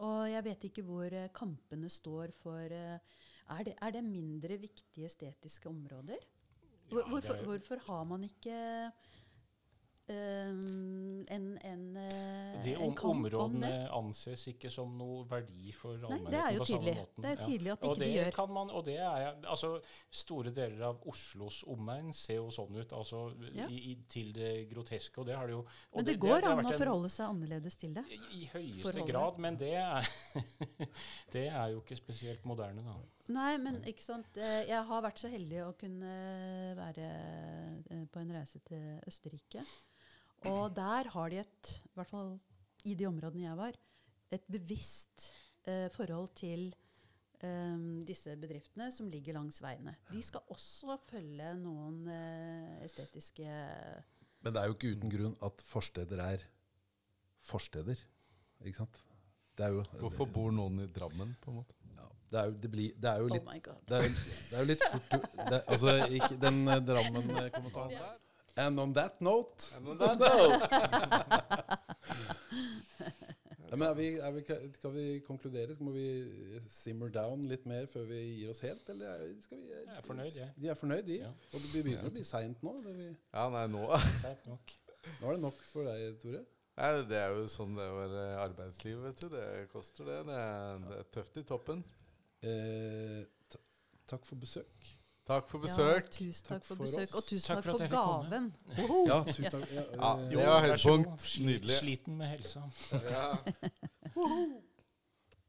[0.00, 2.96] Og jeg vet ikke hvor eh, kampene står for eh,
[3.52, 6.16] er, det, er det mindre viktige estetiske områder?
[6.88, 8.56] Hvor, Ja, hvorfor, det er- hvorfor har man ikke
[10.12, 13.88] en, en, eh, om, en kamp om områdene det?
[13.96, 16.32] anses ikke som noe verdi for allmennheten.
[16.32, 17.22] det på samme måten.
[17.24, 18.30] Det er jo tydelig at Og ikke de gjør.
[18.36, 19.70] kan man, og det er altså
[20.10, 23.22] Store deler av Oslos omegn ser jo sånn ut, altså
[23.54, 23.66] Ja.
[23.68, 25.20] i, til det groteske.
[25.20, 27.26] Og det har det jo og Men det, det går har an å forholde seg
[27.28, 28.04] annerledes til det.
[28.10, 29.08] I, i høyeste Forholdet.
[29.12, 30.08] grad, men det er,
[31.32, 32.96] det er jo ikke spesielt moderne, da.
[33.32, 34.36] Nei, men ikke sant.
[34.36, 36.12] Eh, Jeg har vært så heldig å kunne
[36.76, 37.06] være
[37.90, 39.62] eh, på en reise til Østerrike.
[40.50, 42.32] Og der har de et, i hvert fall
[42.88, 43.76] i de områdene jeg var,
[44.32, 45.28] et bevisst
[45.68, 46.70] eh, forhold til
[47.44, 49.94] eh, disse bedriftene som ligger langs veiene.
[50.10, 53.46] De skal også følge noen eh, estetiske
[54.42, 56.46] Men det er jo ikke uten grunn at forsteder er
[57.42, 58.02] forsteder.
[58.62, 58.98] Ikke sant?
[59.58, 61.74] Det er jo, Hvorfor bor noen i Drammen, på en måte?
[61.92, 63.80] ja, det, er jo, det, blir, det er jo Oh litt my god.
[63.88, 64.14] Det er,
[64.48, 65.16] det er jo litt fort
[65.52, 68.21] det, Altså, ikke den eh, Drammen-kommentaren der.
[68.56, 69.70] And on that note
[73.72, 74.42] ja, men er vi, er vi,
[74.76, 75.76] Skal vi konkludere?
[75.80, 76.06] Må vi
[76.68, 78.88] simmer down litt mer før vi gir oss helt?
[78.92, 80.50] Eller er, skal vi, Jeg er fornøyd, jeg.
[80.60, 81.16] De er fornøyd, de.
[81.22, 81.30] Ja.
[81.52, 82.74] Og det begynner å bli seint nå.
[82.84, 83.86] Det vi, Ja, nei, nå
[84.50, 84.74] nok.
[85.20, 86.42] nå er det nok for deg, Tore.
[86.76, 89.28] Nei, Det er jo sånn det er å være arbeidsliv, vet du.
[89.32, 90.20] Det koster det.
[90.28, 91.80] Det er, det er tøft i toppen.
[92.42, 93.22] Eh,
[94.10, 94.92] takk for besøk.
[95.26, 96.10] Takk for Ja, besøk.
[96.10, 97.14] tusen Takk takk for for besøk, oss.
[97.14, 98.54] og tusen Takk takk for gaven.
[99.06, 99.68] Ja, tusen takk.
[99.72, 101.40] Ja, Ja, eh, det var høydepunkt.
[101.40, 101.76] Nydelig.
[101.78, 102.60] Sliten med helsa.
[102.92, 103.36] Ja.